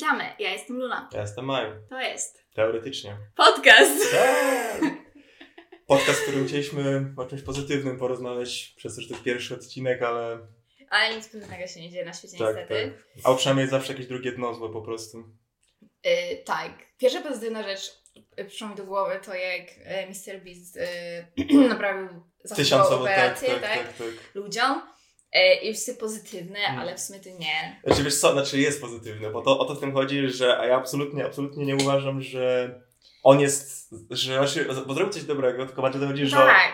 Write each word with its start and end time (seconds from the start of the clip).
Witamy, 0.00 0.24
ja 0.38 0.50
jestem 0.52 0.76
Luna. 0.76 1.08
Ja 1.12 1.20
jestem 1.20 1.44
Maju. 1.44 1.72
To 1.88 2.00
jest 2.00 2.44
Teoretycznie. 2.54 3.16
podcast. 3.36 4.12
Tak. 4.12 4.80
Podcast, 5.86 6.20
w 6.20 6.22
którym 6.22 6.46
chcieliśmy 6.46 7.14
o 7.16 7.24
czymś 7.24 7.42
pozytywnym 7.42 7.98
porozmawiać, 7.98 8.74
przez 8.76 8.94
to, 8.94 9.00
że 9.00 9.08
to 9.08 9.14
jest 9.14 9.24
pierwszy 9.24 9.54
odcinek, 9.54 10.02
ale 10.02 10.38
Ale 10.90 11.16
nic 11.16 11.28
pozytywnego 11.28 11.66
się 11.66 11.80
nie 11.80 11.90
dzieje 11.90 12.04
na 12.04 12.12
świecie 12.12 12.38
tak, 12.38 12.56
niestety. 12.56 12.92
tak. 13.16 13.24
A 13.24 13.34
przynajmniej 13.34 13.68
zawsze 13.68 13.92
jakieś 13.92 14.06
drugie 14.06 14.32
dno 14.32 14.54
złe 14.54 14.72
po 14.72 14.82
prostu. 14.82 15.18
Y, 16.06 16.42
tak. 16.44 16.72
Pierwsza 16.98 17.20
pozytywna 17.20 17.62
rzecz 17.62 18.00
y, 18.40 18.44
przyszła 18.44 18.68
mi 18.68 18.74
do 18.76 18.84
głowy 18.84 19.20
to 19.24 19.34
jak 19.34 19.68
y, 19.68 20.06
Mr. 20.08 20.44
Beast 20.44 20.76
y, 20.76 21.54
naprawił 21.68 22.08
zastosował 22.44 22.56
Tysiącowo, 22.56 23.04
tak, 23.04 23.14
operację, 23.18 23.48
tak, 23.48 23.60
tak, 23.60 23.72
tak, 23.86 23.96
tak. 23.96 24.34
ludziom. 24.34 24.82
I 25.62 25.72
wszyscy 25.72 25.94
pozytywne, 25.94 26.58
Mm. 26.58 26.80
ale 26.80 26.96
w 26.96 27.00
sumie 27.00 27.20
to 27.20 27.28
nie. 27.28 27.80
Znaczy 27.84 28.02
wiesz 28.04 28.16
co, 28.20 28.32
znaczy 28.32 28.58
jest 28.60 28.80
pozytywne, 28.80 29.30
bo 29.30 29.42
to, 29.42 29.58
o 29.58 29.64
to 29.64 29.74
w 29.74 29.80
tym 29.80 29.92
chodzi, 29.92 30.28
że 30.28 30.58
a 30.58 30.66
ja 30.66 30.76
absolutnie, 30.76 31.24
absolutnie 31.26 31.66
nie 31.66 31.76
uważam, 31.76 32.20
że 32.22 32.74
on 33.22 33.40
jest, 33.40 33.94
że 34.10 34.34
znaczy, 34.38 34.68
bo 34.86 34.94
zrobił 34.94 35.12
coś 35.12 35.22
dobrego, 35.24 35.66
tylko 35.66 35.82
bardziej 35.82 36.00
to 36.00 36.06
chodzi, 36.06 36.26
że 36.26 36.36
Tak. 36.36 36.72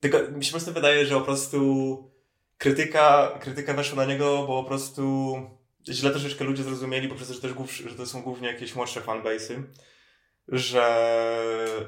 Tylko 0.00 0.18
mi 0.18 0.44
się 0.44 0.50
po 0.50 0.56
prostu 0.56 0.72
wydaje, 0.72 1.06
że 1.06 1.14
po 1.14 1.20
prostu 1.20 1.60
krytyka, 2.58 3.38
krytyka 3.40 3.74
weszła 3.74 3.96
na 3.96 4.12
niego, 4.12 4.44
bo 4.46 4.62
po 4.62 4.68
prostu 4.68 5.36
źle 5.88 6.10
troszeczkę 6.10 6.44
ludzie 6.44 6.62
zrozumieli, 6.62 7.08
poprzez 7.08 7.28
to, 7.28 7.34
że, 7.34 7.40
też 7.40 7.52
głów, 7.52 7.72
że 7.72 7.94
to 7.96 8.06
są 8.06 8.22
głównie 8.22 8.48
jakieś 8.48 8.74
młodsze 8.74 9.00
fanbase'y, 9.00 9.62
że 10.48 10.84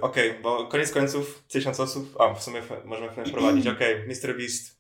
okej, 0.01 0.35
bo 0.43 0.67
koniec 0.67 0.93
końców 0.93 1.43
tysiąc 1.49 1.81
osób, 1.81 2.21
a 2.21 2.35
w 2.35 2.43
sumie 2.43 2.63
możemy 2.85 3.25
wprowadzić, 3.25 3.67
okej, 3.67 3.97
Mr. 4.09 4.37
Beast 4.39 4.73
e, 4.73 4.76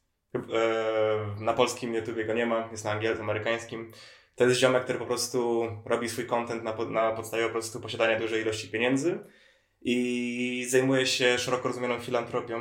na 1.40 1.52
polskim 1.52 1.94
YouTubie 1.94 2.24
go 2.24 2.34
nie 2.34 2.46
ma, 2.46 2.68
jest 2.70 2.84
na 2.84 2.90
angielskim, 2.90 3.30
amerykańskim. 3.30 3.92
To 4.34 4.44
jest 4.44 4.60
ziomek, 4.60 4.84
który 4.84 4.98
po 4.98 5.06
prostu 5.06 5.68
robi 5.84 6.08
swój 6.08 6.26
content 6.26 6.64
na, 6.64 6.74
na 6.90 7.12
podstawie 7.12 7.44
po 7.44 7.52
prostu 7.52 7.80
posiadania 7.80 8.18
dużej 8.18 8.42
ilości 8.42 8.68
pieniędzy 8.68 9.18
i 9.80 10.66
zajmuje 10.68 11.06
się 11.06 11.38
szeroko 11.38 11.68
rozumianą 11.68 12.00
filantropią. 12.00 12.60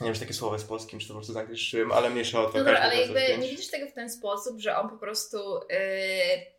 Nie 0.00 0.04
wiem, 0.04 0.14
czy 0.14 0.20
takie 0.20 0.34
słowo 0.34 0.54
jest 0.54 0.68
polskim, 0.68 0.98
czy 0.98 1.08
to 1.08 1.14
po 1.14 1.18
prostu 1.18 1.32
zaangliszczyłem, 1.32 1.92
ale 1.92 2.10
mniejsza 2.10 2.40
o 2.40 2.46
to. 2.46 2.58
Dobra, 2.58 2.76
każdy 2.76 2.86
ale 2.86 3.00
jakby 3.00 3.42
nie 3.42 3.50
widzisz 3.50 3.70
tego 3.70 3.86
w 3.86 3.92
ten 3.92 4.10
sposób, 4.10 4.60
że 4.60 4.76
on 4.76 4.88
po 4.88 4.96
prostu 4.96 5.38
y, 5.56 6.57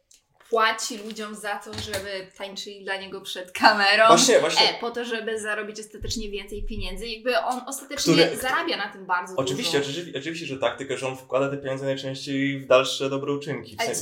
płaci 0.49 0.97
ludziom 0.97 1.35
za 1.35 1.55
to, 1.55 1.71
żeby 1.73 2.27
tańczyli 2.37 2.83
dla 2.83 2.95
niego 2.97 3.21
przed 3.21 3.51
kamerą. 3.51 4.07
Właśnie, 4.07 4.39
właśnie. 4.39 4.69
E, 4.77 4.79
po 4.79 4.91
to, 4.91 5.05
żeby 5.05 5.39
zarobić 5.39 5.79
ostatecznie 5.79 6.29
więcej 6.31 6.63
pieniędzy. 6.63 7.07
Jakby 7.07 7.39
on 7.39 7.61
ostatecznie 7.67 8.13
Które- 8.13 8.37
zarabia 8.37 8.77
na 8.77 8.87
tym 8.93 9.05
bardzo 9.05 9.35
Oczywiście, 9.37 9.77
dużo. 9.79 9.91
oczywiście, 9.91 10.19
oczywiście, 10.19 10.45
że 10.45 10.57
tak, 10.57 10.77
tylko 10.77 10.97
że 10.97 11.07
on 11.07 11.17
wkłada 11.17 11.49
te 11.49 11.57
pieniądze 11.57 11.85
najczęściej 11.85 12.59
w 12.59 12.67
dalsze 12.67 13.09
dobre 13.09 13.33
uczynki. 13.33 13.77
W 13.77 13.81
sensie- 13.83 13.95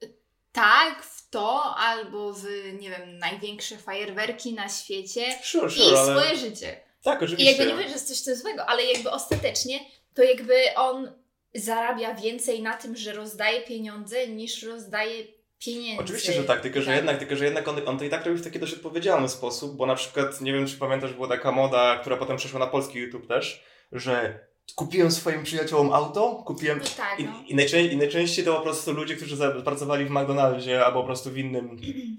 co, 0.00 0.06
tak, 0.52 1.02
w 1.04 1.30
to, 1.30 1.74
albo 1.76 2.32
w, 2.32 2.44
nie 2.80 2.90
wiem, 2.90 3.18
największe 3.18 3.76
fajerwerki 3.76 4.52
na 4.54 4.68
świecie 4.68 5.24
Sure, 5.42 5.66
i 5.66 5.70
sure, 5.70 6.00
ale... 6.00 6.20
swoje 6.20 6.36
życie. 6.50 6.80
Tak, 7.02 7.20
I 7.20 7.24
oczywiście. 7.24 7.50
jakby 7.52 7.66
nie 7.66 7.72
mówię, 7.72 7.86
że 7.88 7.92
jest 7.94 8.08
coś 8.08 8.20
co 8.20 8.36
złego, 8.36 8.66
ale 8.66 8.84
jakby 8.84 9.10
ostatecznie 9.10 9.80
to 10.14 10.22
jakby 10.22 10.54
on 10.76 11.12
zarabia 11.54 12.14
więcej 12.14 12.62
na 12.62 12.74
tym, 12.76 12.96
że 12.96 13.12
rozdaje 13.12 13.60
pieniądze, 13.60 14.28
niż 14.28 14.62
rozdaje 14.62 15.24
pieniędzy. 15.64 16.02
Oczywiście, 16.02 16.32
że 16.32 16.44
tak, 16.44 16.60
tylko 16.60 16.82
że 16.82 16.96
jednak, 16.96 17.18
tylko, 17.18 17.36
że 17.36 17.44
jednak 17.44 17.68
on, 17.68 17.76
on 17.86 17.98
to 17.98 18.04
i 18.04 18.10
tak 18.10 18.26
robi 18.26 18.38
w 18.38 18.44
taki 18.44 18.58
dość 18.58 18.74
odpowiedzialny 18.74 19.28
sposób, 19.28 19.76
bo 19.76 19.86
na 19.86 19.94
przykład, 19.94 20.40
nie 20.40 20.52
wiem 20.52 20.66
czy 20.66 20.76
pamiętasz, 20.76 21.12
była 21.12 21.28
taka 21.28 21.52
moda, 21.52 21.96
która 21.96 22.16
potem 22.16 22.36
przeszła 22.36 22.58
na 22.58 22.66
polski 22.66 22.98
YouTube 22.98 23.28
też, 23.28 23.64
że 23.92 24.46
kupiłem 24.74 25.10
swoim 25.10 25.42
przyjaciołom 25.42 25.92
auto, 25.92 26.42
kupiłem... 26.46 26.78
No 26.78 26.84
tak, 26.96 27.20
I, 27.20 27.24
no. 27.24 27.44
i, 27.46 27.54
najczęściej, 27.54 27.92
I 27.92 27.96
najczęściej 27.96 28.44
to 28.44 28.54
po 28.54 28.60
prostu 28.60 28.92
ludzie, 28.92 29.16
którzy 29.16 29.36
pracowali 29.64 30.04
w 30.04 30.10
McDonaldzie 30.10 30.84
albo 30.84 31.00
po 31.00 31.06
prostu 31.06 31.30
w 31.30 31.38
innym, 31.38 31.76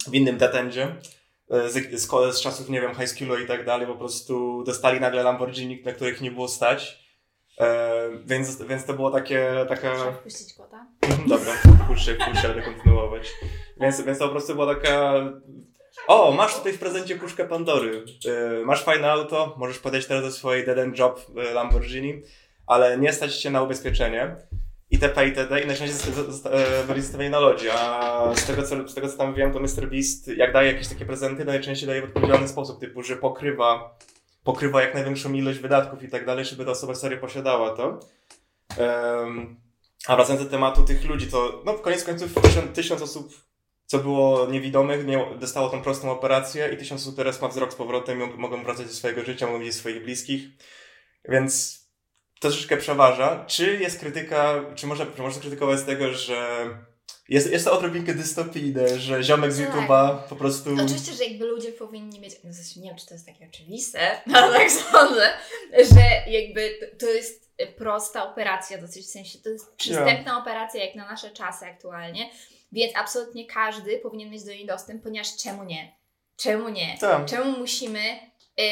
w 0.07 0.15
innym 0.15 0.37
detendzie. 0.37 0.95
e, 1.49 1.69
Z, 1.69 2.01
z, 2.01 2.35
z 2.35 2.41
czasów, 2.41 2.69
nie 2.69 2.81
wiem, 2.81 2.95
high 2.95 3.09
schoolu 3.09 3.43
i 3.43 3.47
tak 3.47 3.65
dalej, 3.65 3.87
po 3.87 3.95
prostu 3.95 4.63
dostali 4.63 4.99
nagle 4.99 5.23
Lamborghini, 5.23 5.81
na 5.85 5.91
których 5.91 6.21
nie 6.21 6.31
było 6.31 6.47
stać. 6.47 7.02
E, 7.59 8.09
więc, 8.25 8.61
więc 8.61 8.85
to 8.85 8.93
było 8.93 9.11
takie, 9.11 9.65
taka... 9.69 9.95
Trzeba 9.95 10.11
wpuścić 10.11 10.53
kota. 10.53 10.85
Dobra, 11.27 11.53
puszczę, 11.87 12.15
puszczę, 12.15 12.49
ale 12.53 12.61
kontynuować. 12.61 13.31
Więc, 13.81 14.01
więc 14.01 14.17
to 14.17 14.25
po 14.25 14.31
prostu 14.31 14.53
była 14.53 14.75
taka... 14.75 15.13
O, 16.07 16.31
masz 16.31 16.55
tutaj 16.55 16.73
w 16.73 16.79
prezencie 16.79 17.15
puszkę 17.15 17.45
Pandory. 17.45 18.05
E, 18.61 18.65
masz 18.65 18.83
fajne 18.83 19.11
auto, 19.11 19.55
możesz 19.57 19.79
podejść 19.79 20.07
teraz 20.07 20.23
do 20.23 20.31
swojej 20.31 20.65
dead 20.65 20.77
end 20.77 20.99
job 20.99 21.25
Lamborghini, 21.53 22.21
ale 22.67 22.97
nie 22.97 23.13
stać 23.13 23.41
się 23.41 23.49
na 23.49 23.61
ubezpieczenie. 23.61 24.35
ITP, 24.91 25.25
itd. 25.25 25.61
i 25.61 25.67
zosta- 25.67 26.23
zosta- 26.31 26.49
e, 26.49 26.83
byli 26.87 27.01
zostawieni 27.01 27.31
na 27.31 27.39
lodzie. 27.39 27.73
A 27.73 28.35
z 28.35 28.45
tego, 28.45 28.63
co, 28.63 28.87
z 28.87 28.93
tego, 28.93 29.09
co 29.09 29.17
tam 29.17 29.33
wiem, 29.33 29.53
to 29.53 29.59
Mr. 29.59 29.89
Beast, 29.89 30.27
jak 30.27 30.53
daje 30.53 30.71
jakieś 30.71 30.87
takie 30.87 31.05
prezenty, 31.05 31.45
najczęściej 31.45 31.87
daje 31.87 32.01
w 32.01 32.05
odpowiedzialny 32.05 32.47
sposób, 32.47 32.79
typu, 32.79 33.03
że 33.03 33.15
pokrywa, 33.15 33.97
pokrywa 34.43 34.81
jak 34.81 34.93
największą 34.93 35.33
ilość 35.33 35.59
wydatków 35.59 36.03
i 36.03 36.07
tak 36.07 36.25
dalej, 36.25 36.45
żeby 36.45 36.65
ta 36.65 36.71
osoba 36.71 36.95
serio 36.95 37.17
posiadała 37.17 37.75
to. 37.75 37.99
Em, 38.77 39.55
a 40.07 40.15
wracając 40.15 40.43
do 40.43 40.49
tematu 40.49 40.83
tych 40.83 41.05
ludzi, 41.05 41.27
to 41.27 41.61
no, 41.65 41.73
w 41.73 41.81
koniec 41.81 42.03
końców 42.03 42.33
tysiąc, 42.41 42.75
tysiąc 42.75 43.01
osób, 43.01 43.33
co 43.85 43.99
było 43.99 44.47
niewidomych, 44.47 45.05
nie, 45.05 45.25
dostało 45.39 45.69
tą 45.69 45.81
prostą 45.81 46.11
operację 46.11 46.69
i 46.73 46.77
tysiąc 46.77 47.01
osób 47.01 47.15
teraz 47.15 47.41
ma 47.41 47.47
wzrok 47.47 47.73
z 47.73 47.75
powrotem 47.75 48.21
i 48.21 48.37
mogą 48.37 48.63
wracać 48.63 48.87
do 48.87 48.93
swojego 48.93 49.23
życia, 49.23 49.47
mogą 49.47 49.59
widzieć 49.59 49.75
swoich 49.75 50.03
bliskich. 50.03 50.43
Więc 51.29 51.83
to 52.39 52.49
troszeczkę 52.49 52.77
przeważa. 52.77 53.45
Czy 53.45 53.77
jest 53.77 53.99
krytyka, 53.99 54.63
czy 54.75 54.87
można, 54.87 55.05
czy 55.05 55.21
można 55.21 55.41
krytykować 55.41 55.79
z 55.79 55.85
tego, 55.85 56.13
że 56.13 56.67
jest, 57.33 57.51
jest 57.51 57.65
to 57.65 57.73
odrobinkę 57.73 58.13
dystopijne, 58.13 58.99
że 58.99 59.23
ziomek 59.23 59.51
z 59.51 59.59
Tak. 59.59 59.75
YouTube'a 59.75 60.17
po 60.29 60.35
prostu... 60.35 60.73
Oczywiście, 60.73 61.13
że 61.13 61.23
jakby 61.25 61.45
ludzie 61.45 61.71
powinni 61.71 62.19
mieć, 62.19 62.33
no 62.43 62.49
nie 62.81 62.89
wiem, 62.89 62.97
czy 62.97 63.05
to 63.05 63.13
jest 63.13 63.25
takie 63.25 63.47
oczywiste, 63.53 64.21
ale 64.33 64.53
tak 64.59 64.71
sądzę, 64.71 65.33
że 65.71 66.31
jakby 66.31 66.91
to- 66.99 67.09
jest 67.09 67.43
prosta 67.77 68.31
operacja 68.31 68.77
dosyć, 68.77 69.05
w 69.05 69.09
sensie 69.09 69.39
to 69.39 69.49
jest 69.49 69.75
przystępna 69.75 70.39
operacja 70.41 70.85
jak 70.85 70.95
na 70.95 71.05
nasze 71.05 71.31
czasy 71.31 71.65
aktualnie, 71.65 72.29
więc 72.71 72.95
absolutnie 72.95 73.45
każdy 73.45 73.97
powinien 73.97 74.29
mieć 74.29 74.43
do 74.43 74.51
niej 74.51 74.65
dostęp, 74.65 75.03
ponieważ 75.03 75.37
czemu 75.37 75.63
nie? 75.63 75.95
Czemu 76.37 76.69
nie? 76.69 76.97
Tak. 76.99 77.25
Czemu 77.25 77.59
musimy 77.59 77.99
y, 77.99 78.63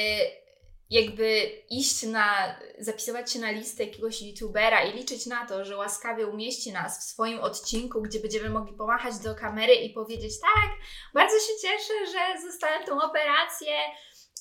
jakby 0.92 1.52
iść 1.70 2.04
na, 2.04 2.60
zapisywać 2.80 3.32
się 3.32 3.40
na 3.40 3.52
listę 3.52 3.84
jakiegoś 3.84 4.22
youtubera 4.22 4.84
i 4.84 4.98
liczyć 4.98 5.26
na 5.26 5.46
to, 5.46 5.66
że 5.66 5.78
łaskawie 5.78 6.28
umieści 6.28 6.72
nas 6.72 7.00
w 7.00 7.04
swoim 7.04 7.40
odcinku, 7.40 8.02
gdzie 8.02 8.20
będziemy 8.20 8.50
mogli 8.50 8.74
pomachać 8.74 9.20
do 9.20 9.36
kamery 9.36 9.74
i 9.74 9.94
powiedzieć 9.94 10.40
tak, 10.40 10.72
bardzo 11.14 11.36
się 11.40 11.54
cieszę, 11.62 11.94
że 12.12 12.52
zostałem 12.52 12.86
tą 12.86 13.02
operację 13.02 13.74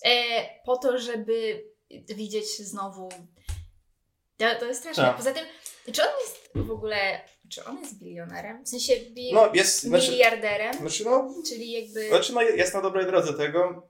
e, 0.05 0.11
po 0.65 0.77
to, 0.77 0.99
żeby 0.99 1.65
widzieć 2.09 2.59
znowu. 2.59 3.09
To, 4.37 4.47
to 4.61 4.67
jest 4.67 4.81
straszne. 4.81 5.05
Tak. 5.05 5.17
Poza 5.17 5.33
tym, 5.33 5.45
czy 5.93 6.03
on 6.03 6.09
jest 6.21 6.51
w 6.55 6.71
ogóle, 6.71 7.21
czy 7.51 7.65
on 7.65 7.79
jest 7.81 7.99
bilionerem? 7.99 8.65
W 8.65 8.69
sensie 8.69 8.97
bi, 8.97 9.33
No, 9.33 9.51
jest, 9.55 9.83
znaczy, 9.83 10.11
miliarderem? 10.11 10.75
znaczy, 10.75 11.05
no, 11.05 11.35
Czyli 11.49 11.71
jakby... 11.73 12.09
znaczy, 12.09 12.33
no, 12.33 12.43
jest 12.43 12.75
na 12.75 12.81
dobrej 12.83 13.07
drodze 13.07 13.35
tego. 13.35 13.90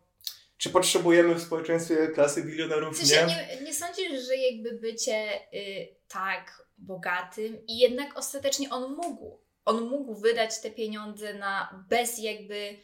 Czy 0.61 0.71
potrzebujemy 0.71 1.35
w 1.35 1.43
społeczeństwie 1.43 2.09
klasy 2.09 2.43
bilionerów? 2.45 2.95
W 2.95 3.07
sensie 3.07 3.27
Nie. 3.27 3.57
nie, 3.57 3.63
nie 3.63 3.75
sądzisz, 3.75 4.27
że 4.27 4.37
jakby 4.37 4.73
bycie 4.73 5.41
y, 5.55 5.89
tak 6.09 6.67
bogatym 6.79 7.67
i 7.67 7.79
jednak 7.79 8.19
ostatecznie 8.19 8.71
on 8.71 8.95
mógł. 8.95 9.41
On 9.65 9.81
mógł 9.89 10.15
wydać 10.15 10.61
te 10.61 10.71
pieniądze 10.71 11.35
na 11.35 11.85
bez 11.89 12.19
jakby. 12.19 12.77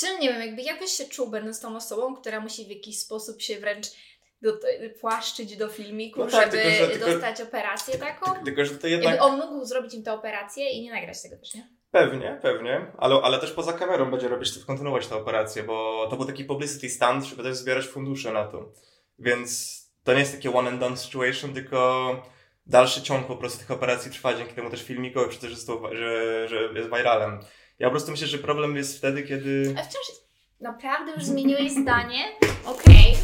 Czy 0.00 0.18
nie 0.18 0.28
wiem, 0.32 0.40
jakby 0.40 0.62
jak 0.62 0.78
byś 0.78 0.90
się 0.90 1.04
czuł 1.04 1.30
będąc 1.30 1.60
tą 1.60 1.76
osobą, 1.76 2.16
która 2.16 2.40
musi 2.40 2.64
w 2.64 2.68
jakiś 2.70 2.98
sposób 2.98 3.42
się 3.42 3.58
wręcz 3.60 3.86
do, 4.42 4.58
płaszczyć 5.00 5.56
do 5.56 5.68
filmiku, 5.68 6.20
No 6.24 6.30
tak, 6.30 6.52
żeby 6.52 6.62
tylko 6.62 6.84
że- 6.84 6.90
tylko- 6.90 7.06
dostać 7.10 7.40
operację 7.40 7.98
taką? 7.98 8.44
Tylko, 8.44 8.64
że 8.64 8.70
to 8.78 8.86
Jakby 8.88 9.06
jednak... 9.06 9.22
on 9.22 9.38
mógł 9.38 9.64
zrobić 9.64 9.94
im 9.94 10.02
tę 10.02 10.12
operację 10.12 10.70
i 10.70 10.82
nie 10.82 10.90
nagrać 10.92 11.22
tego 11.22 11.36
też, 11.36 11.54
nie? 11.54 11.68
Pewnie, 11.94 12.38
pewnie, 12.42 12.86
ale, 12.98 13.20
ale 13.22 13.38
też 13.38 13.52
poza 13.52 13.72
kamerą 13.72 14.10
będzie 14.10 14.28
robić, 14.28 14.64
kontynuować 14.66 15.06
tę 15.06 15.16
operację, 15.16 15.62
bo 15.62 16.06
to 16.10 16.16
był 16.16 16.26
taki 16.26 16.44
publicity 16.44 16.90
stunt, 16.90 17.24
żeby 17.24 17.42
też 17.42 17.56
zbierać 17.56 17.86
fundusze 17.86 18.32
na 18.32 18.44
to. 18.44 18.72
Więc 19.18 19.80
to 20.04 20.12
nie 20.12 20.20
jest 20.20 20.34
takie 20.34 20.54
one 20.54 20.70
and 20.70 20.80
done 20.80 20.96
situation, 20.96 21.54
tylko 21.54 22.08
dalszy 22.66 23.02
ciąg 23.02 23.26
po 23.26 23.36
prostu 23.36 23.58
tych 23.58 23.70
operacji 23.70 24.10
trwa, 24.10 24.34
dzięki 24.34 24.54
temu 24.54 24.70
też 24.70 24.82
filmikowi, 24.82 25.36
to, 25.38 25.48
że, 25.94 26.48
że 26.48 26.56
jest 26.74 26.90
viralem. 26.90 27.40
Ja 27.78 27.86
po 27.86 27.90
prostu 27.90 28.10
myślę, 28.10 28.26
że 28.26 28.38
problem 28.38 28.76
jest 28.76 28.98
wtedy, 28.98 29.22
kiedy... 29.22 29.74
A 29.78 29.82
wciąż 29.82 30.06
naprawdę 30.60 31.12
już 31.12 31.24
zmieniłeś 31.24 31.72
zdanie? 31.72 32.24
Okej. 32.74 33.14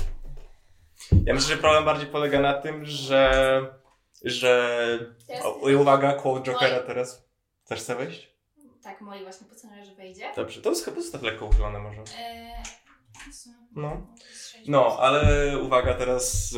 Ja 1.27 1.35
myślę, 1.35 1.57
że 1.57 1.63
problem 1.63 1.85
bardziej 1.85 2.07
polega 2.07 2.41
na 2.41 2.55
tym, 2.55 2.85
że... 2.85 3.61
że... 4.25 4.79
Teraz- 5.27 5.45
O, 5.45 5.51
uwaga, 5.81 6.13
quote 6.13 6.53
Jokera 6.53 6.81
teraz. 6.81 7.29
Chcesz 7.65 7.81
chcę 7.81 7.95
wejść? 7.95 8.30
Tak, 8.83 9.01
moi 9.01 9.23
właśnie 9.23 9.47
pocałuję, 9.47 9.85
że 9.85 9.95
wejdzie. 9.95 10.33
Dobrze, 10.37 10.61
to 10.63 10.71
jest 10.71 10.85
chyba 10.85 11.01
zostaw 11.01 11.23
lekko 11.23 11.47
uchylone 11.47 11.79
może. 11.79 12.01
Eee, 12.19 12.53
No. 13.77 14.07
No, 14.67 14.97
ale 15.01 15.23
uwaga, 15.59 15.95
teraz 15.95 16.55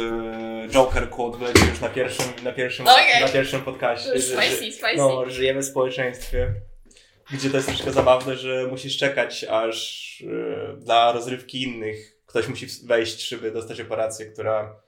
e, 0.65 0.69
Joker 0.69 1.11
quote 1.11 1.39
wleci 1.39 1.67
już 1.71 1.81
na 1.81 1.89
pierwszym, 1.89 2.27
na 2.45 2.53
pierwszym, 2.53 2.87
Okej. 2.89 3.21
na 3.23 3.29
pierwszym 3.29 3.61
podcaście. 3.63 4.19
że- 4.21 4.37
Spicy, 4.37 4.57
spicy. 4.73 4.97
No, 4.97 5.31
żyjemy 5.31 5.61
w 5.61 5.65
społeczeństwie, 5.65 6.55
gdzie 7.33 7.51
to 7.51 7.57
jest 7.57 7.69
troszkę 7.69 7.93
zabawne, 7.93 8.37
że 8.37 8.67
musisz 8.71 8.99
czekać, 8.99 9.45
aż 9.45 10.21
yy, 10.21 10.77
dla 10.79 11.13
rozrywki 11.13 11.63
innych 11.63 12.19
ktoś 12.27 12.49
musi 12.49 12.67
wejść, 12.87 13.29
żeby 13.29 13.51
dostać 13.51 13.81
operację, 13.81 14.27
która 14.27 14.81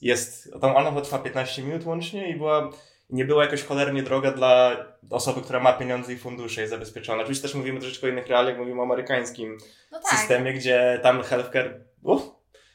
jest, 0.00 0.48
tam 0.60 0.76
ona 0.76 1.00
trwa 1.00 1.18
15 1.18 1.62
minut 1.62 1.84
łącznie 1.86 2.28
i 2.30 2.34
była, 2.36 2.70
nie 3.10 3.24
była 3.24 3.44
jakoś 3.44 3.62
cholernie 3.62 4.02
droga 4.02 4.30
dla 4.30 4.76
osoby, 5.10 5.40
która 5.42 5.60
ma 5.60 5.72
pieniądze 5.72 6.12
i 6.12 6.18
fundusze 6.18 6.60
jest 6.60 6.70
zabezpieczona. 6.70 7.22
Oczywiście 7.22 7.42
też 7.42 7.54
mówimy 7.54 7.80
troszeczkę 7.80 8.06
o 8.06 8.10
innych 8.10 8.26
realiach, 8.26 8.58
mówimy 8.58 8.80
o 8.80 8.84
amerykańskim 8.84 9.58
No 9.92 10.00
tak. 10.00 10.18
systemie, 10.18 10.52
gdzie 10.52 11.00
tam 11.02 11.22
healthcare 11.22 11.80
uff, 12.02 12.22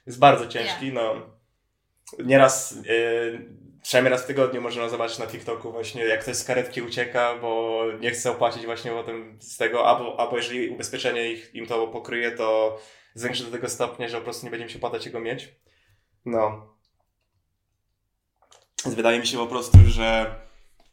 jest 0.05 0.19
bardzo 0.19 0.47
ciężki, 0.47 0.93
no. 0.93 1.15
Nieraz, 2.25 2.75
yy, 2.85 3.49
przynajmniej 3.83 4.11
raz 4.11 4.23
w 4.23 4.27
tygodniu 4.27 4.61
można 4.61 4.89
zobaczyć 4.89 5.19
na 5.19 5.27
TikToku 5.27 5.71
właśnie, 5.71 6.05
jak 6.05 6.21
ktoś 6.21 6.35
z 6.35 6.43
karetki 6.43 6.81
ucieka, 6.81 7.35
bo 7.41 7.83
nie 7.99 8.11
chce 8.11 8.31
opłacić 8.31 8.65
właśnie 8.65 8.91
potem 8.91 9.37
z 9.41 9.57
tego, 9.57 9.87
albo, 9.87 10.19
albo 10.19 10.37
jeżeli 10.37 10.69
ubezpieczenie 10.69 11.31
ich, 11.31 11.55
im 11.55 11.67
to 11.67 11.87
pokryje, 11.87 12.31
to 12.31 12.77
zwiększy 13.13 13.43
do 13.43 13.51
tego 13.51 13.69
stopnia, 13.69 14.07
że 14.07 14.17
po 14.17 14.23
prostu 14.23 14.45
nie 14.45 14.51
będzie 14.51 14.65
mi 14.65 14.71
się 14.71 14.77
opłacać 14.77 15.05
jego 15.05 15.19
mieć. 15.19 15.55
No. 16.25 16.75
Więc 18.85 18.95
wydaje 18.95 19.19
mi 19.19 19.27
się 19.27 19.37
po 19.37 19.47
prostu, 19.47 19.77
że 19.87 20.35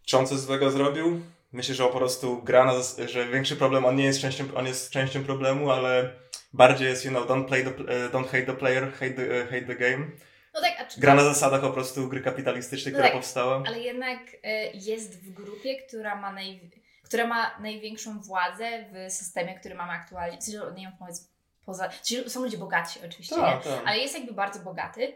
czy 0.05 0.19
on 0.19 0.27
coś 0.27 0.39
złego 0.39 0.71
zrobił? 0.71 1.21
Myślę, 1.53 1.75
że 1.75 1.85
po 1.85 1.99
prostu 1.99 2.43
gra 2.43 2.65
na, 2.65 2.73
że 3.07 3.29
większy 3.29 3.57
problem, 3.57 3.85
on 3.85 3.97
nie 3.97 4.05
jest 4.05 4.21
częścią, 4.21 4.45
on 4.55 4.67
jest 4.67 4.91
częścią 4.91 5.25
problemu, 5.25 5.71
ale 5.71 6.11
bardziej 6.53 6.89
jest, 6.89 7.05
you 7.05 7.11
know, 7.11 7.27
don't 7.27 7.45
play 7.45 7.65
the, 7.65 7.71
e, 7.71 8.09
don't 8.09 8.25
hate 8.25 8.43
the 8.43 8.53
player, 8.53 8.93
hate 8.93 9.11
the, 9.11 9.41
e, 9.41 9.45
hate 9.45 9.63
the 9.63 9.77
game. 9.77 10.07
No 10.55 10.61
tak, 10.61 10.89
czy 10.89 11.01
Gra 11.01 11.15
na 11.15 11.25
zasadach 11.25 11.61
po 11.61 11.71
prostu 11.71 12.09
gry 12.09 12.21
kapitalistycznej, 12.21 12.93
No 12.93 12.99
która 12.99 13.09
tak. 13.09 13.17
powstała. 13.17 13.63
Ale 13.67 13.81
jednak 13.81 14.19
e, 14.43 14.71
jest 14.73 15.25
w 15.25 15.33
grupie, 15.33 15.83
która 15.83 16.17
ma, 16.17 16.33
naj, 16.33 16.71
która 17.03 17.27
ma 17.27 17.59
największą 17.61 18.21
władzę 18.21 18.85
w 18.93 19.13
systemie, 19.13 19.59
który 19.61 19.75
mamy 19.75 19.93
aktualnie. 19.93 20.39
Nie 20.77 20.83
wiem, 20.83 20.93
powiedz, 20.99 21.31
poza. 21.67 21.91
Są 22.27 22.43
ludzie 22.43 22.59
bogaci 22.59 23.01
oczywiście, 23.07 23.37
nie? 23.37 23.43
Tak, 23.43 23.65
tak. 23.65 23.83
ale 23.87 23.99
jest 23.99 24.15
jakby 24.15 24.33
bardzo 24.33 24.61
bogaty 24.61 25.13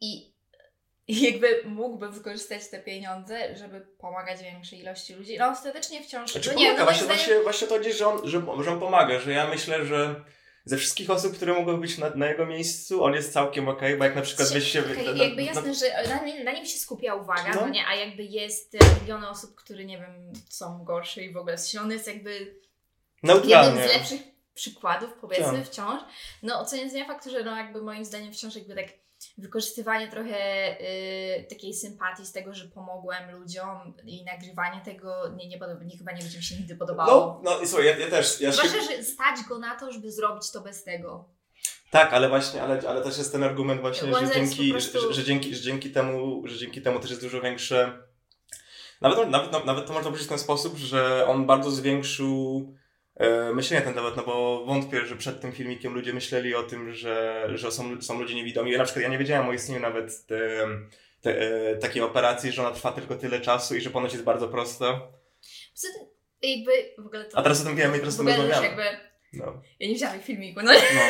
i 0.00 0.29
i 1.10 1.22
jakby 1.32 1.62
mógłby 1.64 2.08
wykorzystać 2.08 2.68
te 2.68 2.78
pieniądze, 2.82 3.56
żeby 3.56 3.80
pomagać 3.80 4.42
większej 4.42 4.78
ilości 4.80 5.14
ludzi. 5.14 5.38
No 5.38 5.50
ostatecznie 5.50 6.02
wciąż. 6.02 6.32
Znaczy 6.32 6.48
no 6.48 6.54
pomaga, 6.54 6.72
nie, 6.72 6.78
no 6.78 6.84
właśnie, 6.84 7.04
zdaniem, 7.04 7.18
właśnie, 7.24 7.42
właśnie 7.42 7.66
to 7.68 7.74
chodzi, 7.78 7.92
że 7.92 8.06
on, 8.08 8.20
że, 8.28 8.42
że 8.64 8.70
on 8.72 8.80
pomaga, 8.80 9.20
że 9.20 9.32
ja 9.32 9.46
myślę, 9.48 9.86
że 9.86 10.24
ze 10.64 10.76
wszystkich 10.76 11.10
osób, 11.10 11.36
które 11.36 11.52
mogłyby 11.54 11.80
być 11.80 11.98
na, 11.98 12.10
na 12.10 12.26
jego 12.26 12.46
miejscu, 12.46 13.04
on 13.04 13.14
jest 13.14 13.32
całkiem 13.32 13.68
okej, 13.68 13.96
bo 13.96 14.04
jak 14.04 14.16
na 14.16 14.22
przykład 14.22 14.52
weź 14.52 14.72
się... 14.72 14.80
Okej, 14.80 15.06
na- 15.06 15.12
na- 15.12 15.24
jakby 15.24 15.42
jasne, 15.42 15.74
że 15.74 15.86
na, 16.08 16.22
nim- 16.24 16.44
na 16.44 16.52
nim 16.52 16.66
się 16.66 16.78
skupia 16.78 17.14
uwaga, 17.14 17.50
No. 17.54 17.60
no. 17.60 17.68
nie, 17.68 17.86
a 17.86 17.94
jakby 17.94 18.22
jest 18.22 18.74
e, 18.74 18.78
miliony 19.00 19.28
osób, 19.28 19.54
które 19.54 19.84
nie 19.84 19.98
wiem, 19.98 20.32
są 20.48 20.84
gorsze 20.84 21.22
i 21.22 21.32
w 21.32 21.36
ogóle 21.36 21.58
sensie 21.58 21.80
on 21.80 21.90
jest 21.90 22.06
jakby 22.06 22.32
jednym 22.32 22.56
Neutralnie. 23.22 23.88
z 23.88 23.92
lepszych 23.92 24.20
przykładów, 24.54 25.10
powiedzmy, 25.20 25.58
Tak. 25.58 25.66
wciąż. 25.66 26.00
No, 26.42 26.60
oceniając 26.60 26.94
nie 26.94 27.04
fakt, 27.04 27.26
że 27.26 27.44
no 27.44 27.56
jakby 27.56 27.82
moim 27.82 28.04
zdaniem 28.04 28.32
wciąż 28.32 28.54
jakby 28.54 28.74
tak 28.74 28.86
wykorzystywanie 29.40 30.08
trochę 30.08 30.70
y, 30.80 31.46
takiej 31.48 31.74
sympatii 31.74 32.26
z 32.26 32.32
tego, 32.32 32.54
że 32.54 32.64
pomogłem 32.64 33.30
ludziom 33.30 33.94
i 34.04 34.24
nagrywanie 34.24 34.80
tego 34.84 35.28
nie, 35.36 35.48
nie, 35.48 35.58
podoba, 35.58 35.84
nie 35.84 35.98
chyba 35.98 36.12
nie 36.12 36.22
będzie 36.22 36.38
mi 36.38 36.44
się 36.44 36.56
nigdy 36.56 36.76
podobało. 36.76 37.40
No, 37.44 37.50
no 37.50 37.60
i 37.60 37.66
słuchaj, 37.66 37.86
ja, 37.86 37.98
ja 37.98 38.10
też... 38.10 38.40
Ja 38.40 38.52
się, 38.52 38.58
Zwłaszcza, 38.58 38.92
że 38.92 39.04
stać 39.04 39.36
go 39.48 39.58
na 39.58 39.74
to, 39.74 39.92
żeby 39.92 40.12
zrobić 40.12 40.50
to 40.50 40.60
bez 40.60 40.84
tego. 40.84 41.28
Tak, 41.90 42.12
ale 42.12 42.28
właśnie, 42.28 42.62
ale, 42.62 42.82
ale 42.88 43.02
też 43.02 43.18
jest 43.18 43.32
ten 43.32 43.42
argument 43.42 43.80
właśnie, 43.80 44.14
że 44.14 44.34
dzięki, 44.34 44.70
prostu- 44.70 45.00
że, 45.00 45.14
że, 45.14 45.24
dzięki, 45.24 45.54
że 45.54 45.62
dzięki 45.62 45.90
temu, 45.90 46.42
że 46.44 46.58
dzięki 46.58 46.82
temu 46.82 47.00
też 47.00 47.10
jest 47.10 47.22
dużo 47.22 47.40
większe. 47.40 48.02
Nawet, 49.00 49.30
nawet, 49.30 49.66
nawet 49.66 49.86
to 49.86 49.92
można 49.92 50.10
powiedzieć 50.10 50.26
w 50.26 50.30
ten 50.30 50.38
sposób, 50.38 50.76
że 50.76 51.26
on 51.26 51.46
bardzo 51.46 51.70
zwiększył 51.70 52.74
e, 53.20 53.52
myślenie 53.52 53.80
na 53.80 53.86
ten 53.86 53.94
temat, 53.94 54.16
no 54.16 54.22
bo 54.22 54.64
wątpię, 54.64 55.06
że 55.06 55.16
przed 55.16 55.40
tym 55.40 55.52
filmikiem 55.52 55.94
ludzie 55.94 56.12
myśleli 56.12 56.54
o 56.54 56.62
tym, 56.62 56.92
że, 56.92 57.46
że 57.54 57.72
są, 57.72 58.02
są 58.02 58.20
ludzie 58.20 58.34
niewidomi. 58.34 58.72
Ja 58.72 58.78
na 58.78 58.84
przykład 58.84 59.02
ja 59.02 59.08
nie 59.08 59.18
wiedziałem 59.18 59.48
o 59.48 59.52
istnieniu 59.52 59.80
nawet 59.80 60.26
te, 60.26 60.38
te, 61.20 61.40
e, 61.40 61.76
takiej 61.76 62.02
operacji, 62.02 62.52
że 62.52 62.62
ona 62.62 62.70
trwa 62.70 62.92
tylko 62.92 63.14
tyle 63.14 63.40
czasu 63.40 63.76
i 63.76 63.80
że 63.80 63.90
ponoć 63.90 64.12
jest 64.12 64.24
bardzo 64.24 64.48
prosta. 64.48 65.00
Jakby 66.42 66.72
w 66.98 67.06
ogóle 67.06 67.24
to... 67.24 67.38
A 67.38 67.42
teraz 67.42 67.62
o 67.62 67.64
tym 67.64 67.76
wiemy 67.76 67.96
i 67.96 68.00
teraz 68.00 68.14
o 68.14 68.18
tym 68.18 68.28
rozmawiamy. 68.28 68.66
jakby... 68.66 68.82
No. 69.32 69.62
Ja 69.80 69.86
nie 69.86 69.94
widziałam 69.94 70.20
filmiku, 70.20 70.60
no 70.62 70.72
No. 70.72 71.00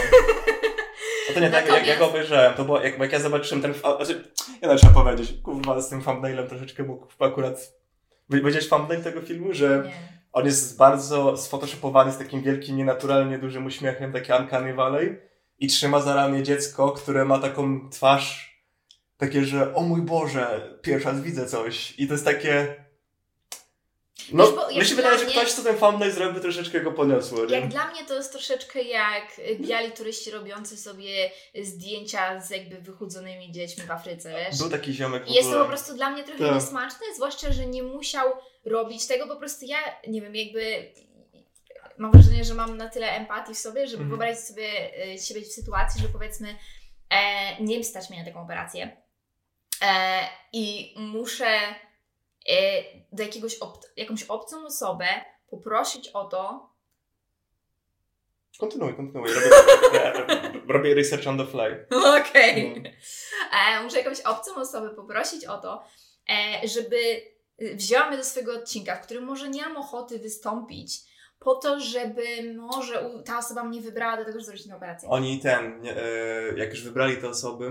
A 1.31 1.33
to 1.35 1.41
nie 1.41 1.51
tak, 1.61 1.69
jak, 1.69 1.87
jak 1.87 2.03
obejrzałem, 2.03 2.55
to 2.55 2.65
było, 2.65 2.81
jak, 2.81 2.99
jak 2.99 3.13
ja 3.13 3.21
zobaczyłem 3.21 3.63
ten, 3.63 3.75
znaczy, 3.75 4.25
nie 4.63 4.69
no, 4.69 4.77
trzeba 4.77 4.93
powiedzieć, 4.93 5.35
kurwa, 5.43 5.81
z 5.81 5.89
tym 5.89 6.03
thumbnailem 6.03 6.49
troszeczkę 6.49 6.83
mógł 6.83 7.07
akurat, 7.19 7.73
widziałeś 8.31 8.69
thumbnail 8.69 9.03
tego 9.03 9.21
filmu, 9.21 9.53
że 9.53 9.83
Nie. 9.87 10.20
On 10.33 10.47
jest 10.47 10.77
bardzo 10.77 11.37
sfotoshopowany 11.37 12.13
z 12.13 12.19
takim 12.19 12.43
wielkim, 12.43 12.77
nienaturalnie 12.77 13.39
dużym 13.39 13.67
uśmiechem, 13.67 14.13
takie 14.13 14.37
uncanny 14.37 14.75
valley 14.75 15.17
i 15.59 15.69
trzyma 15.69 16.01
za 16.01 16.15
ramię 16.15 16.43
dziecko, 16.43 16.93
które 16.93 17.25
ma 17.25 17.39
taką 17.39 17.91
twarz, 17.91 18.51
takie, 19.17 19.45
że 19.45 19.75
o 19.75 19.81
mój 19.83 20.03
Boże, 20.03 20.75
pierwszy 20.83 21.09
raz 21.09 21.21
widzę 21.21 21.47
coś 21.47 21.99
i 21.99 22.07
to 22.07 22.13
jest 22.15 22.25
takie... 22.25 22.85
No, 24.33 24.45
Wiesz, 24.47 24.55
bo 24.55 24.71
jak 24.71 24.79
mi 24.81 24.85
się 24.87 24.95
wydaje, 24.95 25.19
że 25.19 25.25
mnie- 25.25 25.33
ktoś, 25.35 25.53
co 25.53 25.63
ten 25.63 25.77
thumbnail 25.79 26.13
zrobił, 26.13 26.41
troszeczkę 26.43 26.81
go 26.81 26.93
poniosło, 26.93 27.45
nie? 27.45 27.55
Jak 27.61 27.69
dla 27.69 27.87
mnie 27.91 28.05
to 28.05 28.15
jest 28.15 28.33
troszeczkę 28.33 28.83
jak 28.83 29.25
biali 29.61 29.93
turyści 29.93 30.31
robiący 30.31 30.77
sobie 30.77 31.31
zdjęcia 31.63 32.41
z 32.41 32.51
jakby 32.51 32.77
wychudzonymi 32.81 33.53
dziećmi 33.53 33.85
w 33.85 33.91
Afryce, 33.91 34.31
wiesz? 34.37 34.59
Był 34.59 34.71
taki 34.71 34.93
ziomek 34.93 35.25
w 35.25 35.29
I 35.29 35.33
jest 35.33 35.43
to 35.43 35.49
ogóle. 35.51 35.65
po 35.65 35.69
prostu 35.69 35.95
dla 35.95 36.11
mnie 36.11 36.25
trochę 36.25 36.45
Tak. 36.45 36.55
niesmaczne, 36.55 37.07
zwłaszcza, 37.17 37.53
że 37.53 37.67
nie 37.67 37.83
musiał 37.83 38.29
robić 38.65 39.07
tego, 39.07 39.27
po 39.27 39.37
prostu 39.37 39.65
ja, 39.65 39.79
nie 40.09 40.21
wiem, 40.23 40.37
jakby 40.37 40.93
mam 41.99 42.13
wrażenie, 42.13 42.45
że 42.45 42.55
mam 42.55 42.77
na 42.77 42.89
tyle 42.89 43.11
empatii 43.13 43.55
w 43.55 43.59
sobie, 43.59 43.87
żeby 43.87 44.03
Mhm. 44.03 44.09
wyobrazić 44.09 44.45
sobie 44.47 44.95
e, 45.05 45.19
siebie 45.19 45.41
w 45.41 45.47
sytuacji, 45.53 46.03
że 46.03 46.09
powiedzmy 46.09 46.57
e, 47.11 47.63
nie 47.63 47.85
stać 47.85 48.11
mnie 48.11 48.19
na 48.19 48.25
taką 48.25 48.43
operację 48.43 48.97
e, 49.83 50.21
i 50.53 50.95
muszę 50.97 51.47
e, 52.49 52.83
do 53.13 53.23
jakiegoś 53.23 53.55
ob- 53.59 53.87
jakąś 53.97 54.23
obcą 54.23 54.67
osobę 54.67 55.07
poprosić 55.51 56.09
o 56.09 56.25
to, 56.25 56.71
Kontynuuj, 58.59 58.95
kontynuuj. 58.95 59.29
Robię, 59.35 60.61
robię 60.69 60.95
research 60.95 61.27
on 61.27 61.39
the 61.39 61.47
fly. 61.47 61.87
Okej. 62.21 62.83
No. 62.83 62.91
E, 63.59 63.83
muszę 63.83 63.99
jakąś 63.99 64.21
obcą 64.21 64.55
osobę 64.57 64.91
poprosić 64.91 65.45
o 65.45 65.59
to, 65.59 65.85
e, 66.31 66.69
żeby 66.69 67.23
wzięła 67.75 68.09
mnie 68.09 68.17
do 68.17 68.25
swojego 68.25 68.55
odcinka, 68.55 68.97
w 68.97 69.01
którym 69.03 69.25
może 69.25 69.49
nie 69.49 69.63
mam 69.63 69.77
ochoty 69.77 70.19
wystąpić, 70.19 70.99
po 71.39 71.55
to, 71.55 71.81
żeby 71.81 72.25
może 72.57 73.11
ta 73.25 73.39
osoba 73.39 73.65
mnie 73.65 73.81
wybrała 73.81 74.17
do 74.17 74.25
tego, 74.25 74.33
żeby 74.33 74.45
zrobić 74.45 74.67
tę 74.69 74.77
operację. 74.77 75.09
Oni 75.09 75.41
ten, 75.41 75.81
nie, 75.83 75.97
e, 75.97 76.03
jak 76.57 76.71
już 76.71 76.83
wybrali 76.83 77.17
te 77.17 77.29
osoby, 77.29 77.71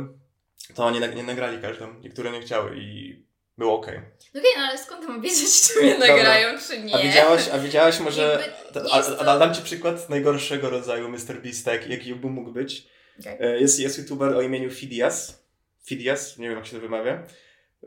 to 0.75 0.85
oni 0.85 0.99
nag- 0.99 1.15
nie 1.15 1.23
nagrali 1.23 1.61
każdą. 1.61 1.93
Niektóre 1.93 2.31
nie 2.31 2.41
chciały 2.41 2.77
i 2.77 3.19
było 3.57 3.73
okej. 3.79 3.99
No 4.33 4.39
Okej, 4.41 4.51
no 4.57 4.63
ale 4.63 4.77
skąd 4.77 5.07
mam 5.07 5.21
wiedzieć, 5.21 5.61
czy 5.61 5.81
mnie 5.81 5.91
Dobra. 5.93 6.07
nagrają, 6.07 6.59
czy 6.67 6.79
nie? 6.83 6.95
A 6.95 6.97
widziałaś, 7.01 7.49
a 7.49 7.57
widziałaś 7.59 7.99
może... 8.09 8.39
Jakby 8.71 8.91
A, 8.91 8.93
a, 8.93 9.03
to- 9.03 9.31
a 9.31 9.39
dam 9.39 9.53
Ci 9.53 9.61
przykład 9.61 10.09
najgorszego 10.09 10.69
rodzaju 10.69 11.09
Mr. 11.09 11.41
Beast, 11.43 11.65
tak, 11.65 11.87
jaki 11.89 12.15
by 12.15 12.27
mógł 12.27 12.51
być. 12.51 12.87
Okej. 13.19 13.37
E, 13.39 13.59
Jest, 13.59 13.79
jest 13.79 13.97
youtuber 13.97 14.33
o 14.35 14.41
imieniu 14.41 14.71
Fidias. 14.71 15.43
Fidias, 15.85 16.37
nie 16.37 16.47
wiem 16.49 16.57
jak 16.57 16.67
się 16.67 16.75
to 16.75 16.81
wymawia, 16.81 17.23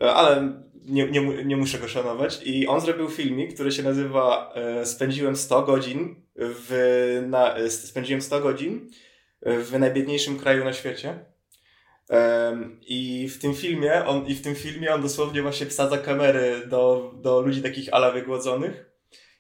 ale 0.01 0.53
nie, 0.85 1.11
nie, 1.11 1.45
nie 1.45 1.57
muszę 1.57 1.79
go 1.79 1.89
szanować. 1.89 2.41
I 2.45 2.67
on 2.67 2.81
zrobił 2.81 3.09
filmik, 3.09 3.55
który 3.55 3.73
się 3.73 3.83
nazywa 3.83 4.53
e, 4.55 4.87
Spędziłem 4.87 5.37
100 5.37 5.63
godzin 5.63 6.17
w, 6.37 7.23
na, 7.29 7.57
e, 7.57 7.71
spędziłem 7.71 8.23
100 8.23 8.41
godzin 8.41 8.91
w 9.47 9.79
najbiedniejszym 9.79 10.39
kraju 10.39 10.65
na 10.65 10.73
świecie. 10.73 11.19
I 12.87 13.29
w 13.29 13.39
tym 13.39 13.55
filmie 13.55 14.05
on, 14.05 14.27
i 14.27 14.35
w 14.35 14.43
tym 14.43 14.55
filmie 14.55 14.95
on 14.95 15.03
dosłownie 15.03 15.43
właśnie 15.43 15.67
wsadza 15.67 15.99
kamery 15.99 16.67
do, 16.67 17.13
do 17.23 17.41
ludzi 17.41 17.63
takich 17.63 17.95
ala 17.95 18.11
wygłodzonych 18.11 18.93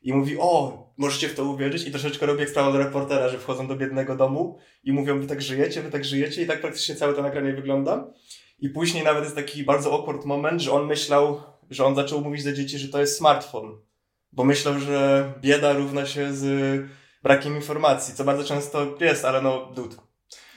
i 0.03 0.13
mówi, 0.13 0.37
o, 0.41 0.83
możecie 0.97 1.29
w 1.29 1.35
to 1.35 1.45
uwierzyć 1.45 1.87
i 1.87 1.91
troszeczkę 1.91 2.27
robi 2.27 2.41
jak 2.41 2.51
sprawa 2.51 2.73
do 2.73 2.79
reportera, 2.79 3.29
że 3.29 3.39
wchodzą 3.39 3.67
do 3.67 3.77
biednego 3.77 4.17
domu 4.17 4.59
i 4.85 4.93
mówią, 4.93 5.21
wy 5.21 5.27
tak 5.27 5.43
żyjecie, 5.43 5.83
wy 5.83 5.91
tak 5.91 6.05
żyjecie 6.05 6.43
i 6.43 6.47
tak 6.47 6.61
praktycznie 6.61 6.95
całe 6.95 7.15
to 7.15 7.23
nagranie 7.23 7.53
wygląda. 7.53 8.13
I 8.63 8.69
później 8.69 9.05
nawet 9.05 9.25
jest 9.25 9.37
taki 9.37 9.65
bardzo 9.65 9.95
awkward 9.95 10.25
moment, 10.25 10.61
że 10.61 10.73
on 10.73 10.87
myślał, 10.87 11.43
że 11.71 11.85
on 11.85 11.95
zaczął 11.95 12.21
mówić 12.21 12.45
do 12.45 12.53
dzieci, 12.53 12.79
że 12.79 12.89
to 12.89 13.01
jest 13.01 13.17
smartfon. 13.17 13.79
Bo 14.33 14.45
myślał, 14.45 14.79
że 14.79 15.33
bieda 15.41 15.73
równa 15.73 16.07
się 16.07 16.35
z 16.35 16.45
brakiem 17.23 17.57
informacji, 17.57 18.15
co 18.15 18.25
bardzo 18.25 18.45
często 18.45 18.87
jest, 19.01 19.25
ale 19.25 19.43
no, 19.43 19.73
dud. 19.75 19.97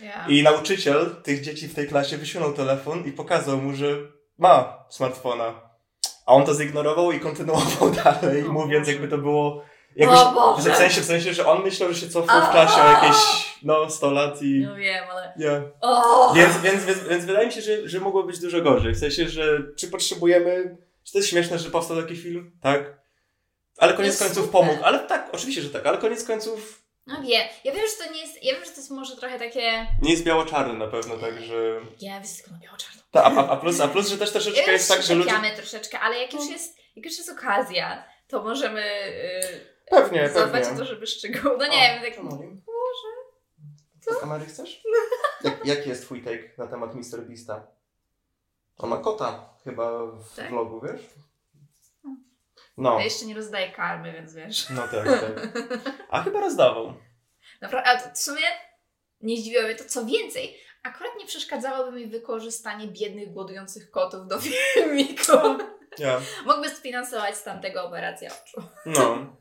Ja. 0.01 0.27
I 0.27 0.43
nauczyciel 0.43 1.15
tych 1.23 1.41
dzieci 1.41 1.67
w 1.67 1.73
tej 1.73 1.87
klasie 1.87 2.17
wysunął 2.17 2.53
telefon 2.53 3.05
i 3.05 3.11
pokazał 3.11 3.57
mu, 3.57 3.73
że 3.73 3.97
ma 4.37 4.85
smartfona. 4.89 5.61
A 6.25 6.33
on 6.33 6.45
to 6.45 6.53
zignorował 6.53 7.11
i 7.11 7.19
kontynuował 7.19 7.91
dalej, 8.03 8.47
O 8.47 8.51
mówiąc 8.51 8.87
jakby 8.87 9.07
to 9.07 9.17
było... 9.17 9.63
Jakoś, 9.95 10.19
O 10.19 10.31
Boże! 10.31 10.71
w, 10.71 10.75
sensie, 10.75 11.01
w 11.01 11.05
sensie, 11.05 11.33
że 11.33 11.47
on 11.47 11.63
myślał, 11.63 11.93
że 11.93 11.99
się 11.99 12.09
cofnął 12.09 12.41
w 12.41 12.49
klasie 12.49 12.81
o 12.81 12.91
jakieś 12.91 13.17
no 13.63 13.89
100 13.89 14.11
lat 14.11 14.41
i... 14.41 14.61
No 14.67 14.75
wiem, 14.75 15.03
ale... 15.11 15.33
O! 15.81 16.33
Więc, 16.33 16.57
więc, 16.57 16.85
więc, 16.85 16.99
więc 16.99 17.25
wydaje 17.25 17.47
mi 17.47 17.53
się, 17.53 17.61
że, 17.61 17.89
że 17.89 17.99
mogło 17.99 18.23
być 18.23 18.39
dużo 18.39 18.61
gorzej. 18.61 18.93
W 18.93 18.99
sensie, 18.99 19.29
że 19.29 19.61
czy 19.77 19.87
potrzebujemy... 19.87 20.77
Czy 21.03 21.11
to 21.11 21.17
jest 21.17 21.29
śmieszne, 21.29 21.59
że 21.59 21.69
powstał 21.69 22.01
taki 22.01 22.15
film? 22.15 22.51
Tak. 22.61 22.97
ale 23.77 23.93
koniec 23.93 24.19
końców 24.19 24.45
super. 24.45 24.51
pomógł. 24.51 24.83
Ale 24.83 24.99
tak, 24.99 25.29
oczywiście, 25.31 25.61
że 25.61 25.69
tak, 25.69 25.85
ale 25.85 25.97
koniec 25.97 26.23
końców 26.23 26.85
No 27.07 27.21
wiem, 27.21 27.47
ja 27.63 27.71
wiem, 27.73 27.81
że 27.87 28.05
to 28.05 28.13
nie 28.13 28.21
jest, 28.21 28.43
ja 28.43 28.53
wiem, 28.53 28.65
że 28.65 28.71
to 28.71 28.77
jest 28.77 28.91
może 28.91 29.17
trochę 29.17 29.39
takie... 29.39 29.87
nie 30.01 30.11
jest 30.11 30.23
biało-czarny 30.23 30.73
na 30.73 30.87
pewno, 30.87 31.17
tak, 31.17 31.41
że... 31.41 31.79
Ja 32.01 32.19
wysyskam 32.19 32.53
na 32.53 32.59
biało-czarno. 32.59 33.01
Ta, 33.11 33.23
a, 33.23 33.47
a, 33.49 33.57
plus, 33.57 33.81
a 33.81 33.87
plus, 33.87 34.07
że 34.07 34.17
też 34.17 34.31
troszeczkę 34.31 34.61
Ja 34.61 34.71
jest 34.71 34.89
tak, 34.89 35.03
że 35.03 35.15
ludzie... 35.15 35.31
troszeczkę, 35.55 35.99
ale 35.99 36.17
jak 36.17 36.33
już 36.33 36.49
jest, 36.49 36.77
jak 36.95 37.05
już 37.05 37.17
jest 37.17 37.29
okazja, 37.29 38.03
to 38.27 38.43
możemy 38.43 38.81
yy, 38.81 39.74
Pewnie, 39.89 40.29
zadbać 40.29 40.63
o 40.63 40.65
pewnie. 40.65 40.79
to, 40.79 40.85
żeby 40.85 41.07
szczegół... 41.07 41.51
No 41.57 41.67
nie 41.67 41.99
wiem, 42.01 42.13
tak... 42.13 42.23
Może. 42.23 42.55
Co? 44.01 44.15
kamery 44.19 44.45
chcesz? 44.45 44.83
Jak, 45.43 45.65
jaki 45.65 45.89
jest 45.89 46.01
twój 46.03 46.23
take 46.23 46.49
na 46.57 46.67
temat 46.67 46.95
Mr. 46.95 47.21
Beasta? 47.27 47.67
On 48.77 48.89
ma 48.89 48.97
kota 48.97 49.49
chyba 49.63 50.05
w 50.05 50.35
Tak? 50.35 50.49
vlogu, 50.49 50.81
wiesz? 50.81 51.01
No. 52.03 52.15
No, 52.77 52.97
Ja 52.99 53.03
jeszcze 53.05 53.25
nie 53.25 53.35
rozdaję 53.35 53.71
karmy, 53.71 54.13
więc 54.13 54.33
wiesz. 54.33 54.69
no 54.69 54.81
tak, 54.87 55.05
tak. 55.05 55.49
A 56.09 56.23
chyba 56.23 56.39
rozdawał. 56.39 56.93
Naprawdę, 57.61 57.89
ale 57.89 58.13
w 58.13 58.19
sumie 58.19 58.41
nie 59.21 59.37
zdziwiło 59.37 59.63
mnie 59.63 59.75
to, 59.75 59.85
co 59.85 60.05
więcej, 60.05 60.57
akurat 60.83 61.11
nie 61.19 61.25
przeszkadzałoby 61.25 61.91
mi 61.91 62.07
wykorzystanie 62.07 62.87
biednych, 62.87 63.31
głodujących 63.33 63.91
kotów 63.91 64.27
do 64.27 64.39
filmiku. 64.73 65.31
Ja. 65.99 66.21
Mógłby 66.45 66.69
sfinansować 66.69 67.35
z 67.35 67.43
tamtego 67.43 67.83
operację 67.85 68.29
oczu. 68.43 68.67
No, 68.85 69.35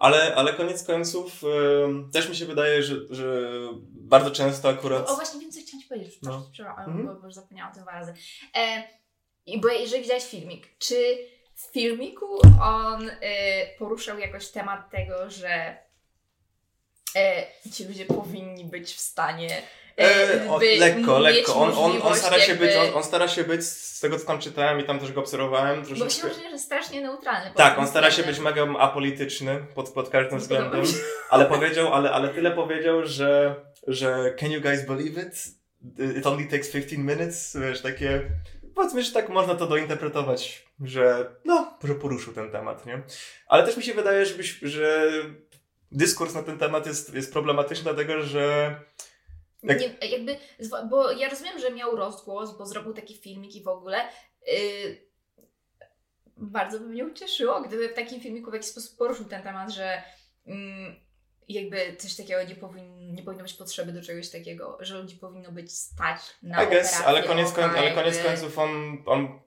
ale, 0.00 0.34
ale 0.34 0.52
koniec 0.52 0.84
końców 0.84 1.42
ym, 1.84 2.10
też 2.12 2.28
mi 2.28 2.36
się 2.36 2.46
wydaje, 2.46 2.82
że, 2.82 2.94
że 3.10 3.24
bardzo 3.90 4.30
często 4.30 4.68
akurat... 4.68 5.10
O 5.10 5.14
właśnie 5.14 5.40
wiem, 5.40 5.52
co 5.52 5.60
chciałam 5.60 5.82
Ci 5.82 5.88
powiedzieć. 5.88 6.18
No. 6.22 6.48
Przepraszam, 6.52 6.84
Mhm. 6.84 7.06
bo, 7.06 7.14
bo 7.20 7.26
już 7.26 7.34
zapomniałam 7.34 7.72
o 7.72 7.74
tym 7.74 7.82
dwa 7.82 7.92
razy. 7.92 8.14
E, 8.56 8.82
bo 9.58 9.68
jeżeli 9.68 10.02
widziałeś 10.02 10.24
filmik, 10.24 10.78
czy 10.78 11.18
w 11.54 11.72
filmiku 11.72 12.40
on 12.62 13.08
y, 13.08 13.14
poruszał 13.78 14.18
jakoś 14.18 14.48
temat 14.48 14.90
tego, 14.90 15.30
że 15.30 15.76
e, 17.16 17.46
ci 17.72 17.84
ludzie 17.84 18.04
powinni 18.06 18.64
być 18.64 18.94
w 18.94 19.00
stanie 19.00 19.62
e, 20.00 20.44
E, 20.44 20.50
o, 20.50 20.58
by 20.58 20.76
lekko, 20.78 21.18
lekko. 21.18 21.54
On, 21.54 21.72
on, 21.76 22.02
on, 22.02 22.16
stara 22.16 22.38
się 22.38 22.52
jakby- 22.52 22.66
być, 22.66 22.76
on, 22.76 22.94
on 22.94 23.04
stara 23.04 23.28
się 23.28 23.44
być, 23.44 23.64
z 23.66 24.00
tego 24.00 24.18
co 24.18 24.26
tam 24.26 24.38
czytałem 24.38 24.80
i 24.80 24.84
tam 24.84 24.98
też 24.98 25.12
go 25.12 25.20
obserwowałem, 25.20 25.80
Bo 25.82 25.88
się 25.88 25.94
troszeczkę... 25.94 26.26
wrażenie, 26.28 26.50
że 26.50 26.58
strasznie 26.58 27.00
neutralny. 27.00 27.50
Tak, 27.54 27.78
on 27.78 27.86
stara 27.86 28.10
się 28.10 28.22
być 28.22 28.38
mega 28.38 28.66
apolityczny 28.78 29.66
pod, 29.74 29.88
pod 29.90 30.08
każdym 30.08 30.38
względem, 30.38 30.82
ale 31.30 31.46
powiedział, 31.46 31.94
ale, 31.94 32.10
ale 32.10 32.28
tyle 32.28 32.50
powiedział, 32.50 33.06
że, 33.06 33.54
że 33.86 34.34
can 34.38 34.50
you 34.50 34.60
guys 34.60 34.86
believe 34.86 35.22
it? 35.22 35.34
It 36.18 36.26
only 36.26 36.44
takes 36.44 36.70
15 36.70 36.98
minutes, 36.98 37.56
wiesz, 37.60 37.80
takie... 37.80 38.22
Powiedzmy, 38.74 39.02
że 39.02 39.12
tak 39.12 39.28
można 39.28 39.54
to 39.54 39.66
dointerpretować, 39.66 40.66
że 40.84 41.30
no, 41.44 41.78
że 41.84 41.94
poruszył 41.94 42.32
ten 42.32 42.50
temat, 42.50 42.86
nie? 42.86 43.02
Ale 43.46 43.66
też 43.66 43.76
mi 43.76 43.82
się 43.82 43.94
wydaje, 43.94 44.26
że, 44.26 44.34
byś, 44.34 44.58
że 44.62 45.12
dyskurs 45.92 46.34
na 46.34 46.42
ten 46.42 46.58
temat 46.58 46.86
jest, 46.86 47.14
jest 47.14 47.32
problematyczny, 47.32 47.84
dlatego 47.84 48.22
że 48.22 48.74
Jak- 49.62 49.80
Nie, 49.80 50.08
jakby, 50.08 50.36
bo 50.90 51.12
ja 51.12 51.28
rozumiem, 51.28 51.58
że 51.58 51.70
miał 51.70 51.96
rozgłos, 51.96 52.58
bo 52.58 52.66
zrobił 52.66 52.92
taki 52.92 53.14
filmik 53.14 53.56
i 53.56 53.62
w 53.62 53.68
ogóle. 53.68 54.08
Yy, 54.46 55.10
bardzo 56.36 56.78
by 56.80 56.86
mnie 56.86 57.04
ucieszyło, 57.04 57.60
gdyby 57.60 57.88
w 57.88 57.94
takim 57.94 58.20
filmiku 58.20 58.50
w 58.50 58.54
jakiś 58.54 58.70
sposób 58.70 58.98
poruszył 58.98 59.24
ten 59.24 59.42
temat, 59.42 59.70
że 59.70 60.02
mm, 60.46 60.96
jakby 61.48 61.96
coś 61.96 62.16
takiego 62.16 62.42
nie, 62.42 62.54
powin, 62.54 63.14
nie 63.14 63.22
powinno 63.22 63.42
być 63.42 63.54
potrzeby 63.54 63.92
do 63.92 64.02
czegoś 64.02 64.30
takiego, 64.30 64.78
że 64.80 64.98
ludzi 64.98 65.16
powinno 65.16 65.52
być 65.52 65.72
stać 65.72 66.20
na 66.42 66.62
I 66.64 66.66
guess, 66.66 66.86
operację 66.86 67.06
ale 67.06 67.22
koniec, 67.22 67.52
koń, 67.52 67.64
ale 67.64 67.94
koniec 67.94 68.16
jakby. 68.16 68.30
końców 68.30 68.58
on, 68.58 69.02
on 69.06 69.40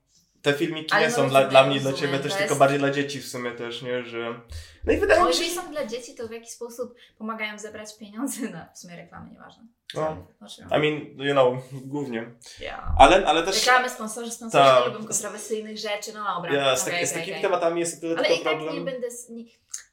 te 0.44 0.54
filmiki 0.54 0.94
Ale 0.94 1.02
nie 1.02 1.10
no 1.10 1.16
są 1.16 1.30
dla, 1.30 1.40
rozumiem, 1.40 1.50
dla 1.50 1.64
mnie 1.64 1.78
i 1.78 1.80
dla 1.80 1.94
ciebie 1.94 2.20
też, 2.20 2.32
to 2.32 2.38
tylko 2.38 2.52
jest- 2.52 2.60
bardziej 2.60 2.80
dla 2.80 2.92
dzieci 2.92 3.20
w 3.22 3.28
sumie 3.28 3.52
też, 3.52 3.82
nie, 3.82 4.04
że... 4.04 4.40
No 4.84 4.94
i 4.94 4.98
wydaje 4.98 5.20
No, 5.22 5.28
mi 5.28 5.34
się, 5.34 5.40
jeżeli 5.44 5.56
że... 5.56 5.62
są 5.62 5.72
dla 5.72 5.86
dzieci, 5.86 6.16
to 6.16 6.28
w 6.28 6.32
jaki 6.32 6.52
sposób 6.52 6.96
pomagają 7.18 7.60
zebrać 7.60 7.98
pieniądze 7.98 8.50
na 8.50 8.70
w 8.76 8.80
sumie 8.80 8.96
reklamy, 8.96 9.32
nieważne. 9.32 9.64
No. 9.96 10.18
I 10.62 10.80
mean, 10.80 11.28
you 11.28 11.34
know, 11.34 11.64
głównie. 11.86 12.32
yeah. 12.60 12.92
Ale, 13.00 13.26
ale 13.26 13.44
też... 13.44 13.66
Reklamy, 13.66 13.90
sponsorzy, 13.90 14.32
sponsorzy 14.32 14.64
Tak. 14.64 14.86
nie 14.86 14.94
lubią 14.94 15.08
kontrowersyjnych 15.08 15.78
rzeczy, 15.78 16.14
no 16.14 16.36
dobra. 16.36 16.54
Ja, 16.54 16.76
z, 16.76 16.86
tak, 16.86 16.94
z 16.94 16.98
okej, 16.98 17.08
takimi 17.08 17.32
okej. 17.32 17.42
tematami 17.42 17.80
jest 17.80 18.02
tyle 18.02 18.16
Ale 18.18 18.26
tylko 18.28 18.42
i 18.42 18.44
tak 18.44 18.58
problem. 18.58 18.76
nie 18.76 18.92
będę. 18.92 19.08
Nie, 19.30 19.44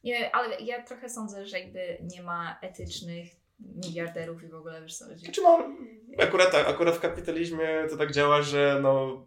nie, 0.05 0.35
ale 0.35 0.61
ja 0.61 0.83
trochę 0.83 1.09
sądzę, 1.09 1.47
że 1.47 1.61
jakby 1.61 1.99
nie 2.03 2.23
ma 2.23 2.59
etycznych 2.63 3.27
miliarderów 3.61 4.43
i 4.43 4.49
w 4.49 4.55
ogóle 4.55 4.83
wiesz 4.83 4.97
co 4.99 5.05
chodzi. 5.05 5.25
Znaczy 5.25 5.41
mam, 5.43 5.77
akurat, 6.23 6.55
akurat 6.55 6.95
w 6.97 7.01
kapitalizmie 7.01 7.69
to 7.91 7.97
tak 7.97 8.13
działa, 8.13 8.43
że 8.43 8.79
no 8.83 9.25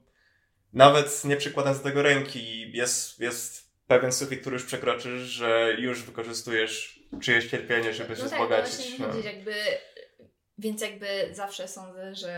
nawet 0.74 1.24
nie 1.26 1.38
przykładając 1.38 1.80
do 1.84 1.90
tego 1.90 2.02
ręki, 2.02 2.72
jest, 2.72 3.20
jest 3.20 3.74
pewien 3.88 4.12
sufit, 4.12 4.42
który 4.42 4.54
już 4.54 4.66
przekroczysz, 4.66 5.22
że 5.22 5.76
już 5.80 6.04
wykorzystujesz 6.04 7.00
czyjeś 7.22 7.50
cierpienie, 7.50 7.94
żeby 7.94 8.16
się 8.16 8.24
no 8.24 8.30
tak, 8.30 8.40
no 8.40 8.46
wzbogacić. 8.46 8.76
właśnie 8.76 9.00
no. 9.00 9.08
nie 9.08 9.14
chodzi, 9.14 9.28
jakby. 9.28 9.54
Więc 10.58 10.82
jakby 10.82 11.30
zawsze 11.32 11.68
sądzę, 11.68 12.16
że 12.16 12.34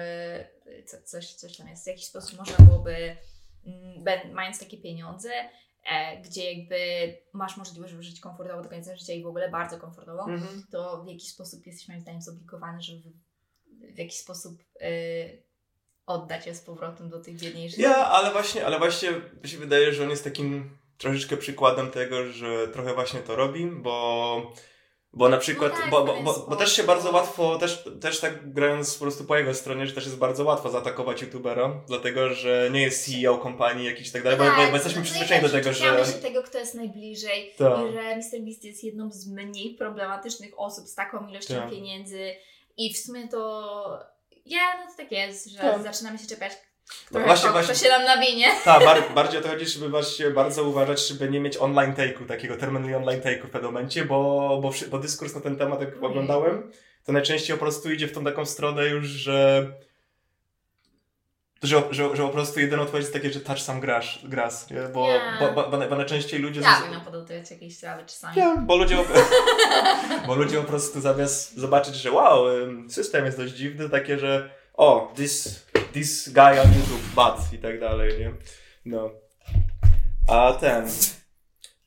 co, 0.86 0.98
coś, 1.04 1.34
coś 1.34 1.58
tam 1.58 1.68
jest. 1.68 1.84
W 1.84 1.88
jakiś 1.88 2.06
sposób 2.06 2.40
można 2.40 2.66
byłoby, 2.66 3.18
mm, 3.66 4.34
mając 4.34 4.60
takie 4.60 4.78
pieniądze, 4.78 5.30
e, 5.92 6.22
gdzie 6.22 6.54
jakby 6.54 6.78
masz 7.34 7.58
możliwość, 7.58 7.94
żyć 7.94 8.20
komfortowo 8.20 8.64
do 8.64 8.70
końca 8.70 8.96
życia 8.96 9.14
i 9.14 9.24
w 9.24 9.28
ogóle 9.28 9.50
bardzo 9.50 9.78
komfortowo, 9.78 10.24
Mhm. 10.30 10.64
to 10.72 11.04
w 11.04 11.08
jakiś 11.08 11.30
sposób 11.30 11.68
jesteś 11.68 11.88
moim 11.88 12.02
zdaniem 12.02 12.22
zobligowany, 12.22 12.82
żeby 12.82 13.02
w, 13.02 13.96
w 13.96 13.98
jakiś 13.98 14.18
sposób 14.18 14.62
y, 14.82 15.44
oddać 16.06 16.46
je 16.46 16.56
z 16.56 16.62
powrotem 16.62 17.10
do 17.10 17.20
tych 17.20 17.36
biedniejszych. 17.36 17.80
Ja, 17.80 17.96
ale 17.96 18.32
właśnie, 18.32 18.66
ale 18.66 18.80
właśnie 18.80 19.10
mi 19.44 19.50
się 19.50 19.58
wydaje, 19.58 19.94
że 19.94 20.04
on 20.04 20.10
jest 20.10 20.24
takim 20.24 20.70
troszeczkę 20.98 21.38
przykładem 21.38 21.92
tego, 21.92 22.32
że 22.32 22.68
trochę 22.68 22.94
właśnie 22.94 23.20
to 23.20 23.36
robi, 23.36 23.66
bo, 23.66 24.52
bo 25.14 25.30
na 25.30 25.38
przykład, 25.38 25.72
No 25.74 25.80
tak, 25.80 25.90
bo, 25.90 26.06
bo, 26.06 26.24
bo, 26.24 26.46
bo 26.50 26.56
też 26.56 26.76
się 26.76 26.84
bardzo 26.84 27.12
łatwo, 27.12 27.58
też, 27.58 27.90
też 28.02 28.20
tak 28.20 28.54
grając 28.54 28.96
po 28.96 29.02
prostu 29.02 29.24
po 29.24 29.38
jego 29.38 29.54
stronie, 29.54 29.88
że 29.88 29.94
też 29.94 30.06
jest 30.06 30.18
bardzo 30.18 30.44
łatwo 30.44 30.70
zaatakować 30.70 31.22
youtubera, 31.22 31.82
dlatego, 31.88 32.34
że 32.34 32.70
nie 32.72 32.82
jest 32.82 33.06
CEO 33.06 33.38
kompanii 33.38 33.86
jakiś 33.86 34.10
i 34.10 34.12
tak 34.12 34.24
dalej, 34.24 34.40
bo, 34.40 34.46
bo, 34.46 34.68
bo 34.68 34.74
jesteśmy 34.74 35.00
no 35.00 35.06
przyzwyczajeni 35.06 35.48
do 35.48 35.54
też 35.54 35.64
tego, 35.64 36.04
że... 36.04 36.12
się 36.12 36.20
tego, 36.20 36.44
kto 36.44 36.60
jest 36.60 36.76
najbliżej 36.76 37.54
Tak. 37.58 37.90
i 37.90 37.94
że 37.94 38.02
MrBeast 38.02 38.64
jest 38.64 38.84
jedną 38.84 39.12
z 39.12 39.28
mniej 39.28 39.76
problematycznych 39.76 40.52
osób 40.58 40.88
z 40.88 40.96
taką 40.96 41.28
ilością 41.28 41.56
Tak. 41.56 41.70
pieniędzy 41.70 42.36
i 42.78 42.94
w 42.94 42.98
sumie 42.98 43.28
to 43.28 44.15
ja, 44.46 44.62
no 44.80 44.92
to 44.92 44.98
tak 44.98 45.12
jest, 45.12 45.50
że 45.50 45.60
Tak. 45.60 45.84
zaczynamy 45.84 46.18
się 46.18 46.28
czepiać 46.28 46.52
No 47.12 47.20
właśnie, 47.20 47.46
to, 47.48 47.52
właśnie. 47.54 47.74
kto 47.74 47.84
się 47.84 47.90
nam 47.90 48.04
nawinie. 48.06 48.48
Tak, 48.64 48.84
bar- 48.86 49.14
bardziej 49.16 49.40
o 49.40 49.44
to 49.44 49.50
chodzi, 49.50 49.66
żeby 49.66 49.90
właśnie 49.90 50.30
bardzo 50.30 50.64
uważać, 50.64 51.08
żeby 51.08 51.30
nie 51.30 51.40
mieć 51.40 51.58
online 51.58 51.94
take'u, 51.94 52.26
takiego 52.28 52.58
terminally 52.58 52.96
online 52.98 53.22
take'u 53.22 53.46
w 53.48 53.50
pewnym 53.50 53.74
momencie, 53.74 54.06
bo, 54.06 54.60
bo, 54.62 54.72
bo 54.92 55.00
dyskurs 55.00 55.36
na 55.36 55.42
ten 55.42 55.56
temat, 55.58 55.80
jak 55.82 55.90
Ojej. 55.90 56.06
oglądałem, 56.06 56.72
to 57.06 57.12
najczęściej 57.12 57.56
po 57.58 57.60
prostu 57.62 57.92
idzie 57.92 58.08
w 58.08 58.12
tą 58.12 58.24
taką 58.24 58.46
stronę 58.46 58.86
już, 58.88 59.08
że 59.08 59.68
że, 61.66 61.84
że, 61.92 62.16
że 62.16 62.24
po 62.24 62.30
prostu 62.30 62.60
jedyna 62.60 62.82
odpowiedź 62.82 63.04
jest 63.04 63.14
takie, 63.14 63.32
że 63.34 63.40
touch 63.40 63.60
some 63.60 63.80
grass, 63.82 64.06
grass 64.24 64.70
nie? 64.70 64.82
Bo, 64.94 65.08
Nie. 65.08 65.22
bo, 65.40 65.52
bo, 65.64 65.70
bo, 65.78 65.88
bo 65.90 65.96
najczęściej 65.96 66.40
ludzie... 66.40 66.62
Ja 66.62 66.76
z- 66.76 66.80
powinna 66.80 67.00
podotykać 67.00 67.52
jakieś 67.52 67.78
sprawy 67.78 68.04
czasami. 68.06 68.38
nie, 68.38 68.56
bo 68.66 68.78
ludzie, 68.78 68.98
bo 70.28 70.36
ludzie 70.36 70.58
po 70.58 70.64
prostu 70.64 71.02
zamiast 71.02 71.58
zobaczyć, 71.58 71.96
że 71.96 72.12
wow, 72.12 72.46
system 72.90 73.26
jest 73.26 73.38
dość 73.38 73.54
dziwny, 73.54 73.90
takie, 73.90 74.20
że 74.20 74.50
o, 74.74 75.14
this, 75.16 75.66
this 75.94 76.30
guy 76.30 76.62
on 76.62 76.68
YouTube, 76.68 77.14
bad 77.16 77.54
i 77.54 77.58
tak 77.58 77.80
dalej, 77.80 78.20
nie? 78.20 78.32
No. 78.86 79.10
A 80.30 80.54
ten... 80.60 80.88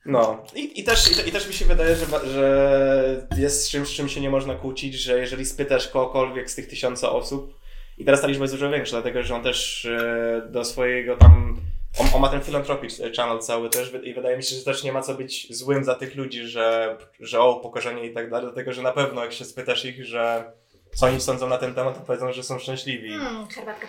No. 0.07 0.45
I, 0.55 0.81
i, 0.81 0.85
też, 0.85 1.11
i, 1.13 1.15
te- 1.15 1.23
I 1.29 1.33
też 1.33 1.49
mi 1.49 1.55
się 1.55 1.65
wydaje, 1.65 1.97
że, 1.97 2.07
że 2.31 3.27
jest 3.37 3.65
z 3.65 3.71
czymś, 3.71 3.89
z 3.89 3.93
czym 3.93 4.09
się 4.09 4.21
nie 4.21 4.31
można 4.31 4.55
kłócić, 4.55 4.95
że 4.95 5.19
jeżeli 5.19 5.47
spytasz 5.47 5.89
kogokolwiek 5.89 6.51
z 6.51 6.55
tych 6.55 6.69
tysiąca 6.69 7.11
osób, 7.11 7.59
i 7.99 8.05
teraz 8.05 8.21
ta 8.21 8.27
liczba 8.27 8.45
jest 8.45 8.55
dużo 8.55 8.71
większa, 8.71 8.91
dlatego 8.91 9.23
że 9.23 9.35
on 9.35 9.43
też 9.43 9.85
e, 9.85 10.43
do 10.51 10.65
swojego 10.65 11.17
tam. 11.17 11.57
On, 11.99 12.07
on 12.15 12.21
ma 12.21 12.29
ten 12.29 12.41
philanthropic 12.41 13.01
channel 13.17 13.39
cały 13.39 13.71
też 13.71 13.93
i 14.03 14.15
wydaje 14.15 14.37
mi 14.37 14.43
się, 14.43 14.57
że 14.57 14.65
też 14.65 14.85
nie 14.85 14.93
ma 14.93 15.03
co 15.03 15.15
być 15.15 15.57
złym 15.57 15.85
za 15.85 15.95
tych 15.95 16.15
ludzi, 16.17 16.49
że, 16.49 16.97
że 17.21 17.41
o, 17.41 17.55
pokorzenie 17.61 18.07
i 18.07 18.15
tak 18.15 18.31
dalej, 18.31 18.47
dlatego 18.47 18.73
że 18.73 18.83
na 18.83 18.93
pewno 18.93 19.23
jak 19.23 19.33
się 19.33 19.45
spytasz 19.45 19.85
ich, 19.85 20.05
że 20.05 20.53
co 20.95 21.07
oni 21.07 21.21
sądzą 21.21 21.49
na 21.49 21.59
ten 21.59 21.75
temat, 21.75 21.95
to 21.95 22.01
powiedzą, 22.01 22.33
że 22.33 22.43
są 22.43 22.59
szczęśliwi. 22.59 23.11
Hmm, 23.11 23.47
herbatka. 23.47 23.87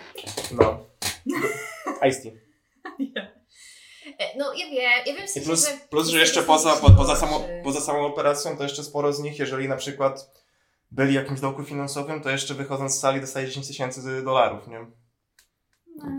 No. 0.52 0.84
Ice 2.08 2.22
tea. 2.22 2.32
E, 4.18 4.38
No 4.38 4.52
ja 4.54 4.66
wiem, 4.66 4.74
ja 5.06 5.14
wiem 5.14 5.16
w 5.16 5.24
I 5.24 5.28
sensie, 5.28 5.46
plus, 5.48 5.68
że... 5.68 5.72
plus 5.90 6.08
że 6.08 6.18
jeszcze 6.18 6.42
poza, 6.42 6.76
po, 6.76 6.90
poza, 6.90 7.16
samą, 7.16 7.44
poza 7.64 7.80
samą 7.80 8.06
operacją, 8.06 8.56
to 8.56 8.62
jeszcze 8.62 8.84
sporo 8.84 9.12
z 9.12 9.20
nich, 9.20 9.38
jeżeli 9.38 9.68
na 9.68 9.76
przykład 9.76 10.30
byli 10.90 11.10
w 11.10 11.14
jakimś 11.14 11.40
dołku 11.40 11.64
finansowym, 11.64 12.20
to 12.20 12.30
jeszcze 12.30 12.54
wychodząc 12.54 12.94
z 12.94 13.00
sali 13.00 13.20
dostaje 13.20 13.46
10 13.46 13.68
tysięcy 13.68 14.22
dolarów, 14.22 14.68
nie? 14.68 14.86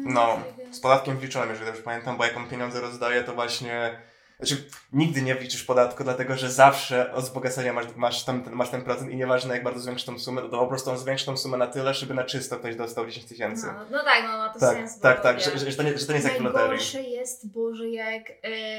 No, 0.05 0.39
z 0.71 0.79
podatkiem 0.79 1.17
wliczonym, 1.17 1.49
jeżeli 1.49 1.67
dobrze 1.67 1.83
pamiętam, 1.83 2.17
bo 2.17 2.25
jak 2.25 2.37
on 2.37 2.47
pieniądze 2.49 2.81
rozdaje, 2.81 3.23
to 3.23 3.33
właśnie. 3.33 4.01
Znaczy, 4.39 4.69
nigdy 4.93 5.21
nie 5.21 5.35
wliczysz 5.35 5.63
podatku, 5.63 6.03
dlatego 6.03 6.37
że 6.37 6.51
zawsze 6.51 7.13
od 7.13 7.25
wzbogacenia 7.25 7.73
masz, 7.73 7.85
masz, 7.95 8.23
tam, 8.23 8.43
masz 8.51 8.69
ten 8.69 8.81
procent 8.81 9.11
i 9.11 9.15
nieważne 9.15 9.53
jak 9.53 9.63
bardzo 9.63 9.79
zwiększysz 9.79 10.05
tą 10.05 10.19
sumę, 10.19 10.41
to 10.41 10.47
po 10.49 10.67
prostu 10.67 10.91
on 10.91 10.97
zwiększy 10.97 11.25
tą 11.25 11.37
sumę 11.37 11.57
na 11.57 11.67
tyle, 11.67 11.93
żeby 11.93 12.13
na 12.13 12.23
czysto 12.23 12.57
ktoś 12.57 12.75
dostał 12.75 13.05
10 13.05 13.25
tysięcy. 13.25 13.67
No, 13.67 13.85
no 13.91 14.03
tak, 14.03 14.23
no 14.23 14.37
ma 14.37 14.49
to 14.53 14.59
tak, 14.59 14.77
sens. 14.77 14.99
tak, 14.99 15.21
tak, 15.21 15.39
że, 15.41 15.57
że, 15.57 15.77
to 15.77 15.83
nie, 15.83 15.97
że 15.97 16.05
to 16.05 16.11
nie 16.11 16.17
jest 16.19 16.29
jak 16.29 16.39
w 16.39 16.43
loterii. 16.43 16.67
Najgorsze 16.67 17.01
jest, 17.01 17.51
Boże, 17.51 17.89
jak, 17.89 18.23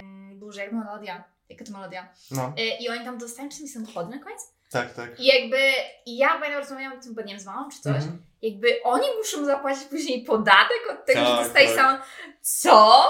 ym, 0.01 0.39
Boże, 0.41 0.61
jak 0.61 0.73
melodia. 0.73 1.25
jaka 1.49 1.65
to 1.65 1.73
melodia. 1.73 2.09
No, 2.31 2.53
Y, 2.59 2.63
I 2.81 2.89
oni 2.89 3.05
tam 3.05 3.19
dostają 3.19 3.49
czasami 3.49 3.69
samochody 3.69 4.11
na 4.11 4.23
koniec. 4.23 4.55
Tak, 4.73 4.95
tak. 4.95 5.21
I 5.21 5.27
jakby, 5.27 5.59
i 6.07 6.17
ja 6.17 6.29
pamiętam, 6.29 6.61
rozmawiałam 6.61 6.99
o 6.99 7.03
tym, 7.03 7.15
bo 7.15 7.23
nie 7.23 7.29
wiem, 7.35 7.41
z 7.41 7.47
mamą 7.47 7.71
czy 7.71 7.81
coś, 7.81 7.95
Mhm. 7.97 8.23
jakby 8.43 8.83
oni 8.85 9.07
muszą 9.19 9.45
zapłacić 9.45 9.85
później 9.85 10.25
podatek 10.25 10.81
od 10.91 11.07
tego, 11.07 11.21
że 11.21 11.27
Tak, 11.27 11.45
dostali 11.45 11.67
tak. 11.67 11.77
samochód. 11.77 12.07
Co? 12.43 13.03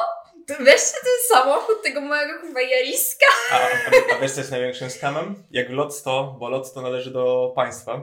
To 0.47 0.55
weźcie 0.65 0.97
ten 1.03 1.29
samochód 1.39 1.83
tego 1.83 2.01
małego 2.01 2.41
kurwa 2.41 2.61
Jariska. 2.61 3.27
A, 3.51 3.55
a, 3.57 4.17
a 4.17 4.19
wiesz 4.19 4.33
co 4.33 4.41
jest 4.41 4.51
największym 4.51 4.91
skamem? 4.91 5.45
Jak 5.51 5.71
Lotto, 5.71 6.37
bo 6.39 6.49
Lotto 6.49 6.83
należy 6.83 7.11
do 7.11 7.53
państwa. 7.57 8.03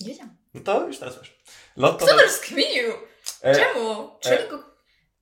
Nie 0.00 0.08
wiedziałam. 0.08 0.36
No 0.54 0.60
to 0.60 0.86
już 0.86 0.98
teraz 0.98 1.18
wiesz. 1.18 1.40
Lotto... 1.76 2.06
Kto 2.06 2.16
to 2.16 2.22
rozkminił? 2.22 2.92
e, 3.42 3.54
Czemu? 3.54 4.10
Czy 4.20 4.48
go 4.50 4.74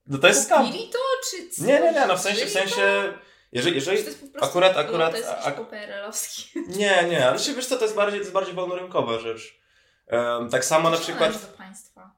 no 0.07 0.19
to 0.19 0.27
jest 0.27 0.45
skam. 0.45 0.67
to, 0.73 0.99
czy 1.31 1.49
co? 1.51 1.65
Nie, 1.65 1.81
nie, 1.81 1.93
nie, 1.93 2.07
no 2.07 2.17
w 2.17 2.21
sensie, 2.21 2.47
w 2.47 2.51
sensie... 2.51 3.13
Jeżeli, 3.53 3.73
to? 3.75 3.79
Jeżeli, 3.79 3.99
to 3.99 4.09
jest 4.09 4.21
po 4.21 4.27
prostu 4.39 4.59
akurat- 4.59 4.77
akurat- 4.77 5.11
To 5.11 5.17
jest 5.17 5.31
a- 5.31 5.51
jakiś 5.51 5.67
PRL-owski. 5.67 6.51
Nie, 6.79 7.05
nie, 7.11 7.29
ale 7.29 7.39
się 7.39 7.55
wiesz 7.55 7.67
co, 7.67 7.77
to 7.77 7.83
jest 7.85 7.97
bardziej, 7.97 8.19
to 8.21 8.23
jest 8.23 8.33
bardziej 8.33 8.55
wolnorynkowa 8.55 9.19
rzecz. 9.19 9.59
Em, 10.07 10.49
tak 10.51 10.65
samo 10.65 10.91
na 10.91 10.97
przykład... 10.97 11.33
do 11.33 11.57
państwa. 11.59 12.11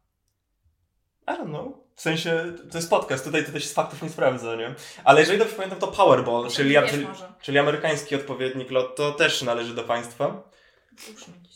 I 1.29 1.31
don't 1.31 1.49
know. 1.49 1.69
W 1.95 2.01
sensie, 2.03 2.53
to 2.71 2.79
jest 2.79 2.91
podcast, 2.91 3.25
tutaj, 3.25 3.45
tutaj 3.45 3.61
się 3.61 3.69
z 3.69 3.73
faktów 3.73 4.03
nie 4.03 4.11
sprawdza, 4.11 4.57
nie? 4.57 4.75
Ale 5.05 5.21
jeżeli 5.21 5.39
dobrze 5.39 5.55
pamiętam, 5.55 5.79
to 5.79 5.87
Powerball, 5.89 6.51
czyli, 6.51 6.77
czyli, 6.91 7.07
czyli 7.41 7.59
amerykański 7.59 8.15
odpowiednik 8.15 8.71
Lotto, 8.71 9.13
też 9.13 9.43
należy 9.43 9.75
do 9.75 9.85
państwa. 9.85 10.43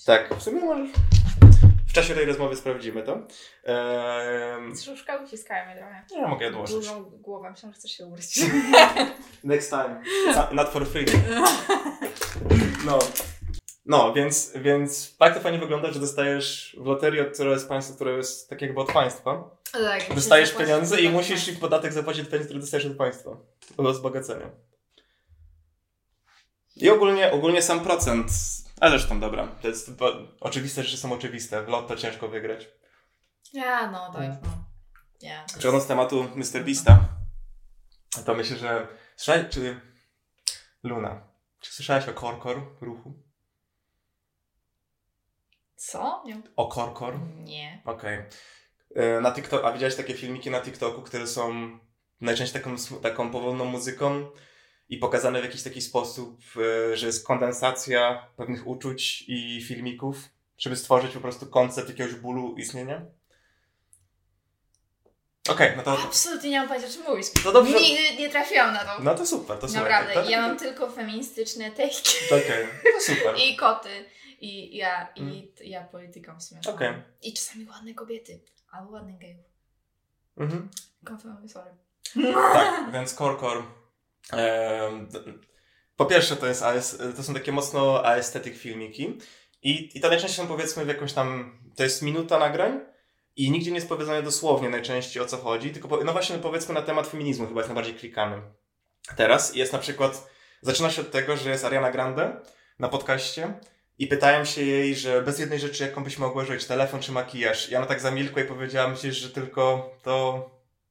Tak, 0.07 0.35
w 0.35 0.43
sumie 0.43 0.61
możesz. 0.61 0.91
W 1.89 1.93
czasie 1.93 2.15
tej 2.15 2.25
rozmowy 2.27 2.57
sprawdzimy 2.57 3.03
to. 3.03 3.27
Szuszka 4.85 5.17
uciskałem 5.17 5.67
mnie 5.69 5.77
trochę. 5.77 6.05
nie 6.11 6.27
mogę 6.29 6.45
je 6.47 6.51
odłożyć. 6.51 6.77
Dużą 6.77 7.05
głowę, 7.05 7.51
myślałam, 7.51 7.75
że 7.75 7.79
chcesz 7.79 7.91
się 7.93 8.07
ugryźć. 8.07 8.41
Next 9.45 9.71
time. 9.71 10.03
Not 10.53 10.69
for 10.69 10.87
free. 10.87 11.07
No. 12.87 12.99
No, 13.87 14.13
więc, 14.13 14.53
więc 14.57 15.17
tak 15.17 15.35
to 15.35 15.41
fajnie 15.41 15.59
wygląda, 15.59 15.93
że 15.93 16.01
dostajesz 16.01 16.77
w 16.81 16.87
loterii, 16.87 17.21
od 17.21 17.33
którego 17.35 17.55
jest 17.55 17.69
państwo, 17.69 17.95
które 17.95 18.13
jest 18.13 18.51
tak 18.51 18.63
jakby 18.63 18.81
od 18.81 18.93
państwa. 18.93 19.51
tak, 19.73 20.15
Dostajesz 20.15 20.53
pieniądze 20.55 21.01
i 21.01 21.09
musisz 21.11 21.49
ich 21.49 21.61
podatek 21.61 21.93
zapłacić 21.93 22.23
od 22.23 22.29
pieniędzy, 22.29 22.49
które 22.49 22.61
dostajesz 22.61 22.87
od 22.87 22.97
państwa. 22.97 23.31
Do 23.77 23.93
wzbogacenia. 23.93 24.51
I 26.77 26.91
ogólnie, 26.91 27.33
ogólnie 27.33 27.63
sam 27.63 27.81
procent, 27.81 28.31
ale 28.81 28.91
zresztą 28.99 29.21
dobra, 29.21 29.47
to 29.63 29.69
jest 29.69 29.97
bo, 29.97 30.13
oczywiste 30.41 30.83
rzeczy 30.83 30.97
są 30.97 31.13
oczywiste, 31.13 31.63
w 31.63 31.69
lotto 31.69 31.97
ciężko 31.97 32.29
wygrać. 32.29 32.69
Ja, 33.53 33.91
no 33.91 34.13
tak, 34.13 34.23
no. 34.43 34.49
Ja. 35.21 35.45
Przechodząc 35.45 35.85
z 35.85 35.87
tematu 35.87 36.25
Mr. 36.35 36.65
Beasta, 36.65 37.09
to 38.27 38.35
myślę, 38.35 38.57
że 38.57 38.89
słyszałeś, 39.17 39.49
czy 39.51 39.81
Luna, 40.83 41.29
czy 41.61 41.73
słyszałaś 41.73 42.09
o 42.09 42.13
Korkor 42.13 42.63
ruchu? 42.81 43.23
Co? 45.77 46.23
Nie. 46.27 46.43
O 46.57 46.67
Korkor? 46.69 47.19
Nie. 47.37 47.83
Okej. 47.85 48.23
E, 48.95 49.21
Na 49.21 49.33
TikTok, 49.33 49.65
a 49.65 49.73
widziałeś 49.73 49.97
takie 49.97 50.15
filmiki 50.15 50.51
na 50.51 50.61
TikToku, 50.61 51.03
które 51.03 51.27
są 51.27 51.79
najczęściej 52.21 52.63
taką, 52.63 52.77
taką 53.03 53.31
powolną 53.31 53.65
muzyką 53.65 54.31
i 54.89 54.97
pokazane 54.99 55.41
w 55.41 55.45
jakiś 55.45 55.63
taki 55.63 55.83
sposób, 55.83 56.41
e, 56.93 56.97
że 56.97 57.07
jest 57.07 57.27
kondensacja 57.27 58.27
pewnych 58.37 58.67
uczuć 58.67 59.25
i 59.29 59.63
filmików, 59.69 60.17
żeby 60.59 60.77
stworzyć 60.77 61.13
po 61.13 61.21
prostu 61.21 61.47
koncept 61.47 61.89
jakiegoś 61.89 62.15
bólu 62.15 62.57
istnienia? 62.57 63.03
Okej, 65.51 65.73
no 65.77 65.83
to, 65.83 65.99
Absolutnie 66.05 66.51
nie 66.51 66.59
mam 66.59 66.69
pojęcia, 66.69 66.89
o 66.89 66.93
czym 66.93 67.03
mówisz. 67.03 67.27
to 67.45 67.53
dobrze. 67.53 67.81
Nigdy 67.81 68.17
nie 68.19 68.29
trafiłam 68.31 68.75
na 68.75 68.85
to. 68.85 69.03
No 69.03 69.15
to 69.15 69.27
super, 69.27 69.59
to 69.59 69.69
słuchaj. 69.69 69.85
Naprawdę, 69.85 70.15
to, 70.15 70.31
ja 70.31 70.43
mam 70.49 70.57
tylko 70.59 70.91
feministyczne 70.91 71.71
tejki 71.71 72.11
Okej, 72.27 72.67
to 72.95 73.01
super. 73.15 73.35
i 73.47 73.57
koty. 73.57 74.05
I 74.41 74.77
ja, 74.77 75.09
i 75.17 75.21
Mm. 75.21 75.43
ja 75.65 75.85
polityką 75.85 76.39
w 76.39 76.43
sumie. 76.43 76.61
Okej. 76.69 76.95
I 77.23 77.33
czasami 77.33 77.65
ładne 77.67 77.95
kobiety. 77.95 78.41
Albo 78.71 78.91
ładnych 78.93 79.19
gejów. 79.19 79.45
Mhm. 80.37 80.69
Konfirmuję, 81.05 81.49
sorry. 81.49 81.71
Tak, 82.53 82.93
więc 82.93 83.15
Korkor. 83.15 83.63
d- 83.63 83.69
po 85.97 86.07
pierwsze, 86.07 86.37
to, 86.37 86.47
jest, 86.47 86.63
to 87.17 87.23
są 87.23 87.35
takie 87.35 87.53
mocno 87.53 88.05
aesthetic 88.07 88.57
filmiki. 88.57 89.19
I, 89.63 89.99
I 89.99 90.01
to 90.01 90.09
najczęściej 90.09 90.45
są 90.45 90.49
powiedzmy 90.49 90.85
w 90.85 90.89
jakąś 90.89 91.13
tam. 91.13 91.59
To 91.77 91.83
jest 91.83 92.03
minuta 92.03 92.39
nagrań. 92.39 92.81
I 93.37 93.51
nigdzie 93.51 93.71
nie 93.71 93.77
jest 93.77 93.89
powiedziane 93.89 94.23
dosłownie 94.23 94.69
najczęściej 94.69 95.23
o 95.23 95.27
co 95.27 95.37
chodzi, 95.37 95.71
tylko 95.71 95.89
po, 95.89 96.05
no 96.05 96.13
właśnie 96.13 96.39
powiedzmy 96.39 96.75
na 96.75 96.83
temat 96.83 97.07
feminizmu 97.07 97.47
chyba 97.47 97.61
jest 97.61 97.69
najbardziej 97.69 97.95
klikany. 97.95 98.43
Teraz 99.17 99.55
jest 99.55 99.73
na 99.73 99.79
przykład, 99.79 100.31
zaczyna 100.63 100.91
się 100.91 101.03
od 101.03 101.11
tego, 101.11 101.37
że 101.37 101.51
jest 101.51 101.65
Ariana 101.65 101.91
Grande 101.91 102.41
na 102.79 102.89
podcaście 102.89 103.61
i 103.99 104.07
pytałem 104.07 104.47
się 104.47 104.63
jej, 104.63 104.97
że 104.97 105.23
bez 105.23 105.39
jednej 105.39 105.59
rzeczy 105.59 105.85
jaką 105.85 106.05
byś 106.05 106.19
mogła 106.19 106.45
żyć, 106.45 106.65
telefon 106.65 107.01
czy 107.01 107.13
makijaż. 107.13 107.71
I 107.71 107.77
ona 107.77 107.87
tak 107.87 108.01
zamilkła 108.01 108.43
i 108.43 108.45
powiedziała, 108.45 108.89
myślisz, 108.89 109.17
że 109.17 109.31
tylko 109.31 109.91
to 110.03 110.51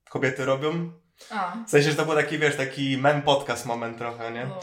kobiety 0.09 0.45
robią? 0.45 0.91
A. 1.29 1.57
W 1.67 1.69
sensie, 1.69 1.89
że 1.89 1.95
to 1.95 2.05
był 2.05 2.15
taki, 2.15 2.37
wiesz, 2.37 2.55
taki 2.55 2.97
men 2.97 3.21
podcast 3.21 3.65
moment 3.65 3.97
trochę, 3.97 4.31
nie? 4.31 4.45
No. 4.45 4.59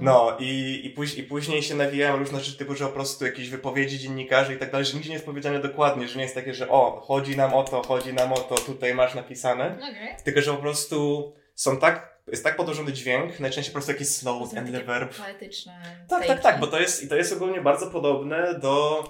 No 0.00 0.36
i, 0.38 0.80
i, 0.84 0.90
póź, 0.90 1.14
i 1.14 1.22
później 1.22 1.62
się 1.62 1.74
nawijają 1.74 2.16
różne 2.16 2.40
rzeczy 2.40 2.58
typu, 2.58 2.74
że 2.74 2.86
po 2.86 2.92
prostu 2.92 3.24
jakieś 3.24 3.50
wypowiedzi 3.50 3.98
dziennikarzy 3.98 4.54
i 4.54 4.58
tak 4.58 4.70
dalej, 4.70 4.86
że 4.86 4.94
nigdzie 4.94 5.08
nie 5.08 5.14
jest 5.14 5.26
powiedziane 5.26 5.58
dokładnie, 5.58 6.08
że 6.08 6.16
nie 6.16 6.22
jest 6.22 6.34
takie, 6.34 6.54
że 6.54 6.68
o, 6.68 7.00
chodzi 7.06 7.36
nam 7.36 7.54
o 7.54 7.64
to, 7.64 7.82
chodzi 7.82 8.14
nam 8.14 8.32
o 8.32 8.36
to, 8.36 8.54
tutaj 8.54 8.94
masz 8.94 9.14
napisane, 9.14 9.76
Okej. 9.76 10.16
tylko 10.24 10.40
że 10.40 10.52
po 10.52 10.56
prostu 10.56 11.32
są 11.54 11.76
tak, 11.76 12.18
jest 12.26 12.44
tak 12.44 12.56
podłożony 12.56 12.92
dźwięk, 12.92 13.40
najczęściej 13.40 13.72
po 13.72 13.76
prostu 13.76 13.92
jakiś 13.92 14.08
slow 14.08 14.56
and 14.56 14.72
the 14.72 14.84
verb. 14.84 15.16
Poetyczne 15.16 16.06
Tak, 16.08 16.26
tak, 16.26 16.40
tak, 16.40 16.60
bo 16.60 16.66
to 16.66 16.80
jest, 16.80 17.02
i 17.02 17.08
to 17.08 17.16
jest 17.16 17.32
ogólnie 17.32 17.60
bardzo 17.60 17.86
podobne 17.86 18.58
do, 18.58 19.04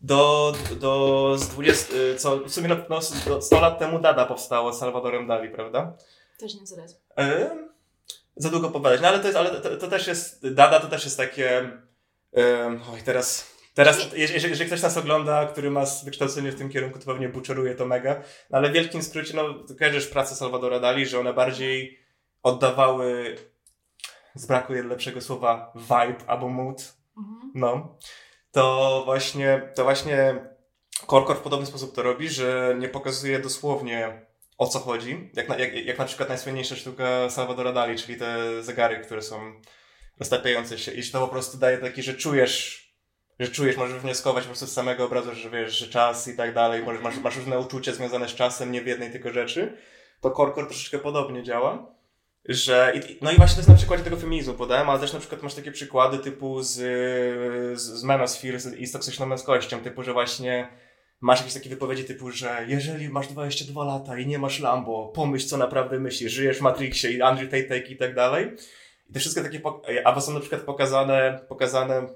do, 0.00 0.52
do 0.80 1.34
z 1.38 1.48
20, 1.48 1.94
y, 1.94 2.16
co 2.16 2.36
w 2.36 2.50
sumie 2.50 2.68
no, 2.68 2.76
no, 2.90 3.00
do 3.26 3.42
100 3.42 3.60
lat 3.60 3.78
temu 3.78 3.98
Dada 3.98 4.26
powstało 4.26 4.72
z 4.72 4.78
Salvadorem 4.78 5.26
Dali, 5.26 5.48
prawda? 5.48 5.96
Też 6.42 6.54
nie 6.54 6.66
za 8.36 8.50
długo 8.50 8.68
opowiadać, 8.68 9.00
no 9.00 9.08
ale 9.08 9.18
to 9.18 9.26
jest, 9.26 9.38
ale 9.38 9.60
to, 9.60 9.76
to 9.76 9.88
też 9.88 10.06
jest, 10.06 10.48
Dada 10.48 10.80
to 10.80 10.86
też 10.86 11.04
jest 11.04 11.16
takie, 11.16 11.58
ym, 11.58 12.80
oj 12.92 13.02
teraz, 13.04 13.56
teraz, 13.74 14.12
jeżeli, 14.16 14.50
jeżeli 14.50 14.66
ktoś 14.66 14.82
nas 14.82 14.96
ogląda, 14.96 15.46
który 15.46 15.70
ma 15.70 15.84
wykształcenie 16.04 16.52
w 16.52 16.58
tym 16.58 16.70
kierunku, 16.70 16.98
to 16.98 17.06
pewnie 17.06 17.28
buczeruje 17.28 17.74
to 17.74 17.86
mega, 17.86 18.22
no 18.50 18.58
ale 18.58 18.70
w 18.70 18.72
wielkim 18.72 19.02
skrócie, 19.02 19.36
no 19.36 19.54
kojarzysz 19.78 20.06
pracę 20.06 20.34
Salvadora 20.34 20.80
Dali, 20.80 21.06
że 21.06 21.20
one 21.20 21.34
bardziej 21.34 21.98
oddawały, 22.42 23.36
z 24.34 24.46
braku 24.46 24.72
lepszego 24.72 25.20
słowa, 25.20 25.72
vibe 25.74 26.24
albo 26.26 26.48
mood, 26.48 27.02
Mhm. 27.16 27.52
no, 27.54 27.98
to 28.52 29.02
właśnie, 29.04 29.72
to 29.74 29.84
właśnie 29.84 30.34
Korkor 31.06 31.36
w 31.36 31.40
podobny 31.40 31.66
sposób 31.66 31.94
to 31.94 32.02
robi, 32.02 32.28
że 32.28 32.76
nie 32.78 32.88
pokazuje 32.88 33.38
dosłownie 33.38 34.26
o 34.62 34.66
co 34.66 34.78
chodzi, 34.78 35.30
jak 35.34 35.48
na, 35.48 35.58
jak, 35.58 35.86
jak 35.86 35.98
na 35.98 36.04
przykład 36.04 36.28
najsłynniejsza 36.28 36.76
sztuka 36.76 37.30
Salvadora 37.30 37.72
Dali, 37.72 37.98
czyli 37.98 38.18
te 38.18 38.62
zegary, 38.62 38.96
które 38.98 39.22
są 39.22 39.52
roztapiające 40.20 40.78
się 40.78 40.92
i 40.92 41.02
to 41.10 41.20
po 41.20 41.28
prostu 41.28 41.58
daje 41.58 41.78
taki, 41.78 42.02
że 42.02 42.14
czujesz, 42.14 42.82
że 43.40 43.48
czujesz, 43.48 43.76
możesz 43.76 43.98
wnioskować 44.02 44.44
po 44.44 44.48
prostu 44.48 44.66
z 44.66 44.72
samego 44.72 45.04
obrazu, 45.04 45.34
że 45.34 45.50
wiesz, 45.50 45.78
że 45.78 45.88
czas 45.88 46.28
i 46.28 46.36
tak 46.36 46.54
dalej, 46.54 46.82
możesz, 46.82 47.02
masz, 47.02 47.18
masz 47.18 47.36
różne 47.36 47.58
uczucia 47.58 47.92
związane 47.92 48.28
z 48.28 48.34
czasem, 48.34 48.72
nie 48.72 48.82
w 48.82 48.86
jednej 48.86 49.10
tylko 49.12 49.32
rzeczy, 49.32 49.76
to 50.20 50.30
Korkor 50.30 50.66
troszeczkę 50.66 50.98
podobnie 50.98 51.42
działa. 51.42 51.92
Że, 52.44 52.92
no 53.20 53.32
i 53.32 53.36
właśnie 53.36 53.54
to 53.54 53.60
jest 53.60 53.68
na 53.68 53.74
przykładzie 53.74 54.04
tego 54.04 54.16
feminizmu 54.16 54.54
podałem, 54.54 54.90
ale 54.90 55.00
też 55.00 55.12
na 55.12 55.18
przykład 55.18 55.42
masz 55.42 55.54
takie 55.54 55.72
przykłady 55.72 56.18
typu 56.18 56.62
z, 56.62 56.74
z, 57.78 57.82
z 57.82 58.02
Manosphere 58.04 58.60
z- 58.60 58.74
i 58.74 58.86
z 58.86 58.92
toksyczną 58.92 59.26
męskością, 59.26 59.80
typu, 59.80 60.02
że 60.02 60.12
właśnie 60.12 60.68
masz 61.22 61.38
jakieś 61.38 61.54
takie 61.54 61.68
wypowiedzi 61.70 62.04
typu, 62.04 62.30
że 62.30 62.64
jeżeli 62.68 63.08
masz 63.08 63.28
22 63.28 63.84
lata 63.84 64.18
i 64.18 64.26
nie 64.26 64.38
masz 64.38 64.60
Lambo, 64.60 65.08
pomyśl 65.14 65.48
co 65.48 65.56
naprawdę 65.56 65.98
myślisz, 65.98 66.32
żyjesz 66.32 66.58
w 66.58 66.60
Matrixie 66.60 67.10
i 67.10 67.22
Andrew 67.22 67.50
Tate 67.50 67.78
i 67.78 67.96
tak 67.96 68.14
dalej. 68.14 68.56
I 69.10 69.12
te 69.12 69.20
wszystkie 69.20 69.42
takie, 69.42 69.60
pok- 69.60 69.80
albo 70.04 70.20
są 70.20 70.32
na 70.34 70.40
przykład 70.40 70.60
pokazane, 70.62 71.40
pokazane 71.48 72.08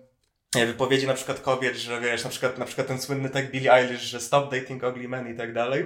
e, 0.56 0.66
wypowiedzi 0.66 1.06
na 1.06 1.14
przykład 1.14 1.40
kobiet, 1.40 1.76
że 1.76 2.00
wiesz, 2.00 2.24
na 2.24 2.30
przykład, 2.30 2.58
na 2.58 2.64
przykład 2.64 2.86
ten 2.86 3.00
słynny 3.00 3.30
tak 3.30 3.50
Billie 3.50 3.72
Eilish, 3.74 4.00
że 4.02 4.20
stop 4.20 4.50
dating 4.50 4.82
ugly 4.82 5.08
men 5.08 5.34
i 5.34 5.36
tak 5.36 5.52
dalej. 5.54 5.84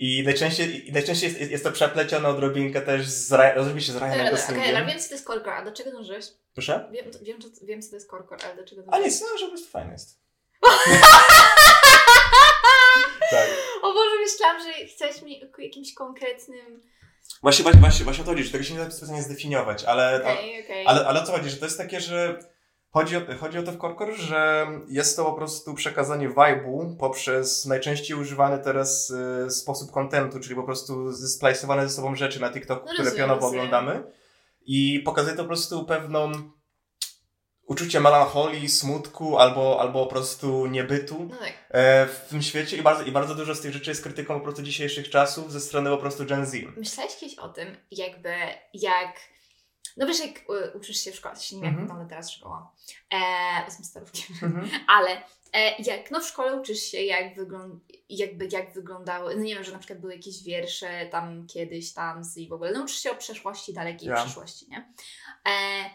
I 0.00 0.22
najczęściej, 0.24 0.88
i 0.88 0.92
najczęściej 0.92 1.30
jest, 1.38 1.50
jest 1.50 1.64
to 1.64 1.72
przeplecione 1.72 2.28
odrobinkę 2.28 2.80
też 2.80 3.06
z, 3.08 3.32
oczywiście 3.58 3.92
z 3.92 3.96
Ryanem 3.96 4.12
Okej, 4.14 4.26
ale 4.28 4.36
Goslingiem. 4.36 4.86
wiem 4.86 4.98
co 4.98 5.08
to 5.08 5.14
jest 5.14 5.26
korkor, 5.26 5.52
a 5.52 5.64
do 5.64 5.72
czego 5.72 5.90
dążyłeś? 5.92 6.24
Proszę? 6.54 6.88
Wiem, 6.92 7.04
wiem, 7.22 7.40
co- 7.42 7.66
wiem 7.66 7.82
co 7.82 7.90
to 7.90 7.96
jest 7.96 8.10
korkor, 8.10 8.38
ale 8.44 8.56
do 8.56 8.64
czego 8.64 8.82
A 8.82 8.84
dążyłeś? 8.84 9.12
nic, 9.12 9.20
no, 9.20 9.38
że 9.38 9.44
po 9.46 9.50
prostu 9.50 9.70
fajne 9.70 9.92
jest. 9.92 10.18
tak. 13.30 13.48
O 13.82 13.92
Boże, 13.94 14.10
myślałam, 14.20 14.58
że 14.62 14.86
chcesz 14.86 15.22
mi 15.22 15.42
o 15.44 15.60
jakimś 15.60 15.94
konkretnym... 15.94 16.80
Właśnie, 17.42 17.62
właśnie, 17.62 17.80
właśnie, 17.80 18.04
właśnie 18.04 18.22
o 18.22 18.26
to 18.26 18.30
chodzi, 18.32 18.44
że 18.44 18.52
tego 18.52 18.64
się 18.64 18.74
nie 18.74 18.80
da 18.80 18.90
specjalnie 18.90 19.22
zdefiniować, 19.22 19.84
ale, 19.84 20.20
Okej, 20.22 20.64
okej. 20.64 20.86
ale, 20.86 21.06
ale 21.06 21.22
o 21.22 21.26
co 21.26 21.32
chodzi, 21.32 21.50
że 21.50 21.56
to 21.56 21.64
jest 21.64 21.78
takie, 21.78 22.00
że 22.00 22.38
chodzi 22.90 23.16
o, 23.16 23.20
chodzi 23.40 23.58
o 23.58 23.62
to 23.62 23.72
w 23.72 23.78
Korkor, 23.78 24.14
że 24.14 24.66
jest 24.88 25.16
to 25.16 25.24
po 25.24 25.32
prostu 25.32 25.74
przekazanie 25.74 26.28
vibe'u 26.28 26.96
poprzez 26.96 27.66
najczęściej 27.66 28.16
używany 28.16 28.58
teraz 28.64 29.10
y, 29.46 29.50
sposób 29.50 29.90
kontentu, 29.92 30.40
czyli 30.40 30.54
po 30.54 30.62
prostu 30.62 31.12
splajsowane 31.12 31.88
ze 31.88 31.94
sobą 31.96 32.14
rzeczy 32.16 32.40
na 32.40 32.50
TikToku, 32.52 32.86
No 32.86 32.92
które 32.92 33.04
rozumiem, 33.04 33.24
pionowo 33.28 33.40
rozumiem. 33.46 33.66
oglądamy. 33.66 34.12
i 34.66 35.02
pokazuje 35.04 35.36
to 35.36 35.42
po 35.42 35.48
prostu 35.48 35.84
pewną 35.84 36.32
uczucie 37.68 38.00
melancholii, 38.00 38.68
smutku 38.68 39.38
albo, 39.38 39.80
albo 39.80 40.04
po 40.06 40.10
prostu 40.10 40.66
niebytu 40.66 41.26
No 41.30 41.36
tak. 41.36 41.52
e, 41.70 42.06
w 42.06 42.26
tym 42.28 42.42
świecie 42.42 42.76
i 42.76 42.82
bardzo, 42.82 43.02
i 43.02 43.12
bardzo 43.12 43.34
dużo 43.34 43.54
z 43.54 43.60
tych 43.60 43.72
rzeczy 43.72 43.90
jest 43.90 44.02
krytyką 44.02 44.34
po 44.34 44.40
prostu 44.40 44.62
dzisiejszych 44.62 45.10
czasów 45.10 45.52
ze 45.52 45.60
strony 45.60 45.90
po 45.90 45.98
prostu 45.98 46.24
Gen 46.26 46.46
Z. 46.46 46.54
Myślałeś 46.76 47.16
kiedyś 47.16 47.38
o 47.38 47.48
tym, 47.48 47.76
jakby 47.90 48.34
jak. 48.74 49.16
No 49.96 50.06
wiesz, 50.06 50.20
jak 50.20 50.38
y, 50.38 50.76
uczysz 50.76 50.96
się 51.04 51.12
w 51.12 51.16
szkole, 51.16 51.36
się 51.36 51.56
nie 51.56 51.62
wiem, 51.62 51.72
jak 51.72 51.80
wygląda 51.80 52.04
teraz 52.08 52.30
szkoła. 52.30 52.72
E, 53.10 53.18
jestem 53.64 53.84
starówkiem. 53.84 54.36
Mhm. 54.42 54.70
Ale 54.96 55.22
e, 55.52 55.82
jak 55.82 56.10
no 56.10 56.20
w 56.20 56.26
szkole 56.26 56.60
uczysz 56.60 56.80
się, 56.82 57.02
jak, 57.02 57.34
wygląd, 57.36 57.84
jakby, 58.08 58.48
jak 58.52 58.72
wyglądały, 58.74 59.36
no 59.36 59.42
nie 59.42 59.54
wiem, 59.54 59.64
że 59.64 59.72
na 59.72 59.78
przykład 59.78 60.00
były 60.00 60.12
jakieś 60.14 60.42
wiersze 60.42 61.06
tam 61.10 61.46
kiedyś 61.46 61.92
tam 61.92 62.24
z 62.24 62.36
i 62.36 62.48
w 62.48 62.52
ogóle, 62.52 62.72
no 62.72 62.82
uczysz 62.82 63.02
się 63.02 63.10
o 63.10 63.14
przeszłości, 63.14 63.72
dalekiej 63.72 64.08
Ja. 64.08 64.24
przyszłości, 64.24 64.66
nie? 64.68 64.92
E, 65.48 65.90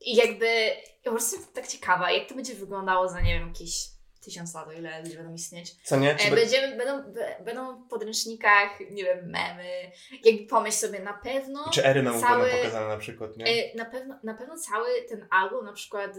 I 0.00 0.16
jakby, 0.16 0.46
ja 0.46 0.72
po 1.04 1.10
prostu 1.10 1.36
jestem 1.36 1.54
tak 1.54 1.66
ciekawa, 1.66 2.10
jak 2.10 2.28
to 2.28 2.34
będzie 2.34 2.54
wyglądało 2.54 3.08
za, 3.08 3.20
nie 3.20 3.38
wiem, 3.38 3.48
jakieś 3.48 3.86
tysiąc 4.20 4.54
lat, 4.54 4.68
o 4.68 4.72
ile 4.72 5.02
ludzie 5.02 5.16
będą 5.16 5.34
istnieć. 5.34 5.74
Co 5.84 5.96
nie? 5.96 6.16
Czy 6.16 6.28
E, 6.28 6.30
będziemy, 6.30 6.76
będą, 6.76 7.12
be- 7.12 7.36
będą 7.44 7.84
w 7.84 7.88
podręcznikach, 7.88 8.80
nie 8.90 9.04
wiem, 9.04 9.30
memy, 9.30 9.90
jakby 10.24 10.46
pomyśl 10.46 10.76
sobie, 10.78 11.00
na 11.00 11.12
pewno... 11.12 11.70
czy 11.72 11.84
ery 11.84 12.02
nam 12.02 12.20
cały- 12.20 12.42
będą 12.42 12.56
pokazane 12.58 12.88
na 12.88 12.96
przykład, 12.96 13.36
nie? 13.36 13.44
E, 13.46 13.76
na, 13.76 13.84
pewno, 13.84 14.18
na 14.22 14.34
pewno 14.34 14.56
cały 14.58 14.88
ten 15.08 15.26
album, 15.30 15.64
na 15.64 15.72
przykład, 15.72 16.10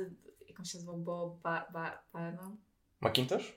jak 0.47 0.59
on 0.59 0.65
się 0.65 0.77
nazywał, 0.77 0.97
bo, 0.97 1.37
ba, 1.43 1.65
ba, 1.73 2.01
ba, 2.13 2.31
no, 2.31 2.55
Macintosh? 3.01 3.53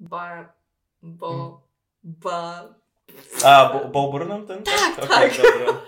ba, 0.00 0.52
bo, 1.02 1.28
Hmm. 1.30 1.58
ba. 2.04 2.74
A, 3.44 3.70
bo, 3.72 3.88
Bo 3.88 4.10
Burnham 4.10 4.46
ten? 4.46 4.62
Tak, 4.62 4.98
Okej, 5.04 5.30
tak. 5.30 5.42
dobra. 5.42 5.80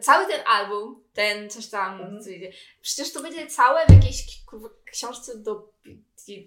Cały 0.00 0.26
ten 0.26 0.40
album, 0.46 1.04
ten 1.12 1.50
coś 1.50 1.68
tam, 1.68 2.00
Mhm. 2.00 2.22
co 2.22 2.30
idzie, 2.30 2.52
przecież 2.82 3.12
to 3.12 3.22
będzie 3.22 3.46
całe 3.46 3.86
w 3.86 3.90
jakiejś 3.90 4.44
kurwa, 4.44 4.68
książce 4.84 5.38
do, 5.38 5.72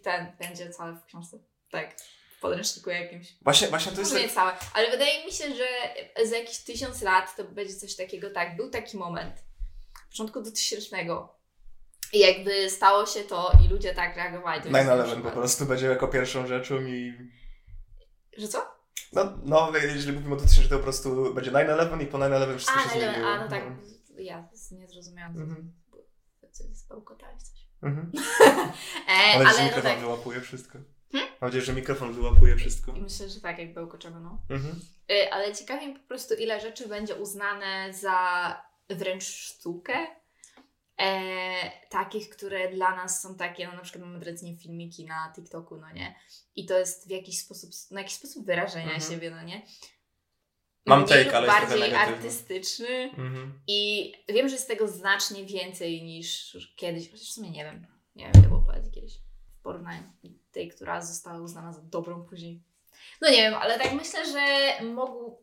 ten 0.04 0.32
będzie 0.40 0.70
całe 0.70 0.94
w 0.96 1.06
książce, 1.06 1.40
tak, 1.72 1.96
w 2.38 2.40
podręczniku 2.40 2.90
jakimś. 2.90 3.28
Właśnie, 3.42 3.68
właśnie 3.68 3.92
to 3.92 4.00
jest 4.00 4.12
Może 4.12 4.24
tak... 4.24 4.30
nie 4.30 4.36
całe, 4.36 4.54
ale 4.74 4.92
wydaje 4.92 5.26
mi 5.26 5.32
się, 5.32 5.56
że 5.56 5.68
za 6.26 6.38
jakieś 6.38 6.58
tysiąc 6.58 7.02
lat 7.02 7.36
to 7.36 7.44
będzie 7.44 7.76
coś 7.76 7.96
takiego, 7.96 8.30
tak, 8.30 8.56
był 8.58 8.70
taki 8.70 8.98
moment, 8.98 9.36
w 10.08 10.10
początku 10.10 10.42
2000 10.42 10.98
i 12.14 12.20
jakby 12.20 12.70
stało 12.70 13.06
się 13.06 13.24
to 13.24 13.52
i 13.66 13.70
ludzie 13.70 13.94
tak 13.96 14.16
reagowali. 14.16 14.62
To 14.62 14.68
jest 14.68 14.88
na 14.88 14.98
9-11 14.98 15.22
po 15.22 15.32
prostu 15.32 15.66
będzie 15.66 15.88
jako 15.88 16.08
pierwszą 16.08 16.48
rzeczą 16.48 16.82
i... 16.86 17.14
Że 18.38 18.48
co? 18.48 18.77
No, 19.14 19.38
no, 19.44 19.72
jeżeli 19.78 20.14
mówimy 20.14 20.34
o 20.36 20.38
2000, 20.38 20.70
to 20.70 20.78
po 20.78 20.84
prostu 20.84 21.34
będzie 21.34 21.52
9-11 21.52 22.02
i 22.04 22.06
po 22.06 22.18
9-11 22.18 22.56
wszystko 22.58 22.80
A, 22.80 22.84
się 22.84 22.90
ale- 22.96 23.12
zmieniło. 23.14 23.32
a, 23.32 23.40
no 23.40 23.48
tak, 23.50 23.64
ja 24.18 24.48
nie 24.72 24.88
zrozumiałam, 24.88 25.32
Mhm. 25.38 25.74
co 26.52 26.64
jest 26.64 26.88
bełkotałeś 26.88 27.42
coś. 27.44 27.60
Mhm. 27.82 28.12
E, 29.10 29.36
Mam 29.38 29.44
nadzieję, 29.44 29.44
że 29.44 29.48
ale 29.48 29.58
no 29.58 29.64
mikrofon 29.66 29.92
tak, 29.92 30.00
wyłapuje 30.00 30.42
wszystko. 30.42 30.78
Hmm? 31.12 31.30
Mam 31.42 31.48
nadzieję, 31.48 31.64
że 31.66 31.74
mikrofon 31.74 32.14
wyłapuje 32.14 32.56
wszystko. 32.56 32.92
i 32.94 33.02
myślę, 33.02 33.30
że 33.30 33.42
tak, 33.42 33.60
jak 33.60 33.74
bełkoczemy, 33.74 34.20
no. 34.20 34.40
Mhm. 34.50 34.80
E, 35.12 35.34
ale 35.34 35.56
ciekawi 35.56 35.88
mnie 35.88 36.00
po 36.00 36.08
prostu, 36.08 36.34
ile 36.34 36.62
rzeczy 36.62 36.88
będzie 36.88 37.16
uznane 37.16 37.94
za 37.94 38.18
wręcz 38.90 39.24
sztukę. 39.24 39.94
E, 41.00 41.72
takich, 41.90 42.30
które 42.30 42.70
dla 42.72 42.96
nas 42.96 43.22
są 43.22 43.36
takie, 43.36 43.68
no 43.68 43.74
na 43.76 43.82
przykład 43.82 44.04
mamy 44.06 44.20
recenzję 44.26 44.56
filmiki 44.58 45.06
na 45.06 45.34
TikToku, 45.36 45.78
no 45.78 45.92
nie? 45.92 46.16
I 46.56 46.66
to 46.66 46.80
jest 46.80 47.08
w 47.08 47.10
jakiś 47.12 47.40
sposób, 47.40 47.70
no 47.92 48.00
jakiś 48.00 48.14
sposób 48.16 48.46
wyrażenia 48.46 48.94
Mhm. 48.94 49.12
siebie, 49.12 49.32
no 49.32 49.44
nie? 49.44 49.62
Mam 50.86 51.04
Mniej 51.04 51.26
take, 51.26 51.38
ale 51.38 51.48
jest 51.48 51.60
bardziej 51.60 51.80
negatywny. 51.80 52.16
artystyczny. 52.18 52.88
Mhm. 53.18 53.60
I 53.68 54.14
wiem, 54.30 54.50
że 54.50 54.56
jest 54.56 54.68
tego 54.68 54.88
znacznie 54.88 55.46
więcej 55.46 56.04
niż 56.04 56.58
kiedyś, 56.76 57.12
chociaż 57.12 57.28
w 57.30 57.34
sumie 57.34 57.50
nie 57.52 57.64
wiem. 57.64 57.88
Nie 58.16 58.24
wiem, 58.24 58.34
ile 58.40 58.48
było 58.48 58.62
poezji 58.62 58.92
kiedyś 58.92 59.14
w 59.60 59.62
porównaniu 59.64 60.04
tej, 60.52 60.70
która 60.70 61.02
została 61.02 61.40
uznana 61.42 61.74
za 61.74 61.82
dobrą 61.82 62.26
później. 62.26 62.62
No 63.22 63.30
nie 63.30 63.38
wiem, 63.38 63.54
ale 63.54 63.80
tak 63.80 63.94
myślę, 63.94 64.26
że 64.32 64.46
mogą 64.86 65.38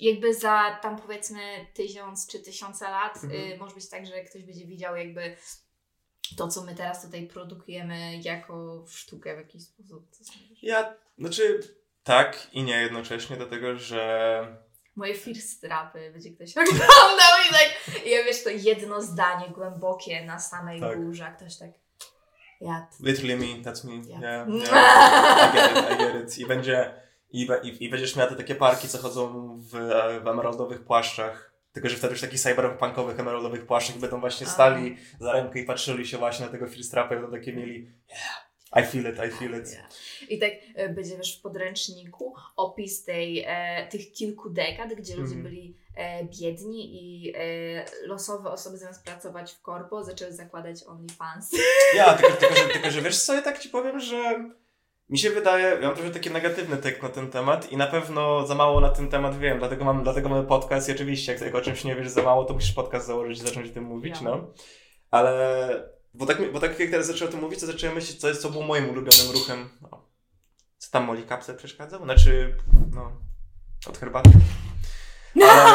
jakby 0.00 0.34
za 0.34 0.78
tam 0.82 0.96
powiedzmy 0.98 1.66
tysiąc 1.74 2.26
czy 2.26 2.40
tysiące 2.40 2.90
lat 2.90 3.24
Mhm. 3.24 3.52
y, 3.52 3.56
może 3.58 3.74
być 3.74 3.88
tak, 3.88 4.06
że 4.06 4.24
ktoś 4.24 4.42
będzie 4.42 4.66
widział 4.66 4.96
jakby 4.96 5.36
to, 6.36 6.48
co 6.48 6.62
my 6.64 6.74
teraz 6.74 7.02
tutaj 7.02 7.26
produkujemy 7.26 8.16
jako 8.22 8.84
sztukę 8.88 9.34
w 9.34 9.38
jakiś 9.38 9.62
sposób. 9.62 10.06
Ja, 10.62 10.94
znaczy 11.18 11.60
tak 12.04 12.46
i 12.52 12.62
nie 12.62 12.82
jednocześnie, 12.82 13.36
dlatego 13.36 13.76
że 13.76 14.46
Moje 14.96 15.14
first 15.14 15.64
rapy 15.64 16.10
będzie 16.12 16.30
ktoś 16.30 16.56
oglądał 16.56 17.36
i 17.50 17.52
tak, 17.52 18.06
i 18.06 18.10
ja 18.10 18.24
wiesz, 18.24 18.44
to 18.44 18.50
jedno 18.50 19.02
zdanie 19.02 19.48
głębokie 19.48 20.24
na 20.24 20.38
samej 20.38 20.80
Tak. 20.80 21.04
górze, 21.04 21.26
a 21.26 21.30
ktoś 21.32 21.56
tak, 21.58 21.70
ja 22.60 22.88
literally 23.00 23.36
me, 23.36 23.46
that's 23.70 23.84
me, 23.86 24.02
Ja. 24.08 24.20
yeah, 24.20 24.48
yeah. 24.48 25.50
I 25.50 25.56
get 25.56 25.70
it, 25.72 25.92
I 25.92 25.96
get 25.98 26.24
it. 26.32 26.38
I 26.38 26.46
będzie, 26.46 26.94
i, 27.32 27.48
i, 27.62 27.84
i 27.84 27.88
będziesz 27.90 28.16
miała 28.16 28.30
te 28.30 28.36
takie 28.36 28.54
parki, 28.54 28.88
co 28.88 28.98
chodzą 28.98 29.56
w, 29.60 29.70
w 30.24 30.28
emeraldowych 30.28 30.84
płaszczach. 30.84 31.50
Tylko, 31.72 31.88
że 31.88 31.96
wtedy 31.96 32.12
już 32.12 32.20
takich 32.20 32.40
cyberpunkowych 32.40 33.20
emeraldowych 33.20 33.66
płaszczach 33.66 33.98
będą 33.98 34.20
właśnie 34.20 34.46
A. 34.46 34.50
stali 34.50 34.96
za 35.20 35.32
rękę 35.32 35.60
i 35.60 35.64
patrzyli 35.64 36.06
się 36.06 36.18
właśnie 36.18 36.46
na 36.46 36.52
tego 36.52 36.66
Filstrapa 36.66 37.14
i 37.14 37.18
będą 37.18 37.36
takie 37.36 37.52
mieli 37.52 37.90
yeah, 38.08 38.50
I 38.76 38.82
feel 38.90 39.12
it, 39.12 39.16
I 39.28 39.30
feel 39.38 39.60
it. 39.60 39.80
I 40.28 40.38
tak 40.38 40.50
e, 40.74 40.88
będzie 40.88 41.16
wiesz 41.16 41.38
w 41.38 41.42
podręczniku 41.42 42.34
opis 42.56 43.04
tej, 43.04 43.44
e, 43.46 43.86
tych 43.90 44.12
kilku 44.12 44.50
dekad, 44.50 44.94
gdzie 44.94 45.16
ludzie 45.16 45.34
Mhm. 45.34 45.42
byli 45.42 45.76
e, 45.96 46.24
biedni 46.24 47.02
i 47.02 47.32
e, 47.36 47.84
losowe 48.06 48.50
osoby 48.50 48.78
zamiast 48.78 49.04
pracować 49.04 49.52
w 49.52 49.60
korpo 49.62 50.04
zaczęły 50.04 50.32
zakładać 50.32 50.84
OnlyFans. 50.84 51.50
Ja, 51.96 52.14
tylko, 52.14 52.36
tylko, 52.36 52.56
że, 52.56 52.68
tylko, 52.68 52.90
że 52.90 53.02
wiesz 53.02 53.22
co, 53.22 53.34
ja 53.34 53.42
tak 53.42 53.58
ci 53.58 53.68
powiem, 53.68 54.00
że 54.00 54.50
mi 55.10 55.18
się 55.18 55.30
wydaje, 55.30 55.78
ja 55.80 55.86
mam 55.86 55.94
trochę 55.96 56.10
taki 56.10 56.30
negatywny 56.30 56.76
tekst 56.76 57.02
na 57.02 57.08
ten 57.08 57.30
temat 57.30 57.72
i 57.72 57.76
na 57.76 57.86
pewno 57.86 58.46
za 58.46 58.54
mało 58.54 58.80
na 58.80 58.88
ten 58.88 59.08
temat 59.08 59.38
wiem, 59.38 59.58
dlatego, 59.58 59.84
mam, 59.84 60.02
dlatego 60.02 60.28
mamy 60.28 60.46
podcast 60.46 60.88
i 60.88 60.92
oczywiście, 60.92 61.32
jak, 61.32 61.40
jak 61.40 61.54
o 61.54 61.60
czymś 61.60 61.84
nie 61.84 61.96
wiesz 61.96 62.08
za 62.08 62.22
mało, 62.22 62.44
to 62.44 62.54
musisz 62.54 62.72
podcast 62.72 63.06
założyć 63.06 63.38
i 63.38 63.42
zacząć 63.42 63.70
o 63.70 63.74
tym 63.74 63.84
mówić, 63.84 64.14
Ja. 64.14 64.22
no. 64.22 64.52
Ale, 65.10 65.68
bo 66.14 66.26
tak, 66.26 66.52
bo 66.52 66.60
tak 66.60 66.80
jak 66.80 66.90
teraz 66.90 67.06
zacząłem 67.06 67.28
o 67.28 67.32
tym 67.32 67.40
mówić, 67.40 67.60
to 67.60 67.66
zacząłem 67.66 67.94
myśleć, 67.94 68.20
co, 68.20 68.28
jest, 68.28 68.42
co 68.42 68.50
było 68.50 68.64
moim 68.64 68.84
ulubionym 68.84 69.32
ruchem. 69.32 69.68
No. 69.82 70.06
Co 70.78 70.90
tam 70.90 71.04
Moli 71.04 71.22
Kapsel 71.22 71.56
przeszkadzał? 71.56 72.04
Znaczy, 72.04 72.56
no, 72.94 73.12
od 73.86 73.98
herbaty. 73.98 74.30
Ale, 75.42 75.74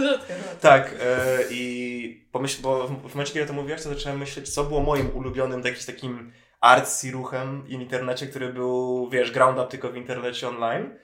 tak, 0.60 0.94
e, 1.00 1.38
i 1.50 2.28
pomyśl, 2.32 2.62
bo 2.62 2.88
w, 2.88 3.08
w 3.08 3.14
momencie, 3.14 3.32
kiedy 3.32 3.46
to 3.46 3.52
mówiłaś, 3.52 3.82
to 3.82 3.88
zacząłem 3.88 4.18
myśleć, 4.18 4.54
co 4.54 4.64
było 4.64 4.82
moim 4.82 5.16
ulubionym 5.16 5.62
jakimś 5.64 5.84
takim 5.84 6.32
artsy 6.62 7.10
ruchem 7.10 7.62
w 7.62 7.70
internecie, 7.70 8.26
który 8.26 8.52
był, 8.52 9.08
wiesz, 9.10 9.30
ground 9.30 9.58
up 9.58 9.68
tylko 9.68 9.88
w 9.88 9.96
internecie 9.96 10.48
online. 10.48 10.98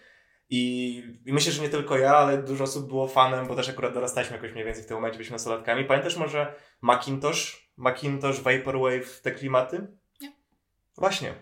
I, 0.51 1.03
I 1.27 1.33
myślę, 1.33 1.53
że 1.53 1.63
nie 1.63 1.69
tylko 1.69 1.99
ja, 1.99 2.17
ale 2.17 2.43
dużo 2.43 2.65
osób 2.65 2.89
było 2.89 3.09
fanem, 3.09 3.47
bo 3.47 3.57
też 3.57 3.69
akurat 3.69 3.95
dorastaliśmy 3.95 4.37
jakoś 4.37 4.53
mniej 4.53 4.65
więcej 4.65 4.85
w 4.85 4.87
tym 4.87 4.97
momencie, 4.97 5.17
byliśmy 5.17 5.35
nastolatkami. 5.35 5.85
Pamiętasz 5.85 6.17
może 6.17 6.55
Macintosh? 6.81 7.71
Macintosh, 7.77 8.41
Vaporwave, 8.41 9.21
te 9.23 9.31
klimaty? 9.31 9.87
Nie. 10.21 10.33
Właśnie. 10.97 11.35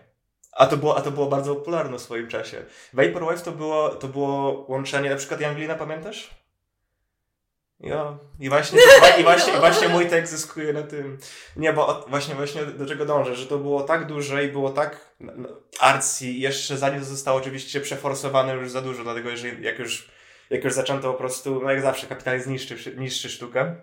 A 0.51 0.65
to, 0.67 0.77
było, 0.77 0.97
a 0.97 1.01
to 1.01 1.11
było 1.11 1.25
bardzo 1.25 1.55
popularne 1.55 1.97
w 1.97 2.01
swoim 2.01 2.27
czasie. 2.27 2.65
Vaporwave 2.93 3.41
to 3.41 3.51
było, 3.51 3.89
to 3.89 4.07
było 4.07 4.65
łączenie, 4.69 5.09
na 5.09 5.15
przykład 5.15 5.41
Younglina, 5.41 5.75
pamiętasz? 5.75 6.46
Ja. 7.79 8.17
I 8.39 8.49
właśnie, 8.49 8.79
i 9.19 9.23
właśnie, 9.23 9.53
i 9.53 9.59
właśnie 9.59 9.87
mój 9.87 10.07
tekst 10.07 10.31
zyskuje 10.33 10.73
na 10.73 10.83
tym. 10.83 11.17
Nie, 11.55 11.73
bo 11.73 12.05
właśnie, 12.07 12.35
właśnie 12.35 12.65
do 12.65 12.85
czego 12.85 13.05
dążę, 13.05 13.35
że 13.35 13.45
to 13.45 13.57
było 13.57 13.83
tak 13.83 14.07
duże 14.07 14.45
i 14.45 14.47
było 14.47 14.69
tak 14.69 15.15
no, 15.19 15.33
no, 15.35 15.49
artsy 15.79 16.25
i 16.25 16.39
jeszcze 16.39 16.77
zanim 16.77 16.99
to 16.99 17.05
zostało 17.05 17.37
oczywiście 17.37 17.81
przeforsowane 17.81 18.53
już 18.53 18.71
za 18.71 18.81
dużo, 18.81 19.03
dlatego 19.03 19.37
że 19.37 19.49
jak 19.49 19.79
już, 19.79 20.11
jak 20.49 20.63
już 20.63 20.73
zaczęto 20.73 21.11
po 21.11 21.17
prostu, 21.17 21.61
no 21.63 21.71
jak 21.71 21.81
zawsze, 21.81 22.07
kapitalizm 22.07 22.51
niszczy, 22.51 22.95
niszczy 22.97 23.29
sztukę. 23.29 23.75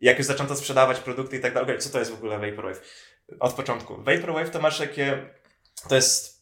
Jak 0.00 0.18
już 0.18 0.26
zaczęto 0.26 0.56
sprzedawać 0.56 1.00
produkty 1.00 1.36
i 1.36 1.40
tak 1.40 1.54
dalej. 1.54 1.78
Co 1.78 1.90
to 1.90 1.98
jest 1.98 2.10
w 2.10 2.14
ogóle 2.14 2.38
Vaporwave? 2.38 2.80
Od 3.40 3.52
początku. 3.52 4.02
Vaporwave 4.02 4.50
to 4.50 4.60
masz 4.60 4.78
takie, 4.78 5.30
to 5.88 5.94
jest 5.94 6.35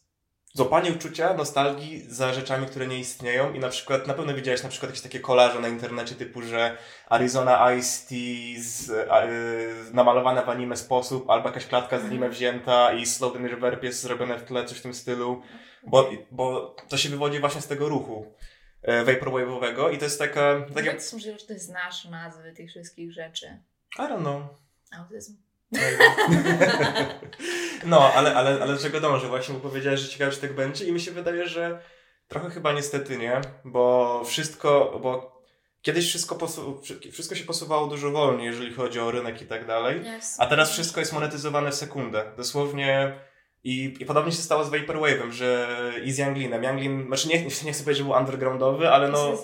złapanie 0.55 0.91
uczucia, 0.91 1.33
nostalgii 1.33 2.05
za 2.09 2.33
rzeczami, 2.33 2.67
które 2.67 2.87
nie 2.87 2.99
istnieją 2.99 3.53
i 3.53 3.59
na 3.59 3.69
przykład, 3.69 4.07
na 4.07 4.13
pewno 4.13 4.33
widziałeś 4.33 4.63
na 4.63 4.69
przykład 4.69 4.89
jakieś 4.89 5.03
takie 5.03 5.19
kolaże 5.19 5.59
na 5.59 5.67
internecie 5.67 6.15
typu, 6.15 6.41
że 6.41 6.77
Arizona 7.09 7.73
Ice 7.73 8.07
Tea 8.09 8.61
z, 8.63 8.89
y, 8.89 9.93
namalowana 9.93 10.41
w 10.41 10.49
anime 10.49 10.77
sposób, 10.77 11.29
albo 11.29 11.47
jakaś 11.47 11.65
klatka 11.65 11.99
z 11.99 12.05
anime 12.05 12.29
wzięta 12.29 12.93
i 12.93 13.03
the 13.05 13.47
Reverb 13.47 13.83
jest 13.83 14.01
zrobione 14.01 14.37
w 14.37 14.43
tle, 14.43 14.65
coś 14.65 14.77
w 14.77 14.81
tym 14.81 14.93
stylu, 14.93 15.41
bo, 15.87 16.09
bo 16.31 16.75
to 16.89 16.97
się 16.97 17.09
wywodzi 17.09 17.39
właśnie 17.39 17.61
z 17.61 17.67
tego 17.67 17.89
ruchu 17.89 18.33
e, 18.81 19.05
vaporwave'owego 19.05 19.93
i 19.93 19.97
to 19.97 20.05
jest 20.05 20.19
taka, 20.19 20.59
Tak 20.59 20.73
takie, 20.73 20.87
jak 20.87 21.13
możliwe, 21.13 21.39
że 21.39 21.45
ty 21.45 21.59
znasz 21.59 22.05
nazwy 22.05 22.53
tych 22.53 22.69
wszystkich 22.69 23.13
rzeczy. 23.13 23.59
I 23.99 24.01
don't 24.01 24.19
know, 24.19 24.41
Autyzm. 24.91 25.44
No, 27.85 28.13
ale, 28.13 28.35
ale, 28.35 28.61
ale 28.61 28.73
do 28.75 28.81
czego 28.81 28.99
dążę? 28.99 29.27
Właśnie 29.27 29.53
bo 29.53 29.59
powiedziałeś, 29.69 29.99
że 29.99 30.09
ciekawe, 30.09 30.31
czy 30.31 30.41
tak 30.41 30.53
będzie 30.55 30.85
i 30.85 30.91
mi 30.91 30.99
się 31.01 31.11
wydaje, 31.11 31.47
że 31.47 31.79
trochę 32.27 32.49
chyba 32.49 32.71
niestety 32.71 33.17
nie, 33.17 33.41
bo 33.65 34.21
wszystko, 34.25 34.99
bo 35.03 35.41
kiedyś 35.81 36.07
wszystko, 36.09 36.35
posu- 36.35 36.81
wszy- 36.81 37.11
wszystko 37.11 37.35
się 37.35 37.43
posuwało 37.43 37.87
dużo 37.87 38.11
wolniej, 38.11 38.45
jeżeli 38.45 38.73
chodzi 38.73 38.99
o 38.99 39.11
rynek 39.11 39.41
i 39.41 39.45
tak 39.45 39.65
dalej. 39.67 40.01
A 40.39 40.45
teraz 40.45 40.71
wszystko 40.71 40.99
jest 40.99 41.13
monetyzowane 41.13 41.71
w 41.71 41.75
sekundę. 41.75 42.23
Dosłownie. 42.37 43.19
I, 43.63 43.93
I 43.99 44.05
podobnie 44.05 44.31
się 44.31 44.37
stało 44.41 44.63
z 44.63 44.69
Vaporwave'em, 44.71 45.31
że 45.31 45.67
i 46.03 46.11
z 46.11 46.17
Younglinem. 46.17 46.63
Younglin, 46.63 47.07
znaczy 47.07 47.27
nie, 47.27 47.43
nie 47.43 47.49
chcę 47.49 47.83
powiedzieć, 47.83 47.97
że 47.97 48.03
był 48.03 48.13
undergroundowy, 48.13 48.89
ale 48.89 49.09
no... 49.09 49.29
jest 49.31 49.43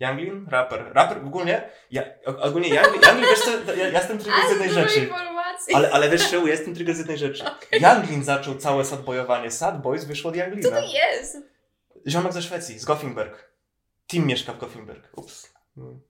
Younglin. 0.00 0.46
Raper. 0.50 0.84
Raper 0.94 1.18
ogólnie, 1.18 1.62
ja, 1.90 2.02
ogólnie 2.26 2.68
Younglin, 2.68 3.02
Younglin 3.02 3.30
wiesz 3.30 3.40
co, 3.40 3.72
ja, 3.72 3.88
ja 3.88 3.98
jestem 3.98 4.18
trigger 4.18 4.40
z 4.46 4.50
jednej 4.50 4.70
rzeczy. 4.70 5.00
Informacji. 5.52 5.74
Ale, 5.74 5.90
ale 5.90 6.10
wiesz 6.10 6.32
ja 6.32 6.38
jestem 6.38 6.74
trigger 6.74 6.94
z 6.94 6.98
jednej 6.98 7.18
rzeczy. 7.18 7.44
Younglin 7.80 8.24
zaczął 8.24 8.54
całe 8.54 8.84
sadbojowanie. 8.84 9.50
Sad 9.50 9.82
Boys 9.82 10.04
wyszło 10.04 10.28
od 10.30 10.36
Co 10.36 10.42
Younglina. 10.42 10.70
to 10.80 10.86
jest? 10.86 11.36
Ziomek 12.08 12.32
ze 12.32 12.42
Szwecji, 12.42 12.78
z 12.78 12.84
Gothenburg. 12.84 13.52
Team 14.06 14.26
mieszka 14.26 14.52
w 14.52 14.58
Gothenburg. 14.58 15.08
Ups. 15.16 15.52
Mm. 15.76 16.00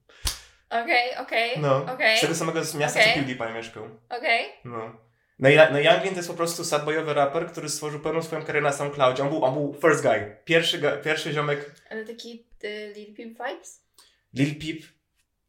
Okej, 0.69 1.17
okej, 1.17 1.51
No, 1.59 1.85
okej, 1.93 2.17
z 2.17 2.21
tego 2.21 2.35
samego 2.35 2.59
miasta, 2.59 2.99
Okej. 2.99 3.13
co 3.13 3.19
PewDiePie 3.19 3.53
mieszkał. 3.53 3.83
okej. 4.09 4.45
No. 4.65 5.03
No, 5.39 5.49
no 5.71 5.79
Younglin 5.79 6.09
to 6.11 6.15
jest 6.19 6.27
po 6.29 6.33
prostu 6.33 6.63
sadboyowy 6.65 7.13
raper, 7.13 7.47
który 7.51 7.69
stworzył 7.69 7.99
pełną 7.99 8.21
swoją 8.21 8.41
karierę 8.45 8.63
na 8.63 8.71
SoundCloudzie. 8.71 9.23
On 9.23 9.29
był, 9.29 9.45
on 9.45 9.53
był 9.53 9.77
first 9.81 10.01
guy. 10.03 10.37
Pierwszy, 10.45 10.79
ga- 10.79 11.01
pierwszy 11.01 11.33
ziomek 11.33 11.71
Ale 11.89 12.05
taki 12.05 12.47
y, 12.63 12.93
Lil 12.95 13.15
Peep 13.15 13.27
vibes? 13.49 13.83
Lil 14.33 14.55
Peep. 14.55 14.89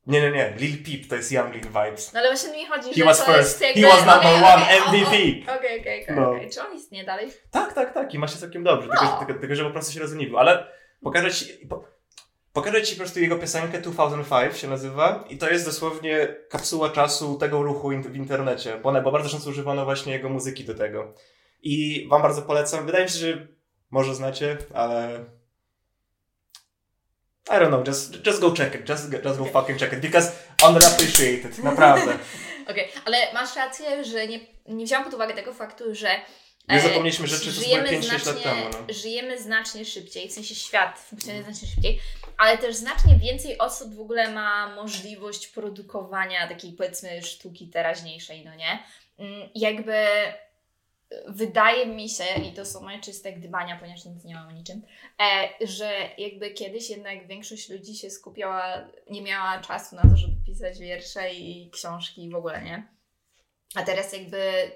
Nie, 0.06 0.20
nie, 0.20 0.30
nie. 0.30 0.54
Lil 0.58 0.84
Peep 0.84 1.08
to 1.08 1.16
jest 1.16 1.32
Younglin 1.32 1.62
vibes. 1.62 2.12
No 2.12 2.20
ale 2.20 2.28
właśnie 2.28 2.52
mi 2.52 2.66
chodzi, 2.66 2.88
He 2.88 2.94
że 2.94 3.04
was 3.04 3.18
to 3.18 3.32
first. 3.32 3.38
jest 3.38 3.60
jakby... 3.60 3.80
He 3.80 3.86
was 3.88 4.00
number 4.06 4.44
one. 4.44 4.66
MVP. 4.80 5.16
Okej, 5.56 5.80
okej, 5.80 6.02
okej, 6.02 6.16
No. 6.16 6.30
okej. 6.30 6.50
Czy 6.50 6.62
on 6.62 6.76
istnieje 6.76 7.04
dalej? 7.04 7.30
Tak, 7.50 7.72
tak, 7.72 7.94
tak. 7.94 8.14
I 8.14 8.18
ma 8.18 8.28
się 8.28 8.38
całkiem 8.38 8.64
dobrze. 8.64 8.88
Tylko, 8.88 9.04
No. 9.04 9.18
tylko, 9.26 9.40
tylko, 9.40 9.54
że 9.54 9.64
po 9.64 9.70
prostu 9.70 9.92
się 9.92 10.00
rozeniwił. 10.00 10.38
Ale 10.38 10.66
pokażę 11.02 11.30
ci, 11.32 11.66
po, 11.68 11.84
pokażę 12.52 12.82
ci 12.82 12.94
po 12.96 13.00
prostu 13.00 13.20
jego 13.20 13.36
piosenkę 13.38 13.78
2005 13.80 14.56
się 14.58 14.68
nazywa. 14.68 15.24
I 15.30 15.38
to 15.38 15.50
jest 15.50 15.64
dosłownie 15.66 16.36
kapsuła 16.50 16.90
czasu 16.90 17.38
tego 17.38 17.62
ruchu 17.62 17.92
in, 17.92 18.02
w 18.02 18.16
internecie. 18.16 18.76
Bo, 18.82 19.02
bo 19.02 19.12
bardzo 19.12 19.28
często 19.30 19.50
używano 19.50 19.84
właśnie 19.84 20.12
jego 20.12 20.28
muzyki 20.28 20.64
do 20.64 20.74
tego. 20.74 21.14
I 21.62 22.06
wam 22.10 22.22
bardzo 22.22 22.42
polecam. 22.42 22.86
Wydaje 22.86 23.04
mi 23.04 23.10
się, 23.10 23.18
że 23.18 23.46
może 23.90 24.14
znacie, 24.14 24.56
ale... 24.74 25.24
I 27.50 27.58
don't 27.60 27.68
know, 27.68 27.84
just, 27.86 28.26
just 28.26 28.40
go 28.40 28.54
check 28.54 28.74
it. 28.74 28.88
Just, 28.88 29.12
just 29.24 29.38
go 29.38 29.44
fucking 29.44 29.78
check 29.78 29.92
it. 29.92 30.00
Because 30.00 30.32
underappreciated. 30.68 31.58
Naprawdę. 31.64 32.18
Okej, 32.70 32.88
ale 33.04 33.32
masz 33.32 33.56
rację, 33.56 34.04
że 34.04 34.26
nie, 34.26 34.40
nie 34.66 34.84
wziąłam 34.84 35.04
pod 35.04 35.14
uwagę 35.14 35.34
tego 35.34 35.54
faktu, 35.54 35.94
że 35.94 36.08
Nie 36.68 36.76
e, 36.76 36.80
zapomnieliśmy 36.80 37.26
rzeczy, 37.26 37.52
co 37.52 37.60
były 37.60 37.82
5-6 37.82 38.26
lat 38.26 38.42
temu. 38.42 38.62
No. 38.72 38.94
żyjemy 38.94 39.42
znacznie 39.42 39.84
szybciej, 39.84 40.28
w 40.28 40.32
sensie 40.32 40.54
świat 40.54 40.98
funkcjonuje 40.98 41.44
znacznie 41.44 41.68
szybciej, 41.68 42.00
ale 42.36 42.58
też 42.58 42.76
znacznie 42.76 43.16
więcej 43.16 43.58
osób 43.58 43.94
w 43.94 44.00
ogóle 44.00 44.30
ma 44.30 44.74
możliwość 44.74 45.46
produkowania 45.46 46.48
takiej 46.48 46.72
powiedzmy 46.72 47.22
sztuki 47.22 47.68
teraźniejszej, 47.68 48.44
no 48.44 48.54
nie? 48.54 48.82
Mm, 49.18 49.48
Jakby 49.54 50.06
wydaje 51.28 51.86
mi 51.86 52.08
się, 52.08 52.24
i 52.50 52.52
to 52.52 52.64
są 52.66 52.80
moje 52.80 53.00
czyste 53.00 53.32
gdybania, 53.32 53.76
ponieważ 53.80 54.04
nic 54.04 54.24
nie 54.24 54.34
mam 54.34 54.48
o 54.48 54.52
niczym, 54.52 54.82
e, 55.20 55.48
że 55.66 55.92
jakby 56.18 56.50
kiedyś 56.50 56.90
jednak 56.90 57.26
większość 57.26 57.68
ludzi 57.70 57.96
się 57.96 58.10
skupiała, 58.10 58.88
nie 59.10 59.22
miała 59.22 59.60
czasu 59.60 59.96
na 59.96 60.02
to, 60.02 60.16
żeby 60.16 60.32
pisać 60.46 60.78
wiersze 60.78 61.34
i 61.34 61.70
książki 61.70 62.30
w 62.30 62.34
ogóle, 62.34 62.62
nie? 62.62 62.88
A 63.74 63.82
teraz 63.82 64.12
jakby 64.12 64.70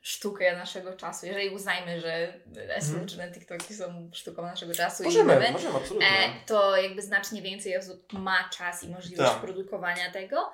sztukę 0.00 0.56
naszego 0.56 0.92
czasu, 0.96 1.26
jeżeli 1.26 1.50
uznajmy, 1.50 2.00
że 2.00 2.40
estetyczne 2.68 3.32
TikToki 3.32 3.74
są 3.74 4.10
sztuką 4.14 4.42
naszego 4.42 4.74
czasu 4.74 5.02
i 5.02 5.06
Możemy, 5.06 5.34
lubimy, 5.34 5.52
możemy, 5.52 5.74
absolutnie. 5.76 6.08
e, 6.08 6.30
to 6.46 6.76
jakby 6.76 7.02
znacznie 7.02 7.42
więcej 7.42 7.76
osób 7.76 8.12
ma 8.12 8.48
czas 8.58 8.84
i 8.84 8.88
możliwość 8.88 9.30
Tak. 9.32 9.40
produkowania 9.40 10.10
tego. 10.12 10.52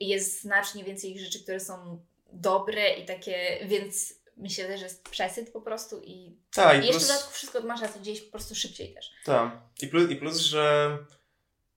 I 0.00 0.08
Jest 0.08 0.42
znacznie 0.42 0.84
więcej 0.84 1.18
rzeczy, 1.18 1.42
które 1.42 1.60
są 1.60 2.04
dobre 2.32 2.94
i 2.94 3.04
takie, 3.06 3.58
więc 3.66 4.14
myślę, 4.36 4.78
że 4.78 4.84
jest 4.84 5.02
przesyt 5.08 5.52
po 5.52 5.60
prostu 5.60 6.00
i, 6.04 6.36
Tak, 6.54 6.76
i 6.76 6.84
i 6.84 6.86
jeszcze 6.86 6.92
w 6.92 6.96
plus, 7.02 7.08
dodatku 7.08 7.32
wszystko 7.32 7.60
masz 7.60 7.80
rację 7.80 8.02
dzieje 8.02 8.16
się 8.16 8.24
po 8.24 8.30
prostu 8.30 8.54
szybciej 8.54 8.94
też. 8.94 9.10
tak. 9.24 9.50
I 9.82 9.88
plus, 9.88 10.10
i 10.10 10.16
plus 10.16 10.38
że, 10.38 10.98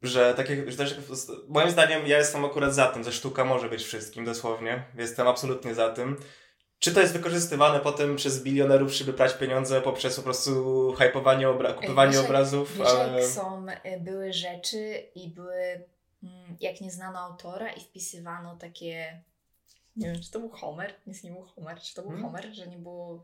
że 0.02 0.34
tak 0.34 0.50
jak, 0.50 0.72
że 0.72 0.78
też, 0.78 0.96
moim 1.48 1.72
zdaniem 1.72 2.08
ja 2.08 2.18
jestem 2.18 2.46
akurat 2.46 2.74
za 2.74 2.88
tym, 2.88 3.04
że 3.04 3.12
sztuka 3.12 3.46
może 3.46 3.70
być 3.70 3.84
wszystkim 3.84 4.26
dosłownie. 4.26 4.84
Jestem 4.98 5.28
absolutnie 5.28 5.76
za 5.76 5.90
tym. 5.90 6.18
Czy 6.80 6.94
to 6.94 7.02
jest 7.02 7.14
wykorzystywane 7.14 7.80
potem 7.80 8.16
przez 8.16 8.44
bilionerów, 8.44 8.92
żeby 8.94 9.14
prać 9.14 9.34
pieniądze 9.34 9.82
poprzez 9.82 10.16
po 10.16 10.22
prostu 10.22 10.92
hypowanie, 11.00 11.48
obra- 11.48 11.74
kupywanie 11.76 12.12
wiesz, 12.12 12.18
jak- 12.22 12.26
obrazów, 12.26 12.78
Wiesz, 12.78 12.88
ale... 12.88 13.28
są, 13.28 13.66
y, 13.70 14.00
były 14.00 14.34
rzeczy 14.34 15.04
i 15.16 15.28
były, 15.28 15.84
mm, 16.24 16.58
jak 16.60 16.82
nie 16.82 16.92
znano 16.92 17.20
autora 17.20 17.72
i 17.72 17.82
wpisywano 17.82 18.56
takie, 18.58 19.22
nie 20.00 20.12
wiem, 20.12 20.22
czy 20.24 20.32
to 20.32 20.40
był 20.40 20.50
Homer? 20.50 20.94
Nic 21.08 21.24
nie 21.24 21.32
był 21.32 21.44
Homer. 21.44 21.80
Czy 21.80 21.96
to 21.96 22.02
był 22.02 22.12
Hmm. 22.12 22.28
Homer, 22.28 22.54
że 22.54 22.68
nie 22.68 22.78
było, 22.78 23.24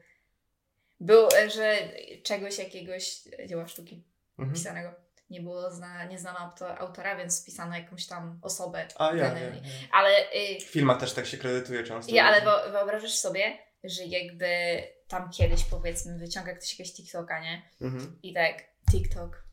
był, 1.00 1.28
e, 1.38 1.50
że 1.50 1.78
czegoś, 2.24 2.58
jakiegoś 2.58 3.22
dzieła 3.48 3.68
sztuki 3.68 4.04
Mhm. 4.40 4.54
pisanego 4.56 4.94
nie 5.30 5.42
było, 5.42 5.72
zna, 5.72 6.06
nie 6.06 6.20
znano 6.20 6.40
auto- 6.40 6.78
autora, 6.78 7.16
więc 7.16 7.42
wpisano 7.42 7.76
jakąś 7.78 8.06
tam 8.08 8.40
osobę. 8.42 8.88
A 8.96 9.08
ja, 9.08 9.16
ja, 9.16 9.40
ja. 9.40 9.52
Ale, 9.92 10.10
y, 10.34 10.60
W 10.60 10.64
filmach 10.64 11.00
też 11.00 11.14
tak 11.14 11.26
się 11.26 11.38
kredytuje 11.38 11.84
często. 11.84 12.16
ja, 12.16 12.26
ale 12.26 12.42
wyo- 12.42 12.72
wyobrażasz 12.72 13.16
sobie, 13.16 13.58
że 13.84 14.04
jakby 14.04 14.48
tam 15.08 15.30
kiedyś 15.30 15.64
powiedzmy 15.64 16.18
wyciąga 16.18 16.54
ktoś 16.56 16.72
jakiegoś 16.72 16.94
TikToka, 16.96 17.40
nie? 17.42 17.62
Mhm. 17.82 18.20
I 18.24 18.34
tak, 18.34 18.64
TikTok 18.92 19.44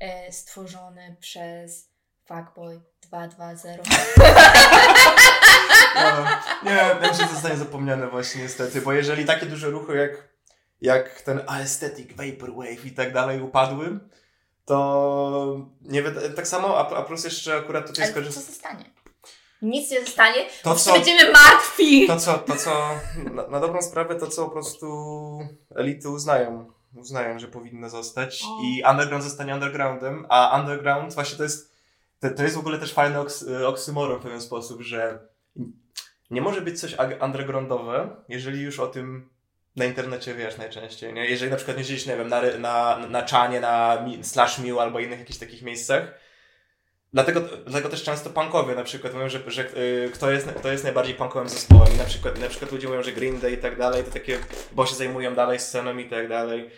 e, 0.00 0.32
stworzony 0.32 1.16
przez 1.20 1.90
Fuckboy 2.24 2.80
220. 3.02 3.68
No, 5.94 6.24
nie, 6.70 6.96
wiem, 7.02 7.14
że 7.14 7.26
zostanie 7.34 7.56
zapomniane 7.56 8.08
właśnie 8.08 8.42
niestety, 8.42 8.80
bo 8.80 8.92
jeżeli 8.92 9.24
takie 9.24 9.46
duże 9.46 9.70
ruchy 9.70 9.96
jak, 9.96 10.28
jak 10.80 11.20
ten 11.20 11.40
aesthetic, 11.46 12.08
vaporwave 12.16 12.86
i 12.86 12.90
tak 12.90 13.12
dalej 13.12 13.40
upadły, 13.42 13.98
to 14.64 15.66
nie 15.80 16.02
tak 16.36 16.48
samo, 16.48 16.78
a, 16.78 16.96
a 16.96 17.02
plus 17.02 17.24
jeszcze 17.24 17.56
akurat 17.56 17.86
tutaj 17.86 18.12
Ale 18.16 18.24
co 18.24 18.40
zostanie? 18.40 18.84
Nic 19.62 19.90
nie 19.90 20.00
zostanie, 20.04 20.46
To 20.62 20.70
to 20.70 20.76
co, 20.76 20.92
będziemy 20.92 21.32
martwi! 21.32 22.06
to 22.06 22.16
co, 22.16 22.38
to 22.38 22.56
co, 22.56 22.90
na, 23.32 23.46
na 23.48 23.60
dobrą 23.60 23.82
sprawę 23.82 24.14
to 24.14 24.26
co 24.26 24.44
po 24.44 24.50
prostu 24.50 24.86
elity 25.76 26.08
uznają, 26.08 26.72
uznają, 26.96 27.38
że 27.38 27.48
powinno 27.48 27.88
zostać 27.88 28.42
O. 28.46 28.60
i 28.64 28.82
underground 28.90 29.24
zostanie 29.24 29.54
undergroundem, 29.54 30.26
a 30.28 30.60
underground 30.60 31.14
właśnie 31.14 31.36
to 31.36 31.42
jest, 31.42 31.74
to, 32.20 32.30
to 32.30 32.42
jest 32.42 32.54
w 32.56 32.58
ogóle 32.58 32.78
też 32.78 32.92
fajny 32.92 33.20
oks, 33.20 33.44
oksymoron 33.66 34.20
w 34.20 34.22
pewien 34.22 34.40
sposób, 34.40 34.80
że 34.80 35.28
nie 36.34 36.42
może 36.42 36.60
być 36.60 36.80
coś 36.80 36.96
undergroundowe, 37.22 38.16
jeżeli 38.28 38.62
już 38.62 38.80
o 38.80 38.86
tym 38.86 39.28
na 39.76 39.84
internecie 39.84 40.34
wiesz 40.34 40.56
najczęściej, 40.58 41.14
nie? 41.14 41.26
Jeżeli 41.26 41.50
na 41.50 41.56
przykład 41.56 41.78
nie 41.78 41.84
siedzisz, 41.84 42.06
nie 42.06 42.16
wiem, 42.16 42.28
na, 42.28 42.42
na, 42.58 43.06
na 43.08 43.22
czanie, 43.22 43.60
na 43.60 44.06
slash 44.22 44.58
mill 44.58 44.78
albo 44.78 45.00
innych 45.00 45.18
jakichś 45.18 45.38
takich 45.38 45.62
miejscach. 45.62 46.14
Dlatego, 47.12 47.40
dlatego 47.66 47.88
też 47.88 48.02
często 48.02 48.30
punkowie 48.30 48.74
na 48.74 48.84
przykład 48.84 49.14
mówią, 49.14 49.28
że, 49.28 49.40
że 49.46 49.64
y, 49.76 50.10
kto, 50.14 50.30
jest, 50.30 50.46
kto 50.46 50.72
jest 50.72 50.84
najbardziej 50.84 51.14
punkowym 51.14 51.48
zespołem. 51.48 51.94
I 51.94 51.98
na 51.98 52.04
przykład, 52.04 52.40
na 52.40 52.48
przykład 52.48 52.72
ludzie 52.72 52.88
mówią, 52.88 53.02
że 53.02 53.12
Green 53.12 53.40
Day 53.40 53.52
i 53.52 53.58
tak 53.58 53.78
dalej, 53.78 54.04
to 54.04 54.10
takie, 54.10 54.38
bo 54.72 54.86
się 54.86 54.94
zajmują 54.94 55.34
dalej 55.34 55.58
sceną 55.58 55.98
i 55.98 56.08
tak 56.08 56.28
dalej. 56.28 56.70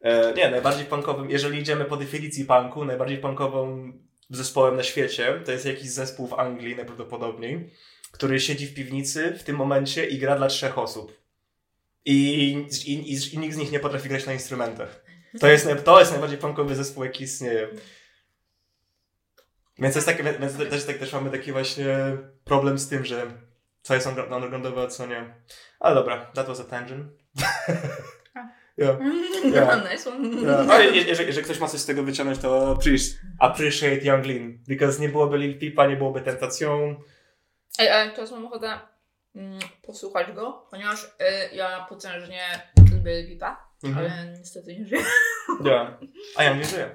E, 0.00 0.34
nie, 0.34 0.50
najbardziej 0.50 0.86
punkowym, 0.86 1.30
jeżeli 1.30 1.58
idziemy 1.58 1.84
po 1.84 1.96
definicji 1.96 2.44
punku, 2.44 2.84
najbardziej 2.84 3.18
punkową 3.18 3.92
zespołem 4.30 4.76
na 4.76 4.82
świecie, 4.82 5.40
to 5.44 5.52
jest 5.52 5.66
jakiś 5.66 5.90
zespół 5.90 6.26
w 6.26 6.34
Anglii 6.34 6.76
najprawdopodobniej, 6.76 7.70
który 8.14 8.40
siedzi 8.40 8.66
w 8.66 8.74
piwnicy 8.74 9.32
w 9.38 9.42
tym 9.42 9.56
momencie 9.56 10.06
i 10.06 10.18
gra 10.18 10.36
dla 10.36 10.46
trzech 10.46 10.78
osób. 10.78 11.20
I, 12.04 12.14
i, 12.84 12.92
i, 12.92 13.34
i 13.34 13.38
nikt 13.38 13.54
z 13.54 13.58
nich 13.58 13.72
nie 13.72 13.80
potrafi 13.80 14.08
grać 14.08 14.26
na 14.26 14.32
instrumentach. 14.32 15.04
To 15.40 15.48
jest, 15.48 15.68
to 15.84 15.98
jest 15.98 16.10
najbardziej 16.12 16.38
punkowy 16.38 16.74
zespół, 16.74 17.04
jaki 17.04 17.24
istnieje. 17.24 17.68
Więc, 19.78 19.94
jest 19.94 20.06
tak, 20.06 20.40
więc 20.40 20.56
też, 20.56 20.84
tak, 20.84 20.98
też 20.98 21.12
mamy 21.12 21.30
taki 21.30 21.52
właśnie 21.52 21.86
problem 22.44 22.78
z 22.78 22.88
tym, 22.88 23.04
że 23.04 23.26
co 23.82 23.94
jest 23.94 24.06
undergr- 24.06 24.34
undergroundowe, 24.34 24.82
a 24.82 24.86
co 24.86 25.06
nie. 25.06 25.34
Ale 25.80 25.94
dobra, 25.94 26.30
that 26.34 26.46
was 26.46 26.60
a 26.60 26.64
tangent. 26.64 27.06
Ja. 28.76 28.98
Ja. 29.54 29.82
nice 29.92 30.10
one. 30.10 30.84
Je- 30.84 31.02
jeżeli, 31.02 31.26
jeżeli 31.26 31.44
ktoś 31.44 31.60
ma 31.60 31.68
coś 31.68 31.80
z 31.80 31.86
tego 31.86 32.02
wyciągnąć, 32.02 32.38
to 32.40 32.78
please 32.82 33.14
appreciate 33.38 33.96
Young 34.04 34.26
Lean. 34.26 34.58
Because 34.68 35.00
nie 35.00 35.08
byłoby 35.08 35.38
Lil 35.38 35.58
Peepa, 35.58 35.86
nie 35.86 35.96
byłoby 35.96 36.20
Tentacją. 36.20 36.94
Ej, 37.78 37.88
ale 37.90 38.10
teraz 38.10 38.30
mam 38.30 38.46
ochotę 38.46 38.78
mm, 39.36 39.58
posłuchać 39.82 40.32
go, 40.32 40.66
ponieważ 40.70 41.04
y, 41.04 41.08
ja 41.56 41.86
potężnie 41.88 42.42
lubię 42.92 43.24
Pipa, 43.26 43.74
Mhm. 43.84 44.06
ale 44.06 44.38
niestety 44.38 44.76
nie 44.78 44.86
żyję. 44.86 45.02
Ja. 45.64 45.98
A 46.36 46.44
Young 46.44 46.56
Lean 46.56 46.70
żyje. 46.70 46.94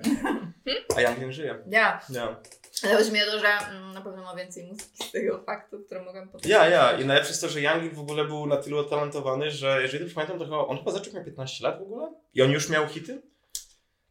A 0.97 1.01
Young 1.01 1.17
Lean 1.19 1.33
żyje. 1.33 1.63
Ja. 1.67 2.01
Ja. 2.09 2.39
Ale 2.83 2.95
chodzi 2.95 3.11
mi 3.11 3.21
o 3.23 3.25
to, 3.25 3.39
że 3.39 3.47
mm, 3.47 3.91
na 3.93 4.01
pewno 4.01 4.23
ma 4.23 4.35
więcej 4.35 4.63
muzyki 4.67 5.03
z 5.03 5.11
tego 5.11 5.43
faktu, 5.43 5.79
które 5.85 6.03
mogę 6.03 6.27
potem. 6.27 6.51
Ja, 6.51 6.69
ja. 6.69 6.91
I 6.99 7.05
najlepsze 7.05 7.29
jest 7.31 7.41
to, 7.41 7.49
że 7.49 7.61
Young 7.61 7.77
Lean 7.83 7.89
w 7.95 7.99
ogóle 7.99 8.25
był 8.25 8.45
na 8.45 8.57
tyle 8.57 8.81
utalentowany, 8.81 9.51
że 9.51 9.81
jeżeli 9.81 9.99
dobrze 9.99 10.15
pamiętam, 10.15 10.39
to 10.39 10.45
chyba, 10.45 10.57
on 10.67 10.77
chyba 10.77 10.91
zaczął 10.91 11.13
miał 11.13 11.23
15 11.25 11.63
lat 11.67 11.79
w 11.79 11.81
ogóle. 11.81 12.13
I 12.33 12.41
on 12.41 12.51
już 12.51 12.69
miał 12.69 12.87
hity. 12.87 13.21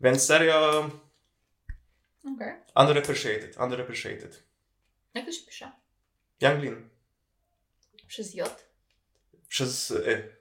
Więc 0.01 0.27
serio... 0.27 0.89
Okej. 2.37 2.55
Underappreciated, 2.77 3.57
underappreciated. 3.61 4.43
Jak 5.15 5.27
to 5.27 5.33
się 5.33 5.47
pisze? 5.47 5.73
Young 6.41 6.63
Lean. 6.63 6.89
Przez 8.07 8.35
J? 8.35 8.67
Przez 9.49 9.91
y. 9.91 10.39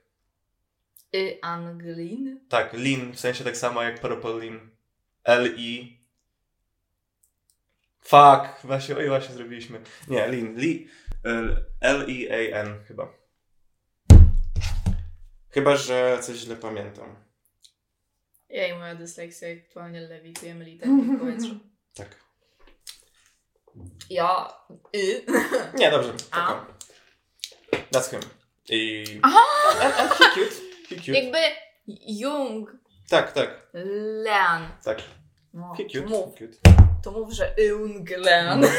Y, 1.16 1.40
Anglin? 1.42 2.40
Tak, 2.50 2.74
Lean, 2.74 3.12
w 3.12 3.20
sensie 3.20 3.44
tak 3.44 3.58
samo 3.58 3.84
jak 3.84 4.02
Purple 4.02 4.34
Lean. 4.34 4.70
L-I. 5.24 5.98
Fuck, 8.02 8.62
właśnie, 8.64 8.98
oj, 8.98 9.08
właśnie 9.08 9.36
zrobiliśmy. 9.36 9.82
Nie, 10.08 10.28
Lean, 10.28 10.56
Li, 10.56 10.88
y, 11.26 11.64
L-I-A-N 11.82 12.84
chyba. 12.88 13.14
Chyba, 15.50 15.76
że 15.76 16.20
coś 16.22 16.38
źle 16.38 16.56
pamiętam. 16.56 17.16
Ja 18.50 18.68
i 18.68 18.78
moja 18.78 18.96
dyslekcja 18.96 19.48
aktualnie 19.68 20.02
lewitujemy 20.02 20.66
literki 20.66 21.02
w 21.02 21.20
powietrzu. 21.20 21.60
Ja, 24.10 24.54
y. 24.96 25.26
Nie, 25.74 25.92
dobrze. 25.92 26.14
A. 26.32 26.66
That's 27.92 28.10
him. 28.12 28.20
I... 28.70 29.04
Aha! 29.24 29.40
A, 29.82 29.86
a, 29.86 30.08
he 30.08 30.26
cute. 30.34 30.56
He 30.90 30.96
cute. 30.96 31.14
Jakby 31.14 31.38
Jung, 32.08 32.70
Tak, 33.10 33.32
tak, 33.32 33.70
Lean. 34.24 34.68
tak. 34.84 34.98
No, 35.54 35.74
He 35.78 35.84
cute. 35.84 36.02
to 36.02 36.10
mów, 36.10 36.36
He 36.40 36.48
cute. 36.48 36.58
to 37.04 37.12
mów, 37.12 37.32
że 37.34 37.54
Jung, 37.58 38.10
Lean. 38.10 38.64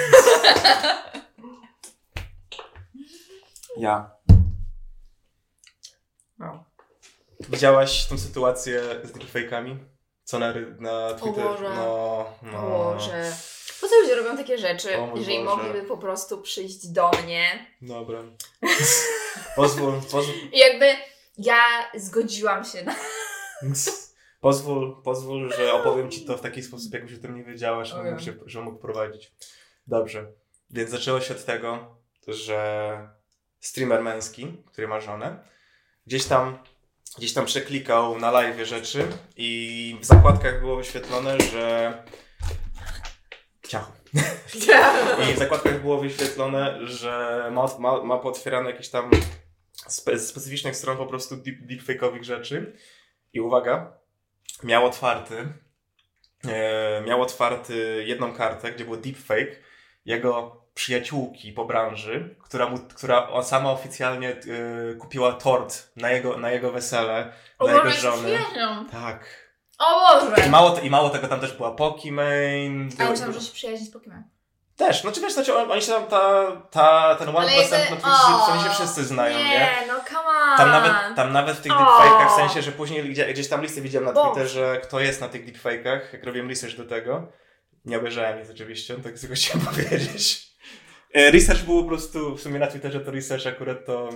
Ja. 3.77 4.11
No. 6.39 6.65
Widziałaś 7.49 8.07
tą 8.07 8.19
sytuację 8.19 8.81
z 9.05 9.13
deepfake'ami? 9.13 9.77
Co 10.25 10.39
na, 10.39 10.53
na 10.79 11.15
Twitter? 11.15 11.45
Boże. 11.45 11.65
No, 11.75 12.27
no. 12.43 12.63
Boże. 12.63 13.33
Po 13.81 13.89
co 13.89 14.01
ludzie 14.01 14.15
robią 14.15 14.37
takie 14.37 14.59
rzeczy, 14.59 14.99
O 14.99 15.13
jeżeli 15.17 15.45
Boże. 15.45 15.57
mogliby 15.57 15.83
po 15.87 15.99
prostu 15.99 16.43
przyjść 16.43 16.87
do 16.87 17.11
mnie? 17.11 17.67
Dobra. 17.83 18.23
pozwól, 19.57 20.01
pozwól, 20.11 20.35
I 20.53 20.59
jakby 20.59 20.87
ja 21.39 21.91
zgodziłam 21.95 22.65
się 22.65 22.83
na... 22.83 22.95
pozwól, 24.41 25.03
pozwól, 25.03 25.53
że 25.53 25.73
opowiem 25.73 26.11
ci 26.11 26.25
to 26.25 26.39
w 26.39 26.41
taki 26.41 26.63
sposób, 26.63 26.95
jakbyś 26.95 27.15
o 27.15 27.23
tym 27.23 27.37
nie 27.37 27.45
wiedziała, 27.45 27.85
że 27.85 28.03
mógł, 28.05 28.23
się, 28.23 28.35
że 28.47 28.61
mógł 28.61 28.79
prowadzić. 28.79 29.33
Dobrze. 29.87 30.27
Więc 30.71 30.91
zaczęło 30.91 31.21
się 31.21 31.35
od 31.35 31.45
tego, 31.45 31.97
że 32.29 33.09
streamer 33.61 34.03
męski, 34.03 34.47
który 34.67 34.89
ma 34.89 35.01
żonę, 35.01 35.39
gdzieś 36.07 36.25
tam, 36.25 36.59
gdzieś 37.19 37.33
tam 37.33 37.47
przeklikał 37.47 38.19
na 38.19 38.31
live 38.31 38.67
rzeczy 38.67 39.07
i 39.37 39.97
w 40.01 40.05
zakładkach 40.05 40.61
było 40.61 40.77
wyświetlone, 40.77 41.41
że 41.41 41.95
ciacho. 43.69 43.93
I 45.31 45.35
w 45.35 45.39
zakładkach 45.39 45.81
było 45.83 45.99
wyświetlone, 45.99 46.79
że 46.87 47.45
ma, 47.53 47.67
ma, 47.79 48.03
ma 48.05 48.19
potwierane 48.19 48.71
jakieś 48.71 48.89
tam 48.89 49.11
spe, 49.89 50.19
z 50.19 50.29
specyficznych 50.29 50.77
stron 50.77 50.97
po 50.97 51.07
prostu 51.07 51.37
deep, 51.37 51.57
deepfake'owych 51.61 52.23
rzeczy. 52.23 52.73
I 53.33 53.41
uwaga, 53.41 53.93
miał 54.63 54.87
otwarty, 54.87 55.53
e, 56.49 57.03
miał 57.07 57.23
otwarty 57.23 58.05
jedną 58.07 58.35
kartę, 58.35 58.73
gdzie 58.73 58.85
był 58.85 58.97
deepfake 58.97 59.57
jego 60.05 60.63
przyjaciółki 60.75 61.53
po 61.53 61.65
branży, 61.65 62.37
która, 62.43 62.69
mu, 62.69 62.79
która 62.79 63.43
sama 63.43 63.73
oficjalnie 63.73 64.29
e, 64.31 64.95
kupiła 64.95 65.33
tort 65.33 65.91
na 65.97 66.11
jego, 66.11 66.37
na 66.37 66.51
jego 66.51 66.73
wesele, 66.73 67.33
O 67.59 67.69
dla 67.69 67.77
jego 67.77 67.91
żony. 67.91 68.23
przyjaźnią. 68.23 68.87
Tak. 68.91 69.48
O 69.79 70.19
I 70.27 70.31
Boże! 70.31 70.49
mało, 70.49 70.79
I 70.79 70.91
mało 70.91 71.11
tego, 71.11 71.29
tam 71.29 71.41
też 71.41 71.53
była 71.53 71.71
Pokimane. 71.71 72.29
A 72.99 73.03
ja 73.03 73.11
myślałam, 73.11 73.35
że 73.35 73.41
się 73.41 73.53
przyjaźni 73.53 73.87
z 73.87 73.95
Pokémon. 73.95 74.23
Też, 74.77 75.05
no 75.05 75.13
czy 75.13 75.21
wiesz, 75.21 75.33
znaczy 75.33 75.57
on- 75.57 75.71
oni 75.73 75.83
się 75.83 75.93
tam, 75.93 76.07
ta, 76.07 76.47
ta, 76.71 77.15
ten 77.15 77.29
1% 77.29 77.37
Ale 77.37 77.47
na 77.47 77.53
jakby- 77.53 77.97
Twitchu, 77.97 78.11
w 78.43 78.47
sensie 78.47 78.71
o, 78.71 78.75
wszyscy 78.75 79.05
znają, 79.05 79.39
nie? 79.39 79.45
Nie, 79.45 79.71
no 79.89 79.95
come 80.09 80.29
on! 80.29 80.57
Tam 80.57 80.71
nawet, 80.71 80.93
tam 81.17 81.33
nawet 81.33 81.57
w 81.57 81.61
tych 81.61 81.73
deepfake'ach, 81.73 82.29
w 82.33 82.37
sensie, 82.37 82.63
że 82.63 82.73
później 82.73 83.09
gdzie, 83.11 83.33
gdzieś 83.33 83.49
tam 83.49 83.63
listy 83.63 83.81
widziałem 83.81 84.15
na. 84.15 84.23
Twitterze, 84.23 84.81
kto 84.83 85.01
jest 85.01 85.21
na 85.21 85.29
tych 85.29 85.47
deepfake'ach, 85.47 86.01
jak 86.13 86.25
robiłem 86.25 86.49
research 86.49 86.77
do 86.77 86.85
tego. 86.85 87.33
Nie 87.85 87.99
obejrzałem 87.99 88.41
nic 88.41 88.51
oczywiście, 88.51 88.95
tak 88.97 89.19
tylko 89.19 89.35
chciałem 89.41 89.67
powiedzieć. 89.67 90.49
E, 91.15 91.31
Research 91.31 91.63
był 91.63 91.83
po 91.83 91.89
prostu, 91.89 92.37
w 92.37 92.41
sumie 92.41 92.59
na 92.59 92.67
Twitterze 92.67 93.01
to 93.01 93.11
research 93.11 93.47
akurat 93.47 93.87
to... 93.87 94.09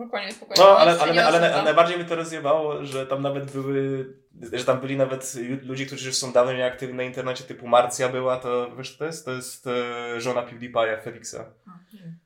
Spokojnie, 0.00 0.32
spokojnie. 0.32 0.62
No, 0.62 0.78
ale, 0.78 0.94
się 0.94 1.00
ale, 1.00 1.10
ale, 1.10 1.24
ale 1.26 1.46
odsuwa. 1.46 1.64
najbardziej 1.64 1.98
mi 1.98 2.04
to 2.04 2.16
rozjebało, 2.16 2.84
że 2.84 3.06
tam 3.06 3.22
nawet 3.22 3.52
były, 3.52 4.06
że 4.52 4.64
tam 4.64 4.80
byli 4.80 4.96
nawet 4.96 5.36
ludzie, 5.62 5.86
którzy 5.86 6.06
już 6.06 6.16
są 6.16 6.32
dawno 6.32 6.52
nieaktywni 6.52 6.96
na 6.96 7.02
internecie, 7.02 7.44
typu 7.44 7.68
Marcja 7.68 8.08
była, 8.08 8.36
to 8.36 8.76
wiesz, 8.76 8.96
to 8.96 9.04
jest, 9.04 9.24
to 9.24 9.30
jest 9.30 9.66
e, 9.66 10.20
żona 10.20 10.42
PewDiePie'a, 10.42 11.02
Felixa. 11.02 11.44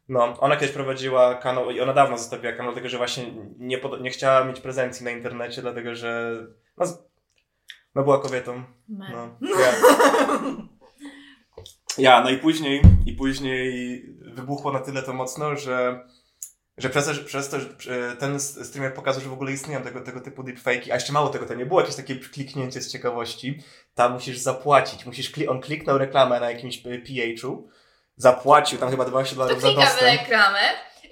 No, 0.09 0.41
ona 0.41 0.57
kiedyś 0.57 0.75
prowadziła 0.75 1.35
kanał 1.35 1.71
i 1.71 1.81
ona 1.81 1.93
dawno 1.93 2.19
zostawiła 2.19 2.53
kanał, 2.53 2.73
dlatego 2.73 2.89
że 2.89 2.99
właśnie 2.99 3.25
nie, 3.59 3.79
pod, 3.79 4.01
nie 4.01 4.11
chciała 4.11 4.45
mieć 4.45 4.61
prezencji 4.61 5.05
na 5.05 5.11
internecie, 5.11 5.63
dlatego 5.63 5.95
że 5.95 6.35
no, 6.77 6.87
no 7.95 8.03
była 8.03 8.21
kobietą. 8.21 8.65
No, 8.89 9.39
ja. 9.61 9.73
ja, 11.99 12.21
no 12.25 12.31
i 12.31 12.39
później, 12.39 12.83
i 13.07 13.13
później 13.13 14.03
wybuchło 14.21 14.73
na 14.73 14.81
tyle 14.81 15.03
to 15.03 15.13
mocno, 15.13 15.57
że, 15.57 16.05
że 16.79 16.89
przez, 16.91 17.07
to, 17.07 17.15
że 17.15 17.25
przez 17.25 17.49
to, 17.49 17.57
że 17.79 18.17
ten 18.17 18.41
streamer 18.41 18.95
pokazał, 18.95 19.23
że 19.23 19.29
w 19.29 19.33
ogóle 19.33 19.53
istnieją 19.53 19.83
tego, 19.83 20.01
tego 20.01 20.21
typu 20.21 20.43
deepfake'i, 20.43 20.91
a 20.91 20.95
jeszcze 20.95 21.13
mało 21.13 21.29
tego, 21.29 21.47
to 21.47 21.55
nie 21.55 21.67
było 21.67 21.81
jakieś 21.81 21.97
takie 21.97 22.17
kliknięcie 22.17 22.81
z 22.83 22.93
ciekawości, 22.93 23.63
tam 23.95 24.13
musisz 24.13 24.39
zapłacić, 24.39 25.07
musisz, 25.07 25.33
kli- 25.33 25.49
on 25.51 25.61
kliknął 25.61 25.99
reklamę 25.99 26.41
na 26.41 26.51
jakimś 26.51 26.79
PH-u, 26.79 27.69
zapłacił 28.17 28.79
tam 28.79 28.91
chyba 28.91 29.05
20 29.05 29.37
To 29.37 29.41
dolarów 29.43 29.63
za 29.63 29.73
dostęp. 29.73 30.21
reklamę 30.21 30.59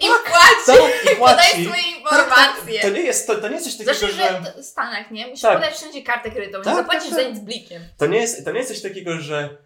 i 0.01 0.07
Tak, 0.07 0.23
płaci! 0.25 0.81
Tak, 0.81 1.13
i 1.13 1.17
Podaj 1.17 1.37
płaci. 1.37 1.67
tak, 1.69 1.87
informacje! 2.01 2.81
to 2.83 2.89
nie 2.91 3.01
jest, 3.03 3.27
to, 3.27 3.35
to 3.35 3.49
nie 3.49 3.55
jest 3.55 3.65
coś 3.67 3.77
takiego, 3.77 3.95
Znaczy, 3.99 4.15
że... 4.15 4.43
że 4.57 4.63
w 4.63 4.67
Stanach, 4.67 5.11
nie? 5.11 5.27
Musisz 5.27 5.43
Tak. 5.43 5.55
podać 5.59 5.75
wszędzie 5.75 6.03
kartę 6.03 6.31
kredytową, 6.31 6.65
Tak, 6.65 6.75
nie 6.75 6.81
zapłacisz 6.81 7.11
tak, 7.11 7.19
tak. 7.19 7.25
za 7.25 7.31
nic 7.31 7.41
blikiem. 7.41 7.83
To 7.99 8.07
nie, 8.07 8.19
jest, 8.19 8.45
to 8.45 8.53
nie 8.53 8.59
jest 8.59 8.71
coś 8.73 8.83
takiego, 8.83 9.21
że 9.21 9.57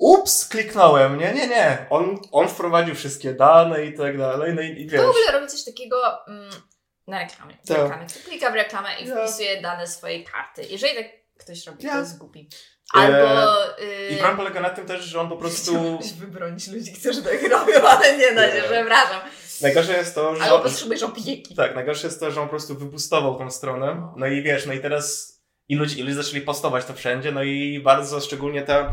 ups, 0.00 0.48
kliknąłem. 0.48 1.18
Nie, 1.18 1.32
nie, 1.32 1.48
nie. 1.48 1.86
On, 1.90 2.18
on 2.32 2.48
wprowadził 2.48 2.94
wszystkie 2.94 3.34
dane 3.34 3.84
i 3.84 3.94
tak 3.94 4.18
dalej. 4.18 4.54
No 4.54 4.62
i, 4.62 4.66
i 4.66 4.86
wiesz. 4.88 5.00
To 5.00 5.06
w 5.06 5.10
ogóle 5.10 5.32
robi 5.32 5.46
coś 5.46 5.64
takiego 5.64 6.26
mm, 6.28 6.50
na 7.06 7.18
reklamie. 7.18 7.54
W 7.64 7.68
Tak. 7.68 7.78
reklamie. 7.78 8.06
Klika 8.24 8.50
w 8.50 8.54
reklamę 8.54 8.88
i 9.00 9.08
Ja. 9.08 9.16
wpisuje 9.26 9.62
dane 9.62 9.86
swojej 9.86 10.24
karty. 10.24 10.62
Jeżeli 10.70 10.94
tak 10.94 11.06
ktoś 11.38 11.66
robi, 11.66 11.84
Ja. 11.84 11.92
to 11.92 11.98
jest 11.98 12.18
głupi. 12.18 12.48
Albo... 12.92 13.16
I 14.10 14.12
Yy, 14.12 14.18
problem 14.18 14.36
polega 14.36 14.60
na 14.60 14.70
tym 14.70 14.86
też, 14.86 15.04
że 15.04 15.20
on 15.20 15.28
po 15.28 15.36
prostu... 15.36 15.72
Chciałbyś 15.80 16.12
wybronić 16.12 16.68
ludzi, 16.68 16.92
którzy 16.92 17.22
tak 17.22 17.42
robią, 17.42 17.82
ale 17.88 18.16
nie 18.16 18.32
da 18.32 18.46
się, 18.52 18.62
przepraszam. 18.62 19.20
Najgorsze 19.62 19.92
jest 19.92 20.14
to, 20.14 20.36
że... 20.36 20.42
Albo 20.42 20.58
potrzebujesz 20.58 21.02
opieki. 21.02 21.54
Tak, 21.54 21.74
najgorsze 21.74 22.06
jest 22.06 22.20
to, 22.20 22.30
że 22.30 22.40
on 22.40 22.46
po 22.46 22.50
prostu 22.50 22.74
wypustował 22.74 23.38
tą 23.38 23.50
stronę. 23.50 24.12
No 24.16 24.26
i 24.26 24.42
wiesz, 24.42 24.66
no 24.66 24.72
i 24.72 24.80
teraz 24.80 25.36
i 25.68 25.76
ludzie, 25.76 26.00
i 26.00 26.02
ludzie 26.02 26.14
zaczęli 26.14 26.40
postować 26.40 26.84
to 26.84 26.94
wszędzie, 26.94 27.32
no 27.32 27.42
i 27.42 27.80
bardzo 27.84 28.20
szczególnie 28.20 28.62
ta, 28.62 28.92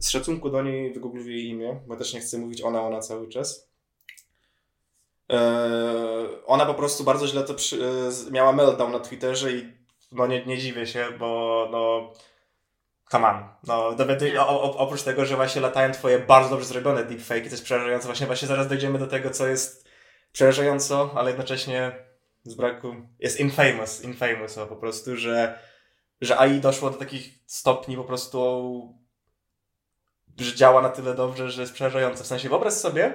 z 0.00 0.10
szacunku 0.10 0.50
do 0.50 0.62
niej 0.62 0.92
wygooglił 0.92 1.30
jej 1.30 1.46
imię, 1.46 1.80
bo 1.86 1.96
też 1.96 2.14
nie 2.14 2.20
chcę 2.20 2.38
mówić 2.38 2.62
ona, 2.62 2.82
ona 2.82 3.00
cały 3.00 3.28
czas. 3.28 3.70
Eee, 5.28 6.28
ona 6.46 6.66
po 6.66 6.74
prostu 6.74 7.04
bardzo 7.04 7.26
źle 7.26 7.42
to 7.42 7.54
przy, 7.54 7.84
e, 7.84 8.30
miała 8.30 8.52
meltdown 8.52 8.92
na 8.92 9.00
Twitterze 9.00 9.52
i 9.52 9.72
no 10.12 10.26
nie, 10.26 10.46
nie 10.46 10.58
dziwię 10.58 10.86
się, 10.86 11.06
bo 11.18 11.68
no 11.72 12.12
come 13.10 13.28
on. 13.28 13.48
No, 13.66 13.92
dowiaduj, 13.92 14.32
Nie. 14.32 14.40
o, 14.40 14.62
o, 14.62 14.76
oprócz 14.76 15.02
tego, 15.02 15.26
że 15.26 15.36
właśnie 15.36 15.60
latają 15.60 15.92
twoje 15.92 16.18
bardzo 16.18 16.50
dobrze 16.50 16.66
zrobione 16.66 17.04
deepfake, 17.04 17.44
to 17.44 17.50
jest 17.50 17.64
przerażające. 17.64 18.06
Właśnie, 18.06 18.26
właśnie 18.26 18.48
zaraz 18.48 18.68
dojdziemy 18.68 18.98
do 18.98 19.06
tego, 19.06 19.30
co 19.30 19.46
jest 19.48 19.88
przerażająco, 20.32 21.10
ale 21.14 21.30
jednocześnie 21.30 22.06
z 22.44 22.54
braku 22.54 22.94
jest 23.18 23.40
infamous, 23.40 24.04
infamous 24.04 24.58
o, 24.58 24.66
po 24.66 24.76
prostu, 24.76 25.16
że, 25.16 25.58
że 26.20 26.38
AI 26.38 26.60
doszło 26.60 26.90
do 26.90 26.98
takich 26.98 27.30
stopni 27.46 27.96
po 27.96 28.04
prostu, 28.04 29.05
że 30.38 30.54
działa 30.54 30.82
na 30.82 30.88
tyle 30.88 31.14
dobrze, 31.14 31.50
że 31.50 31.60
jest 31.60 31.72
przerażające. 31.72 32.24
W 32.24 32.26
sensie 32.26 32.48
wyobraź 32.48 32.74
sobie, 32.74 33.14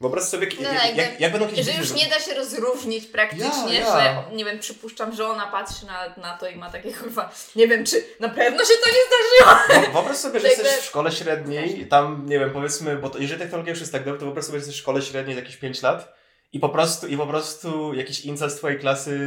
wyobraź 0.00 0.24
sobie, 0.24 0.46
No, 0.60 0.72
jak, 0.72 0.84
jakby- 0.84 1.02
jak, 1.02 1.20
jak 1.20 1.32
będą 1.32 1.48
kiedyś 1.48 1.66
Że 1.66 1.72
już 1.80 1.92
nie 1.92 2.06
da 2.06 2.20
się 2.20 2.34
rozróżnić 2.34 3.06
praktycznie, 3.06 3.74
Ja, 3.74 3.80
ja. 3.80 3.92
że 4.30 4.36
nie 4.36 4.44
wiem, 4.44 4.58
przypuszczam, 4.58 5.12
że 5.14 5.26
ona 5.28 5.46
patrzy 5.46 5.86
na, 5.86 6.14
na 6.16 6.36
to 6.36 6.48
i 6.48 6.56
ma 6.56 6.70
takie 6.70 6.92
kurwa, 6.92 7.30
nie 7.56 7.68
wiem, 7.68 7.84
czy 7.86 8.04
na 8.20 8.28
pewno 8.28 8.64
się 8.64 8.74
to 8.84 8.90
nie 8.90 9.00
zdarzyło. 9.06 9.92
Wyobraź 9.92 10.16
sobie, 10.16 10.40
że 10.40 10.48
jesteś 10.48 10.72
w 10.72 10.84
szkole 10.84 11.12
średniej 11.12 11.80
i 11.80 11.86
tam, 11.86 12.26
nie 12.26 12.38
wiem, 12.38 12.50
powiedzmy, 12.50 12.96
bo 12.96 13.10
to, 13.10 13.18
jeżeli 13.18 13.40
technologia 13.40 13.70
już 13.70 13.80
jest 13.80 13.92
tak 13.92 14.04
dobra, 14.04 14.20
to 14.20 14.24
wyobraź 14.26 14.44
sobie, 14.44 14.58
że 14.58 14.64
jesteś 14.64 14.76
w 14.76 14.80
szkole 14.80 15.02
średniej 15.02 15.36
jakieś 15.36 15.56
5 15.56 15.82
lat 15.82 16.14
i 16.52 16.60
po 16.60 16.68
prostu, 16.68 17.06
i 17.06 17.16
po 17.16 17.26
prostu 17.26 17.94
jakiś 17.94 18.24
incel 18.24 18.50
z 18.50 18.56
twojej 18.56 18.78
klasy 18.78 19.18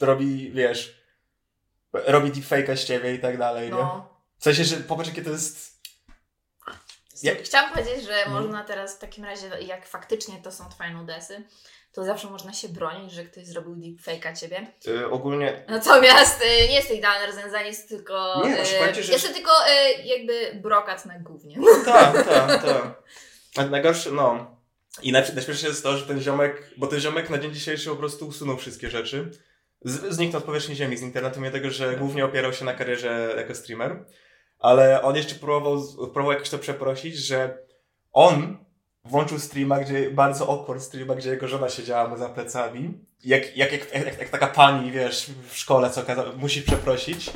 robi, 0.00 0.50
wiesz, 0.50 1.00
robi 1.92 2.30
deepfake'a 2.32 2.76
z 2.76 2.84
ciebie 2.84 3.14
i 3.14 3.18
tak 3.18 3.38
dalej, 3.38 3.64
nie? 3.64 3.70
No. 3.70 4.16
W 4.38 4.44
sensie, 4.44 4.64
że 4.64 4.76
popatrz, 4.76 5.08
jakie 5.08 5.22
to 5.22 5.30
jest... 5.30 5.75
Jak- 7.22 7.42
Chciałam 7.42 7.72
powiedzieć, 7.72 8.04
że 8.04 8.14
Mhm. 8.24 8.32
można 8.42 8.64
teraz 8.64 8.96
w 8.96 8.98
takim 8.98 9.24
razie, 9.24 9.46
jak 9.60 9.86
faktycznie 9.86 10.42
to 10.42 10.52
są 10.52 10.68
twoje 10.70 10.90
nudesy, 10.90 11.42
to 11.92 12.04
zawsze 12.04 12.30
można 12.30 12.52
się 12.52 12.68
bronić, 12.68 13.12
że 13.12 13.24
ktoś 13.24 13.46
zrobił 13.46 13.74
deepfake'a 13.76 14.40
ciebie. 14.40 14.66
Yy, 14.86 15.10
ogólnie 15.10 15.64
Natomiast 15.68 16.42
y, 16.42 16.68
nie 16.68 16.74
jest 16.74 16.88
to 16.88 16.94
idealne 16.94 17.26
rozwiązanie, 17.26 17.66
jest 17.66 17.88
tylko. 17.88 18.42
Nie, 18.44 18.54
znaczy 18.54 18.74
y, 18.76 18.78
powiem 18.78 18.94
ci, 18.94 19.02
że- 19.02 19.12
Jest 19.12 19.28
to 19.28 19.34
tylko 19.34 19.50
y, 19.68 20.02
jakby 20.04 20.50
brokat 20.62 21.06
na 21.06 21.18
gównie. 21.18 21.56
Tak, 21.84 22.24
tak, 22.28 22.62
tak. 22.64 23.02
A 23.56 23.64
najgorsze, 23.66 24.10
no. 24.10 24.56
I 25.02 25.12
najśmieszniejsze 25.12 25.66
jest 25.68 25.82
to, 25.82 25.96
że 25.98 26.06
ten 26.06 26.20
ziomek, 26.20 26.70
bo 26.76 26.86
ten 26.86 27.00
ziomek 27.00 27.30
na 27.30 27.38
dzień 27.38 27.54
dzisiejszy 27.54 27.90
po 27.90 27.96
prostu 27.96 28.26
usunął 28.28 28.56
wszystkie 28.56 28.90
rzeczy. 28.90 29.30
Z, 29.84 30.14
zniknął 30.14 30.42
z 30.42 30.44
powierzchni 30.44 30.76
ziemi, 30.76 30.96
z 30.96 31.02
internetu, 31.02 31.40
mimo 31.40 31.52
tego, 31.52 31.70
że 31.70 31.96
głównie 31.96 32.24
opierał 32.24 32.52
się 32.52 32.64
na 32.64 32.74
karierze 32.74 33.34
jako 33.36 33.54
streamer. 33.54 34.04
Ale 34.66 35.02
on 35.02 35.16
jeszcze 35.16 35.34
próbował, 35.34 35.82
próbował 35.96 36.32
jakoś 36.32 36.48
to 36.50 36.58
przeprosić, 36.58 37.16
że 37.16 37.58
on 38.12 38.56
włączył 39.04 39.38
streama, 39.38 39.78
gdzie 39.78 40.10
bardzo 40.10 40.52
awkward 40.52 40.82
streama, 40.82 41.14
gdzie 41.14 41.30
jego 41.30 41.48
żona 41.48 41.68
siedziała 41.68 42.08
mu 42.08 42.16
za 42.16 42.28
plecami. 42.28 42.94
Jak, 43.24 43.56
jak, 43.56 43.72
jak, 43.72 43.94
jak, 43.94 44.18
jak 44.18 44.28
taka 44.28 44.46
pani, 44.46 44.92
wiesz, 44.92 45.26
w 45.48 45.58
szkole, 45.58 45.90
co 45.90 46.02
kaza- 46.02 46.36
musi 46.36 46.62
przeprosić. 46.62 47.30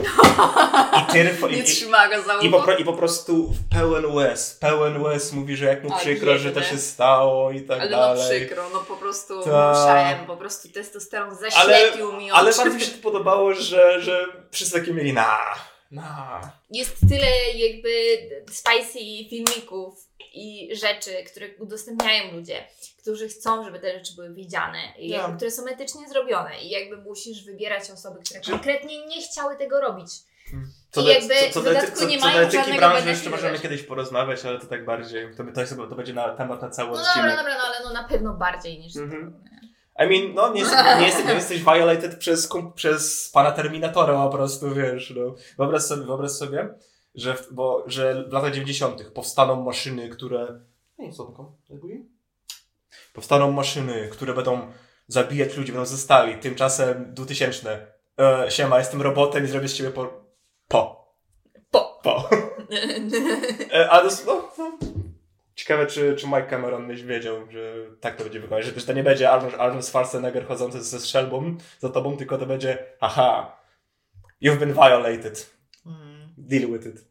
I 1.00 1.12
tyrfo, 1.12 1.48
i, 1.48 1.54
i, 1.54 2.46
i 2.46 2.50
po, 2.50 2.60
pro- 2.62 2.76
I 2.76 2.84
po 2.84 2.92
prostu 2.92 3.54
pełen 3.72 4.06
łez, 4.06 4.54
pełen 4.60 5.02
łez 5.02 5.32
mówi, 5.32 5.56
że 5.56 5.64
jak 5.66 5.84
mu 5.84 5.96
przykro, 5.96 6.38
że 6.38 6.52
to 6.52 6.62
się 6.62 6.78
stało 6.78 7.50
i 7.50 7.60
tak 7.60 7.80
Ale 7.80 7.90
no 7.90 7.96
dalej. 7.96 8.40
przykro, 8.46 8.62
no 8.72 8.80
po 8.80 8.96
prostu 8.96 9.42
Ta. 9.42 9.68
musiałem, 9.70 10.26
po 10.26 10.36
prostu 10.36 10.68
testosteron 10.68 11.34
zaślepił 11.36 12.12
mi 12.12 12.32
oczy. 12.32 12.40
ale 12.40 12.52
bardzo 12.52 12.74
mi 12.74 12.80
się 12.80 12.90
to 12.92 13.02
podobało, 13.02 13.54
że, 13.54 14.00
że 14.02 14.26
wszyscy 14.50 14.80
takie 14.80 14.92
mieli 14.94 15.12
na, 15.12 15.38
na. 15.90 16.40
Jest 16.70 16.96
tyle 17.08 17.26
jakby 17.54 17.90
spicy 18.50 18.98
filmików 19.30 19.94
i 20.34 20.70
rzeczy, 20.76 21.10
które 21.32 21.46
udostępniają 21.58 22.32
ludzie, 22.32 22.64
którzy 23.02 23.28
chcą, 23.28 23.64
żeby 23.64 23.80
te 23.80 23.98
rzeczy 23.98 24.14
były 24.14 24.34
widziane 24.34 24.78
i 24.98 25.08
Ja. 25.08 25.18
jakby, 25.22 25.36
które 25.36 25.50
są 25.50 25.66
etycznie 25.66 26.08
zrobione 26.08 26.62
i 26.62 26.70
jakby 26.70 26.96
musisz 26.96 27.44
wybierać 27.44 27.90
osoby, 27.90 28.20
które 28.24 28.40
Czy- 28.40 28.50
konkretnie 28.50 29.06
nie 29.06 29.22
chciały 29.22 29.56
tego 29.56 29.80
robić. 29.80 30.08
Co 30.90 31.00
I 31.00 31.04
do, 31.04 31.10
jakby 31.10 31.34
co, 31.34 31.50
co, 31.52 31.60
w 31.60 31.64
do, 31.64 31.70
dodatku 31.74 31.96
co, 31.96 32.06
nie 32.06 32.18
co 32.18 32.24
mają 32.26 32.36
do 32.36 32.42
etyki 32.42 32.56
żadnego 32.56 32.78
branży 32.78 33.08
jeszcze 33.08 33.30
możemy 33.30 33.52
wiesz. 33.52 33.62
kiedyś 33.62 33.82
porozmawiać, 33.82 34.44
ale 34.44 34.60
to 34.60 34.66
tak 34.66 34.84
bardziej, 34.84 35.28
to, 35.36 35.44
to, 35.54 35.60
jest, 35.60 35.76
to 35.76 35.94
będzie 35.96 36.12
na 36.12 36.28
temat 36.36 36.62
na 36.62 36.70
cały 36.70 36.88
No 36.90 36.94
odcinek. 37.02 37.16
dobra, 37.16 37.36
dobra, 37.36 37.54
no 37.58 37.64
ale 37.64 37.76
no 37.84 37.92
na 37.92 38.08
pewno 38.08 38.34
bardziej 38.34 38.78
niż 38.78 38.96
Mhm. 38.96 39.32
to. 39.32 39.59
I 40.00 40.08
mean, 40.08 40.34
no 40.34 40.52
nie, 40.52 40.62
nie, 41.00 41.06
jesteś, 41.06 41.26
nie 41.26 41.32
jesteś 41.32 41.58
violated 41.58 42.18
przez, 42.18 42.48
przez 42.74 43.30
pana 43.30 43.52
Terminatora 43.52 44.24
po 44.24 44.36
prostu, 44.36 44.74
wiesz, 44.74 45.12
no. 45.16 45.34
Wyobraź 45.58 45.82
sobie, 45.82 46.04
wyobraź 46.04 46.30
sobie, 46.30 46.74
że 47.14 47.34
w, 47.34 47.52
bo, 47.52 47.84
że 47.86 48.24
w 48.28 48.32
latach 48.32 48.52
90. 48.52 49.02
powstaną 49.02 49.62
maszyny, 49.62 50.08
które... 50.08 50.60
Nie, 50.98 51.12
co 51.12 51.24
taką? 51.24 51.56
Powstaną 53.12 53.52
maszyny, 53.52 54.08
które 54.12 54.34
będą 54.34 54.72
zabijać 55.06 55.56
ludzi, 55.56 55.72
będą 55.72 55.86
zostali. 55.86 56.38
Tymczasem 56.38 57.14
2000. 57.14 57.86
E, 58.20 58.50
siema, 58.50 58.78
jestem 58.78 59.02
robotem 59.02 59.44
i 59.44 59.48
zrobię 59.48 59.68
z 59.68 59.74
ciebie 59.74 59.90
po... 59.90 60.24
Po. 60.68 61.14
Po. 61.70 62.00
Po. 62.02 62.28
E, 63.72 63.90
ale 63.90 64.10
no, 64.26 64.48
no. 64.58 64.89
Ciekawe, 65.60 65.86
czy, 65.86 66.16
czy 66.16 66.26
Mike 66.26 66.42
Cameron 66.42 66.86
myśl 66.86 67.06
wiedział, 67.06 67.50
że 67.50 67.74
tak 68.00 68.16
to 68.16 68.24
będzie 68.24 68.40
wyglądać, 68.40 68.74
że 68.76 68.86
to 68.86 68.92
nie 68.92 69.02
będzie 69.02 69.30
Arnold, 69.30 69.54
Arnold 69.58 69.86
Schwarzenegger 69.86 70.46
chodzący 70.46 70.82
ze 70.82 71.00
strzelbą 71.00 71.56
za 71.78 71.88
tobą, 71.88 72.16
tylko 72.16 72.38
to 72.38 72.46
będzie 72.46 72.78
aha, 73.00 73.56
you've 74.42 74.56
been 74.58 74.72
violated, 74.72 75.50
Mm. 75.86 76.34
deal 76.38 76.70
with 76.70 76.86
it. 76.86 77.04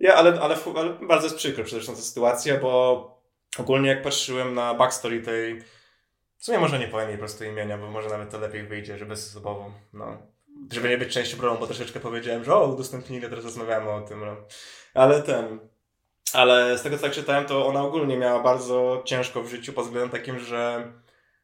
Ja, 0.00 0.14
ale, 0.14 0.40
ale, 0.40 0.56
ale 0.76 0.92
bardzo 0.92 1.26
jest 1.26 1.36
przykro 1.36 1.64
zresztą 1.68 1.94
ta 1.94 2.00
sytuacja, 2.00 2.60
bo 2.60 3.22
ogólnie 3.58 3.88
jak 3.88 4.02
patrzyłem 4.02 4.54
na 4.54 4.74
backstory 4.74 5.22
tej, 5.22 5.60
w 6.38 6.44
sumie 6.44 6.58
może 6.58 6.78
nie 6.78 6.88
powiem 6.88 7.08
jej 7.08 7.16
po 7.18 7.20
prostu 7.20 7.44
imienia, 7.44 7.78
bo 7.78 7.90
może 7.90 8.08
nawet 8.08 8.30
to 8.30 8.38
lepiej 8.38 8.62
wyjdzie, 8.62 8.98
że 8.98 9.06
bezosobową, 9.06 9.72
no. 9.92 10.18
Żeby 10.72 10.88
nie 10.88 10.98
być 10.98 11.12
częścią 11.14 11.36
problemu, 11.36 11.60
bo 11.60 11.66
troszeczkę 11.66 12.00
powiedziałem, 12.00 12.44
że 12.44 12.54
o, 12.54 12.66
udostępnili, 12.66 13.28
teraz 13.28 13.44
rozmawiamy 13.44 13.90
o 13.90 14.00
tym, 14.00 14.20
no. 14.20 14.36
Ale 14.94 15.22
ten, 15.22 15.58
ale 16.32 16.78
z 16.78 16.82
tego 16.82 16.96
co 16.96 17.02
tak 17.02 17.12
czytałem, 17.12 17.46
to 17.46 17.66
ona 17.66 17.82
ogólnie 17.82 18.16
miała 18.16 18.42
bardzo 18.42 19.02
ciężko 19.04 19.42
w 19.42 19.48
życiu 19.48 19.72
pod 19.72 19.84
względem 19.84 20.10
takim, 20.10 20.38
że 20.38 20.92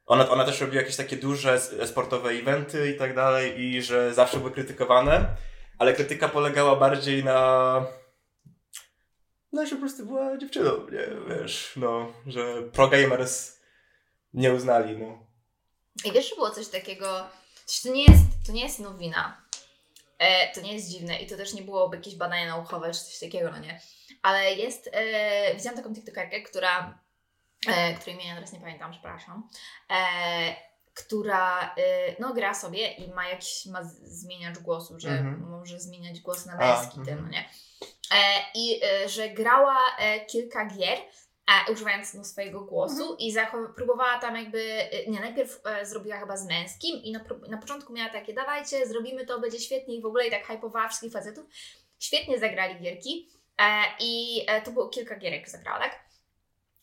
ona, 0.07 0.29
ona 0.31 0.45
też 0.45 0.61
robiła 0.61 0.83
jakieś 0.83 0.97
takie 0.97 1.17
duże 1.17 1.61
sportowe 1.87 2.31
eventy 2.31 2.91
i 2.91 2.99
tak 2.99 3.15
dalej 3.15 3.61
i 3.61 3.83
że 3.83 4.15
zawsze 4.15 4.39
były 4.39 4.51
krytykowane, 4.51 5.37
ale 5.79 5.93
krytyka 5.93 6.29
polegała 6.29 6.77
bardziej 6.77 7.25
na 7.25 7.87
no, 9.53 9.67
że 9.67 9.75
po 9.75 9.81
prostu 9.81 10.07
była 10.07 10.39
dziewczyną, 10.39 10.71
nie, 10.93 11.09
wiesz, 11.29 11.73
no, 11.77 12.13
że 12.27 12.63
pro 12.63 12.89
gamers 12.89 13.59
nie 14.35 14.53
uznali, 14.53 14.99
no. 14.99 15.27
I 16.05 16.13
wiesz, 16.13 16.31
że 16.31 16.35
było 16.35 16.51
coś 16.51 16.69
takiego, 16.69 17.27
to 17.83 17.89
nie 17.89 18.05
jest, 18.05 18.25
to 18.47 18.53
nie 18.53 18.63
jest 18.63 18.79
nowina. 18.79 19.48
E, 20.19 20.53
to 20.55 20.61
nie 20.61 20.75
jest 20.75 20.91
dziwne 20.91 21.19
i 21.19 21.27
to 21.27 21.37
też 21.37 21.55
nie 21.55 21.63
byłoby 21.63 21.97
jakieś 21.97 22.17
badania 22.17 22.47
naukowe 22.47 22.93
czy 22.93 23.01
coś 23.01 23.19
takiego, 23.19 23.51
no 23.51 23.59
nie. 23.59 23.81
Ale 24.23 24.55
jest, 24.55 24.91
e, 24.93 25.55
widziałam 25.55 25.77
taką 25.79 25.95
tiktokerkę, 25.95 26.41
która, 26.43 26.99
e, 27.69 27.95
której 27.95 28.15
imienia 28.15 28.35
teraz 28.35 28.53
nie 28.53 28.61
pamiętam, 28.61 28.93
przepraszam, 28.93 29.49
e, 29.91 29.97
która 30.95 31.75
e, 31.75 31.75
no, 32.19 32.35
gra 32.35 32.55
sobie 32.55 32.89
i 32.93 33.09
ma 33.11 33.29
jakiś 33.29 33.67
ma 33.67 33.85
z- 33.85 34.01
zmieniacz 34.03 34.59
głosu, 34.59 35.01
że 35.01 35.09
Mhm. 35.09 35.41
może 35.51 35.81
zmieniać 35.81 36.21
głos 36.21 36.47
na 36.47 36.57
męski, 36.57 37.01
mhm. 37.01 37.23
no 37.23 37.29
nie. 37.29 37.49
E, 38.15 38.45
I 38.55 38.81
że 39.09 39.29
grała 39.29 39.77
kilka 40.27 40.67
gier, 40.67 40.99
e, 41.49 41.73
używając 41.73 42.15
no, 42.15 42.25
swojego 42.25 42.61
głosu 42.61 43.17
i 43.19 43.33
zachow- 43.35 43.75
próbowała 43.77 44.19
tam 44.19 44.37
jakby, 44.37 44.63
e, 44.73 45.07
nie, 45.11 45.21
najpierw 45.21 45.61
e, 45.67 45.87
zrobiła 45.87 46.17
chyba 46.21 46.37
z 46.37 46.47
męskim 46.47 47.03
i 47.03 47.13
na, 47.13 47.21
na 47.49 47.59
początku 47.59 47.93
miała 47.93 48.11
takie, 48.11 48.33
dawajcie, 48.35 48.87
zrobimy 48.87 49.27
to, 49.27 49.41
będzie 49.41 49.61
świetnie 49.61 49.95
i 49.95 50.03
w 50.03 50.07
ogóle 50.07 50.27
i 50.27 50.31
tak 50.31 50.47
hypowała 50.47 50.89
wszystkich 50.89 51.13
facetów. 51.13 51.47
Świetnie 51.99 52.39
zagrali 52.39 52.81
gierki 52.81 53.29
e, 53.59 53.83
i 54.01 54.45
e, 54.47 54.63
to 54.63 54.71
było 54.71 54.89
kilka 54.89 55.17
gierek 55.17 55.49
zagrała, 55.49 55.79
tak? 55.79 56.01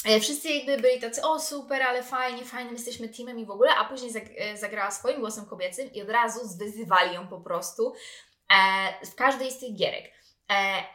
E, 0.05 0.19
Wszyscy 0.19 0.49
jakby 0.49 0.77
byli 0.77 0.99
tacy, 1.01 1.21
o 1.23 1.39
super, 1.39 1.81
ale 1.83 2.03
fajnie, 2.03 2.45
fajnym 2.45 2.73
jesteśmy 2.73 3.09
teamem 3.09 3.39
i 3.39 3.45
w 3.45 3.51
ogóle, 3.51 3.75
a 3.75 3.85
później 3.85 4.11
zag- 4.11 4.57
zagrała 4.57 4.91
swoim 4.91 5.19
głosem 5.19 5.45
kobiecym 5.45 5.93
i 5.93 6.01
od 6.01 6.09
razu 6.09 6.47
zwyzywali 6.47 7.13
ją 7.15 7.27
po 7.27 7.39
prostu 7.41 7.93
w 9.05 9.15
każdej 9.15 9.51
z 9.51 9.59
tych 9.59 9.75
gierek. 9.75 10.11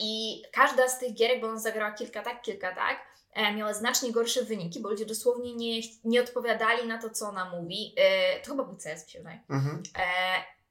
I 0.01 0.43
każda 0.53 0.89
z 0.89 0.99
tych 0.99 1.15
gierek, 1.15 1.41
bo 1.41 1.47
ona 1.47 1.59
zagrała 1.59 1.93
kilka 1.93 2.23
tak, 2.23 2.43
kilka 2.43 2.75
tak, 2.75 3.10
miała 3.37 3.75
znacznie 3.75 4.13
gorsze 4.13 4.43
wyniki, 4.45 4.81
bo 4.81 4.89
ludzie 4.89 5.07
dosłownie 5.07 5.55
nie, 5.55 5.81
nie 6.05 6.21
odpowiadali 6.21 6.89
na 6.89 6.99
to, 6.99 7.11
co 7.11 7.29
ona 7.29 7.51
mówi. 7.51 7.95
E, 7.97 8.41
to 8.41 8.51
chyba 8.51 8.65
był 8.65 8.77
CS, 8.77 9.05
mi 9.05 9.11
się 9.11 9.19
wydaje. 9.19 9.41
Mhm. 9.51 9.83
E, 9.99 10.03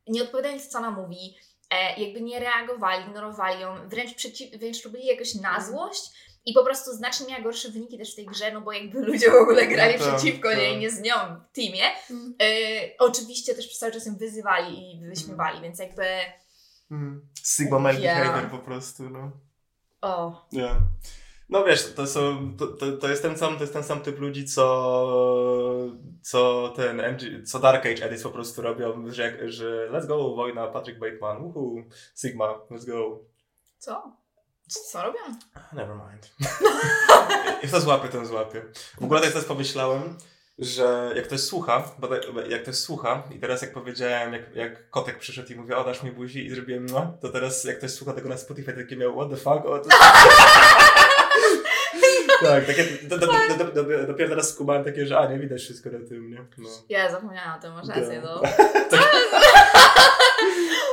nie 0.08 0.24
odpowiadali 0.24 0.56
na 0.56 0.62
to, 0.62 0.70
co 0.70 0.78
ona 0.78 0.92
mówi, 0.92 1.38
e, 1.70 2.02
jakby 2.02 2.22
nie 2.22 2.40
reagowali, 2.40 3.06
ignorowali 3.06 3.62
ją, 3.62 3.90
wręcz, 3.90 4.14
przeciw, 4.14 4.60
wręcz 4.60 4.84
robili 4.84 5.06
jakoś 5.06 5.36
na 5.36 5.62
złość 5.62 6.12
i 6.46 6.54
po 6.54 6.64
prostu 6.64 6.92
znacznie 6.92 7.28
miała 7.28 7.42
gorsze 7.42 7.70
wyniki 7.70 7.98
też 7.98 8.14
w 8.14 8.16
tej 8.16 8.26
grze, 8.26 8.52
no 8.52 8.62
bo 8.62 8.72
jakby 8.72 9.00
ludzie 9.12 9.32
w 9.32 9.36
ogóle 9.36 9.68
grali 9.68 10.00
No 10.00 10.18
przeciwko 10.18 10.56
niej, 10.56 10.78
nie 10.78 10.92
z 10.92 11.02
nią 11.02 11.14
w 11.16 11.56
teamie. 11.56 11.84
E, 12.42 12.46
oczywiście 13.00 13.56
też 13.56 13.78
cały 13.78 13.92
czas 13.92 14.06
ją 14.06 14.16
wyzywali 14.16 14.92
i 14.92 15.06
wyśmiewali, 15.06 15.62
więc 15.62 15.80
jakby 15.80 16.06
Mhm. 16.92 17.22
Sigma 17.44 17.80
male 17.80 18.00
behavior 18.00 18.52
po 18.52 18.58
prostu, 18.58 19.10
no. 19.10 19.32
o, 20.02 20.46
Nie. 20.52 20.76
No 21.50 21.64
wiesz, 21.64 21.94
to, 21.94 22.08
są, 22.08 22.54
to, 22.58 22.68
to, 22.68 22.92
to, 22.92 23.10
jest 23.10 23.22
ten 23.22 23.38
sam, 23.38 23.56
to 23.56 23.62
jest 23.62 23.74
ten 23.74 23.84
sam 23.84 24.02
typ 24.02 24.20
ludzi, 24.20 24.46
co, 24.46 24.66
co 26.22 26.74
ten 26.76 27.00
MG, 27.00 27.44
co 27.46 27.60
Dark 27.60 27.86
Age 27.86 28.06
Edits 28.06 28.24
po 28.24 28.30
prostu 28.30 28.62
robią, 28.62 29.12
że, 29.12 29.52
że 29.52 29.90
let's 29.92 30.08
go, 30.08 30.36
wojna, 30.36 30.68
Patrick 30.68 31.00
Bateman, 31.00 31.38
uhu, 31.38 31.84
Sigma, 32.22 32.46
let's 32.72 32.86
go. 32.86 33.20
co? 33.78 34.20
Co 34.68 35.02
robią? 35.02 35.20
Never 35.74 35.96
mind. 35.96 36.32
Jak 37.64 37.72
to 37.72 37.82
złapię, 37.82 38.10
to 38.10 38.26
złapię. 38.26 38.62
W 39.00 39.04
ogóle 39.04 39.22
tak 39.22 39.32
teraz 39.32 39.46
pomyślałem, 39.46 40.18
że 40.60 41.12
jak 41.16 41.26
ktoś 41.26 41.42
słucha, 41.42 41.92
bo 42.00 42.08
tak- 42.08 42.24
jak 42.50 42.62
ktoś 42.62 42.76
słucha 42.76 43.24
i 43.36 43.40
teraz 43.40 43.62
jak 43.62 43.74
powiedziałem, 43.74 44.34
jak, 44.34 44.56
jak 44.56 44.90
kotek 44.90 45.20
przyszedł 45.20 45.54
i 45.54 45.56
mówi, 45.56 45.74
o 45.74 45.84
dasz 45.84 46.04
mi 46.04 46.12
buzi 46.12 46.46
i 46.46 46.50
zrobiłem 46.50 46.86
no, 46.86 47.18
to 47.22 47.30
teraz 47.30 47.64
jak 47.64 47.78
ktoś 47.78 47.92
słucha 47.92 48.14
tego 48.14 48.30
na 48.30 48.38
Spotify, 48.38 48.74
takie 48.74 48.98
miał 48.98 49.14
what 49.14 49.30
the 49.30 49.36
fuck, 49.36 49.66
o, 49.66 49.80
to... 49.80 49.90
Tak, 52.42 52.66
takie, 52.66 52.84
do, 52.84 53.18
do, 53.18 53.28
do, 53.28 53.66
do, 53.66 53.84
do, 53.84 54.08
dopiero 54.08 54.30
teraz 54.30 54.50
skumałem 54.50 54.84
takie, 54.84 55.06
że 55.06 55.18
a, 55.18 55.32
nie 55.32 55.40
widać 55.40 55.62
wszystko 55.62 55.90
na 55.90 56.08
tym, 56.08 56.30
nie? 56.30 56.46
No. 56.58 56.70
Ja 56.90 57.12
zapomniałam 57.12 57.60
o 57.60 57.62
tym, 57.62 57.74
masz 57.74 57.88
rację, 57.88 58.22
no. 58.24 58.42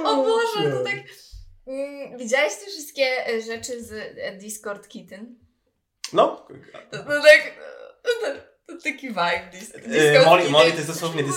O 0.05 0.17
Boże, 0.17 0.71
to 0.71 0.85
tak... 0.85 0.97
Mm, 1.67 2.19
widziałeś 2.19 2.55
te 2.55 2.67
wszystkie 2.67 3.29
e, 3.29 3.43
rzeczy 3.43 3.83
z 3.85 3.93
e, 3.93 4.37
Discord 4.37 4.89
Kitten? 4.89 5.35
No, 6.13 6.47
To, 6.91 6.99
to 6.99 7.05
tak... 7.23 7.55
To, 8.67 8.73
to 8.77 8.83
taki 8.83 9.09
vibe. 9.09 9.51
Dis- 9.53 9.73
disco 9.89 10.25
Molly, 10.25 10.43
kitten. 10.43 10.53
Molly 10.53 10.71
to 10.71 10.77
jest 10.77 10.87
dosłownie 10.89 11.23
tak 11.25 11.33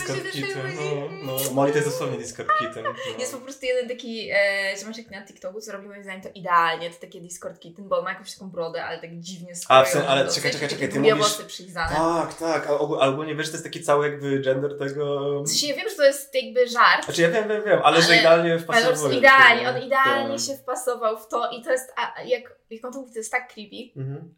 No, 1.25 1.37
no, 1.45 1.51
Molly 1.53 1.71
to 1.71 1.77
jest 1.77 1.89
dosłownie 1.89 2.17
Kitten. 2.59 2.83
No. 2.83 2.93
Jest 3.19 3.33
po 3.33 3.39
prostu 3.41 3.65
jeden 3.65 3.87
taki 3.89 4.29
e, 4.33 4.73
ziomeczek 4.79 5.11
na 5.11 5.25
TikToku, 5.25 5.61
co 5.61 5.71
robi 5.71 5.87
moim 5.87 6.03
zdaniem 6.03 6.21
to 6.21 6.29
idealnie, 6.35 6.89
to 6.89 6.99
takie 7.01 7.21
Discord 7.21 7.59
kitten, 7.59 7.87
bo 7.87 7.97
on 7.97 8.03
ma 8.03 8.11
jakąś 8.11 8.33
taką 8.33 8.49
brodę, 8.51 8.85
ale 8.85 9.01
tak 9.01 9.19
dziwnie 9.19 9.51
A, 9.51 9.55
w 9.55 9.57
skrojoną. 9.57 9.89
sensie- 9.91 10.07
ale 10.07 10.23
dosyć, 10.25 10.35
czekaj, 10.43 10.51
czekaj, 10.51 10.69
czekaj, 10.69 10.89
ty 10.89 10.99
mówisz-. 10.99 11.37
Tak, 11.75 12.33
tak, 12.33 12.67
a 12.67 12.69
ogó- 12.69 12.97
a 13.01 13.07
ogólnie 13.07 13.35
wiesz, 13.35 13.47
to 13.47 13.53
jest 13.53 13.63
taki 13.65 13.83
cały 13.83 14.09
jakby 14.09 14.39
gender 14.39 14.77
tego... 14.77 15.19
W 15.43 15.47
sensie 15.49 15.67
ja 15.67 15.75
wiem, 15.75 15.89
że 15.89 15.95
to 15.95 16.03
jest 16.03 16.35
jakby 16.35 16.67
żart, 16.67 17.05
Znaczy 17.05 17.21
ja 17.21 17.29
wiem, 17.31 17.47
wiem, 17.49 17.63
wiem, 17.65 17.79
ale, 17.83 18.01
że 18.01 18.07
Ale- 18.07 18.17
idealnie 18.19 18.51
ale 18.51 18.59
po 18.59 18.63
wpasowuje. 18.63 18.89
prostu 18.97 19.11
idealnie, 19.17 19.63
to. 19.63 19.69
on 19.69 19.81
idealnie 19.81 20.37
Tak. 20.37 20.47
się 20.47 20.57
wpasował 20.57 21.17
w 21.17 21.27
to 21.27 21.51
i 21.51 21.63
to 21.63 21.71
jest, 21.71 21.93
a, 21.97 22.21
jak, 22.21 22.55
jak 22.69 22.85
on 22.85 22.93
to 22.93 22.99
mówi, 22.99 23.11
to 23.13 23.19
jest 23.19 23.31
tak 23.31 23.53
creepy, 23.53 23.99
Mhm. 23.99 24.33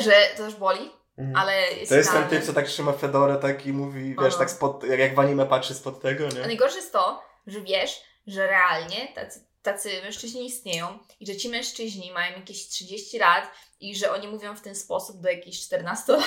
że 0.00 0.12
to 0.36 0.42
też 0.44 0.54
boli. 0.54 0.90
Ale 1.34 1.72
jest 1.72 1.88
To 1.88 1.96
jest 1.96 2.12
ten 2.12 2.28
typ, 2.28 2.44
co 2.44 2.52
tak 2.52 2.66
trzyma 2.66 2.92
Fedorę 2.92 3.36
tak 3.36 3.66
i 3.66 3.72
mówi, 3.72 4.16
wiesz, 4.22 4.36
tak 4.36 4.50
spod, 4.50 4.84
jak, 4.84 4.98
jak 4.98 5.14
w 5.14 5.18
anime 5.18 5.46
patrzy 5.46 5.74
spod 5.74 6.00
tego, 6.00 6.26
A 6.26 6.34
nie? 6.34 6.40
najgorsze 6.40 6.76
jest 6.76 6.92
to, 6.92 7.22
że 7.46 7.60
wiesz, 7.60 8.02
że 8.26 8.46
realnie 8.46 9.08
tacy, 9.14 9.44
tacy 9.62 10.02
mężczyźni 10.02 10.46
istnieją 10.46 10.98
i 11.20 11.26
że 11.26 11.36
ci 11.36 11.48
mężczyźni 11.48 12.12
mają 12.12 12.36
jakieś 12.36 12.68
30 12.68 13.18
lat 13.18 13.50
i 13.80 13.96
że 13.96 14.12
oni 14.12 14.28
mówią 14.28 14.56
w 14.56 14.60
ten 14.60 14.74
sposób 14.74 15.20
do 15.20 15.28
jakichś 15.28 15.60
14 15.60 16.12
lat. 16.12 16.24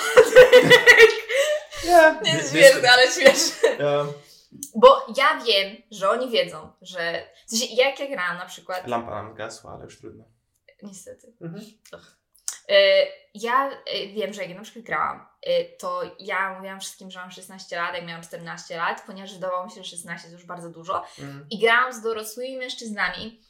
Nie, 1.84 2.20
Nie 2.60 2.92
ale 2.92 3.08
śmieszne. 3.08 3.68
Ja, 3.78 4.06
Bo 4.74 5.06
ja 5.16 5.40
wiem, 5.46 5.76
że 5.90 6.10
oni 6.10 6.30
wiedzą, 6.30 6.72
że... 6.82 7.26
W 7.46 7.50
sensie, 7.50 7.74
jak 7.74 8.00
ja 8.00 8.06
grałam 8.06 8.38
na 8.38 8.46
przykład... 8.46 8.88
lampa 8.88 9.10
nam 9.10 9.34
gasła, 9.34 9.72
ale 9.72 9.84
już 9.84 9.98
trudno. 9.98 10.24
Niestety. 10.82 11.32
Mhm. 11.40 11.64
Ja 13.34 13.70
e, 13.86 14.06
wiem, 14.06 14.32
że 14.32 14.40
jak 14.40 14.50
ja 14.50 14.56
na 14.56 14.62
przykład 14.62 14.84
grałam, 14.84 15.26
e, 15.42 15.64
to 15.64 16.02
ja 16.18 16.54
mówiłam 16.54 16.80
wszystkim, 16.80 17.10
że 17.10 17.20
mam 17.20 17.30
16 17.30 17.76
lat, 17.76 17.94
jak 17.94 18.06
miałam 18.06 18.22
14 18.22 18.76
lat, 18.76 19.02
ponieważ 19.06 19.34
wydawało 19.34 19.64
mi 19.64 19.70
się, 19.70 19.84
że 19.84 19.90
16 19.90 20.28
to 20.28 20.34
już 20.34 20.46
bardzo 20.46 20.70
dużo. 20.70 21.04
Mhm. 21.18 21.46
I 21.50 21.58
grałam 21.58 21.92
z 21.92 22.02
dorosłymi 22.02 22.56
mężczyznami, 22.56 23.40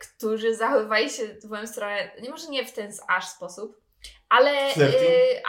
którzy 0.00 0.56
zachowywali 0.56 1.10
się 1.10 1.28
w 1.28 1.44
moją 1.44 1.66
stronę, 1.66 2.10
nie 2.22 2.30
może 2.30 2.48
nie 2.48 2.66
w 2.66 2.72
ten 2.72 2.92
aż 3.08 3.28
sposób, 3.28 3.80
ale, 4.28 4.74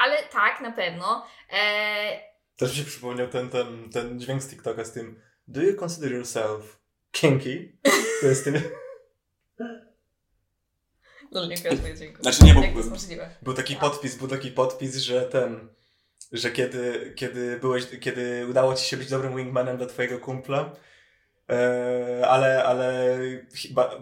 ale 0.03 0.23
tak, 0.31 0.61
na 0.61 0.71
pewno. 0.71 1.25
E, 1.51 2.29
Też 2.57 2.71
mi 2.71 2.77
się 2.77 2.83
przypomniał 2.83 3.27
ten, 3.27 3.49
ten, 3.49 3.89
ten 3.89 4.19
dźwięk 4.19 4.43
z 4.43 4.49
TikToka 4.49 4.85
z 4.85 4.91
tym 4.91 5.21
Do 5.47 5.61
you 5.61 5.75
consider 5.83 6.11
yourself 6.11 6.79
kinky? 7.11 7.77
To 8.21 8.27
jest 8.27 8.43
tym... 8.43 8.61
no 11.31 11.45
nie 11.45 11.57
kojarzę 11.57 11.95
dźwięku. 11.95 12.21
Znaczy 12.21 12.43
nie, 12.43 12.53
bo- 12.53 12.61
Jak 12.61 12.71
to 12.71 12.77
jest 12.77 12.89
możliwe? 12.89 13.29
Był 13.41 13.53
taki 13.53 13.75
A. 13.75 13.79
podpis, 13.79 14.15
był 14.15 14.27
taki 14.27 14.51
podpis, 14.51 14.95
że 14.97 15.21
ten, 15.21 15.67
że 16.31 16.51
kiedy, 16.51 17.13
kiedy 17.15 17.57
byłeś, 17.61 17.87
kiedy 17.99 18.47
udało 18.49 18.73
ci 18.75 18.85
się 18.85 18.97
być 18.97 19.09
dobrym 19.09 19.35
wingmanem 19.37 19.77
dla 19.77 19.85
twojego 19.87 20.19
kumpla, 20.19 20.75
e, 21.49 22.27
ale, 22.27 22.63
ale, 22.63 23.17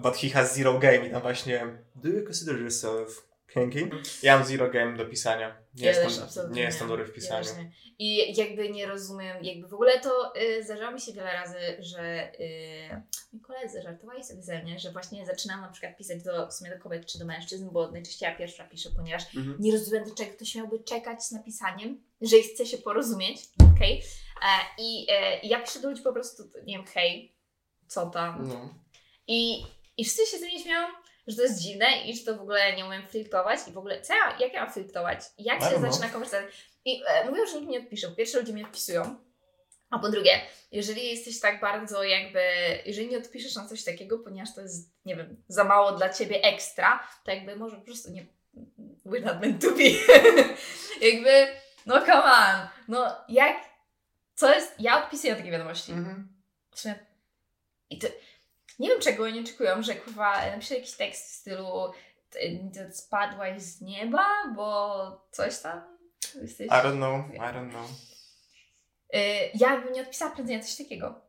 but 0.03 0.17
he 0.17 0.29
has 0.29 0.55
zero 0.55 0.79
game 0.79 1.07
i 1.07 1.11
tam 1.11 1.21
właśnie, 1.21 1.65
do 1.95 2.09
you 2.09 2.23
consider 2.25 2.61
yourself 2.61 3.26
kinky? 3.53 3.89
Ja 4.23 4.37
mam 4.37 4.47
zero 4.47 4.69
game 4.69 4.97
do 4.97 5.05
pisania. 5.05 5.57
Nie, 5.75 5.85
Ja 5.85 6.01
jestem, 6.03 6.51
nie 6.51 6.61
jestem 6.61 6.87
dobry 6.87 7.05
w 7.05 7.07
Ja 7.07 7.13
pisaniu. 7.13 7.45
nie. 7.57 7.71
I 7.99 8.37
jakby 8.37 8.69
nie 8.69 8.85
rozumiem, 8.85 9.43
jakby 9.43 9.67
w 9.67 9.73
ogóle 9.73 9.99
to 9.99 10.33
y, 10.41 10.63
zdarzało 10.63 10.91
mi 10.91 11.01
się 11.01 11.13
wiele 11.13 11.33
razy, 11.33 11.59
że 11.79 12.31
y, 12.39 13.01
moi 13.33 13.41
koledzy 13.41 13.81
żartowali 13.81 14.23
sobie 14.23 14.41
ze 14.43 14.63
mnie, 14.63 14.79
że 14.79 14.91
właśnie 14.91 15.25
zaczynam 15.25 15.61
na 15.61 15.67
przykład 15.69 15.97
pisać 15.97 16.23
do, 16.23 16.47
w 16.47 16.53
sumie 16.53 16.71
do 16.71 16.79
kobiet 16.83 17.05
czy 17.05 17.19
do 17.19 17.25
mężczyzn, 17.25 17.69
bo 17.71 17.91
najczęściej 17.91 18.29
ja 18.29 18.35
pierwsza 18.35 18.63
piszę, 18.63 18.89
ponieważ 18.95 19.23
Mhm. 19.35 19.57
nie 19.59 19.71
rozumiem, 19.71 20.03
dlaczego 20.03 20.31
ktoś 20.31 20.55
miałby 20.55 20.79
czekać 20.83 21.23
z 21.23 21.31
napisaniem, 21.31 22.01
że 22.21 22.37
chce 22.37 22.65
się 22.65 22.77
porozumieć, 22.77 23.39
okej? 23.75 24.03
E, 24.43 24.81
I 24.83 25.07
e, 25.09 25.39
ja 25.43 25.59
piszę 25.61 25.79
do 25.79 25.89
ludzi 25.89 26.01
po 26.03 26.13
prostu, 26.13 26.43
nie 26.65 26.77
wiem, 26.77 26.85
hej, 26.85 27.35
co 27.87 28.09
tam, 28.09 28.47
No. 28.47 28.73
i, 29.27 29.63
I 29.97 30.05
wszyscy 30.05 30.25
się 30.25 30.37
ze 30.37 30.45
mnie 30.45 30.59
śmieją, 30.59 30.87
że 31.27 31.35
to 31.35 31.41
jest 31.41 31.61
dziwne 31.61 31.85
i 32.05 32.17
że 32.17 32.25
to 32.25 32.37
w 32.37 32.41
ogóle 32.41 32.75
nie 32.75 32.85
umiem 32.85 33.07
flirtować 33.07 33.59
i 33.67 33.71
w 33.71 33.77
ogóle, 33.77 34.01
co 34.01 34.13
ja, 34.13 34.37
jak 34.39 34.53
ja 34.53 34.63
mam 34.63 34.73
flirtować? 34.73 35.19
Jak 35.37 35.61
się 35.63 35.79
zaczyna 35.79 36.09
konwersacja? 36.09 36.47
I 36.85 37.01
e, 37.07 37.29
mówią, 37.29 37.45
że 37.45 37.59
nikt 37.59 37.71
nie 37.71 37.79
odpisze. 37.79 38.07
Po 38.07 38.15
pierwsze, 38.15 38.39
ludzie 38.39 38.53
mnie 38.53 38.65
odpisują, 38.65 39.15
a 39.89 39.99
po 39.99 40.09
drugie, 40.09 40.41
jeżeli 40.71 41.09
jesteś 41.09 41.39
tak 41.39 41.61
bardzo 41.61 42.03
jakby, 42.03 42.41
jeżeli 42.85 43.07
nie 43.07 43.17
odpiszesz 43.17 43.55
na 43.55 43.67
coś 43.67 43.83
takiego, 43.83 44.19
ponieważ 44.19 44.55
to 44.55 44.61
jest, 44.61 44.91
nie 45.05 45.15
wiem, 45.15 45.43
za 45.47 45.63
mało 45.63 45.91
dla 45.91 46.09
ciebie 46.09 46.41
ekstra, 46.43 47.07
to 47.23 47.31
jakby 47.31 47.55
może 47.55 47.75
po 47.75 47.85
prostu 47.85 48.11
nie, 48.11 48.25
we're 49.05 49.25
not 49.25 49.41
meant 49.41 49.61
to 49.61 49.71
be. 49.71 49.83
jakby, 51.07 51.47
no 51.85 51.99
come 52.01 52.23
on, 52.23 52.67
no 52.87 53.15
jak, 53.29 53.57
co 54.35 54.53
jest, 54.53 54.75
ja 54.79 55.03
odpisuję 55.03 55.33
na 55.33 55.39
takie 55.39 55.51
wiadomości. 55.51 55.93
W 56.71 56.79
sumie, 56.79 56.95
I 57.89 57.99
to, 57.99 58.07
nie 58.79 58.89
wiem 58.89 59.01
czego 59.01 59.23
oni 59.23 59.39
oczekują, 59.39 59.81
że 59.83 59.95
kurwa 59.95 60.45
napiszę 60.51 60.75
jakiś 60.75 60.91
tekst 60.91 61.25
w 61.31 61.35
stylu 61.35 61.91
ty- 62.29 62.59
ty 62.73 62.91
spadłaś 62.91 63.61
z 63.61 63.81
nieba, 63.81 64.25
bo 64.55 65.27
coś 65.31 65.59
tam 65.59 65.81
jesteś... 66.41 66.67
I 66.67 66.69
don't 66.69 66.95
know, 66.97 67.25
I 67.35 67.39
don't 67.39 67.69
know. 67.69 67.85
Ja 69.53 69.81
bym 69.81 69.93
nie 69.93 70.01
odpisała 70.01 70.31
prędzej 70.31 70.57
na 70.57 70.63
coś 70.63 70.75
takiego. 70.75 71.21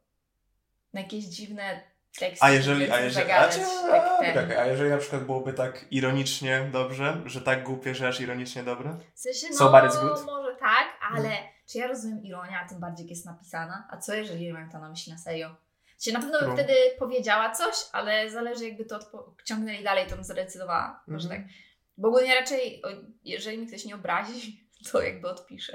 Na 0.92 1.01
jakieś 1.01 1.24
dziwne 1.24 1.80
teksty. 2.18 2.44
A 2.46 2.51
jeżeli, 2.51 2.90
a 2.90 3.01
jeżeli, 3.01 3.30
a, 3.32 3.40
zagadać, 3.42 3.55
czy, 3.55 3.92
a, 3.92 4.18
ten. 4.18 4.34
czekaj, 4.34 4.57
a 4.57 4.66
jeżeli 4.66 4.90
na 4.90 4.99
przykład 4.99 5.24
byłoby 5.24 5.53
tak 5.53 5.84
ironicznie 5.90 6.68
dobrze, 6.72 7.22
że 7.26 7.40
tak 7.40 7.62
głupie, 7.64 7.94
że 7.94 8.09
aż 8.09 8.20
ironicznie 8.20 8.62
dobre? 8.62 8.96
W 9.14 9.20
sensie, 9.20 9.46
no, 9.51 9.57
So 9.57 9.70
bad 9.70 9.84
it's 9.92 10.01
good? 10.01 10.26
może 10.26 10.57
tak, 10.57 10.86
ale 11.12 11.28
Mm. 11.28 11.42
czy 11.66 11.78
ja 11.78 11.86
rozumiem 11.86 12.24
ironię, 12.24 12.59
a 12.64 12.68
tym 12.68 12.80
bardziej 12.80 13.05
jak 13.05 13.11
jest 13.11 13.26
napisana? 13.26 13.88
A 13.90 13.96
co 13.96 14.14
jeżeli 14.14 14.44
nie 14.46 14.53
mam 14.53 14.70
to 14.70 14.78
na 14.78 14.88
myśli 14.88 15.12
na 15.12 15.18
serio? 15.18 15.55
Czy 16.03 16.12
na 16.12 16.20
pewno 16.20 16.40
bym 16.40 16.49
No. 16.49 16.55
wtedy 16.55 16.74
powiedziała 16.99 17.51
coś, 17.55 17.74
ale 17.92 18.30
zależy 18.30 18.68
jakby 18.68 18.84
to 18.84 18.99
ciągnęli 19.44 19.82
dalej, 19.84 20.07
to 20.07 20.14
bym 20.14 20.24
zadecydowała. 20.24 21.05
Może 21.07 21.28
Mhm. 21.28 21.42
tak. 21.42 21.53
Bo 21.96 22.09
ogólnie 22.09 22.34
raczej, 22.34 22.82
jeżeli 23.24 23.59
mi 23.59 23.66
ktoś 23.66 23.84
nie 23.84 23.94
obrazi, 23.94 24.64
to 24.92 25.03
jakby 25.03 25.28
odpiszę. 25.28 25.72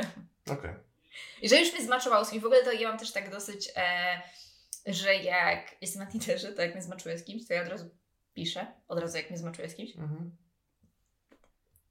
Okej. 0.52 0.72
Jeżeli 1.42 1.64
już 1.64 1.74
mnie 1.74 1.86
zmaczowało 1.86 2.26
z 2.26 2.30
kimś, 2.30 2.42
w 2.44 2.46
ogóle 2.46 2.64
to 2.64 2.72
ja 2.72 2.90
mam 2.90 2.98
też 3.00 3.12
tak 3.12 3.30
dosyć, 3.30 3.70
e, 3.76 4.22
że 4.86 5.16
jak 5.16 5.76
jestem 5.82 6.04
na 6.04 6.12
Tinderze, 6.12 6.54
to 6.54 6.62
jak 6.62 6.74
mnie 6.74 6.84
zmaczuję 6.84 7.18
z 7.18 7.24
kimś, 7.26 7.48
to 7.48 7.54
ja 7.54 7.62
od 7.62 7.68
razu 7.68 7.90
piszę, 8.34 8.68
od 8.88 9.00
razu 9.00 9.18
jak 9.18 9.30
mnie 9.30 9.40
zmaczuję 9.40 9.70
z 9.70 9.76
kimś. 9.76 9.96
Mhm. 9.96 10.36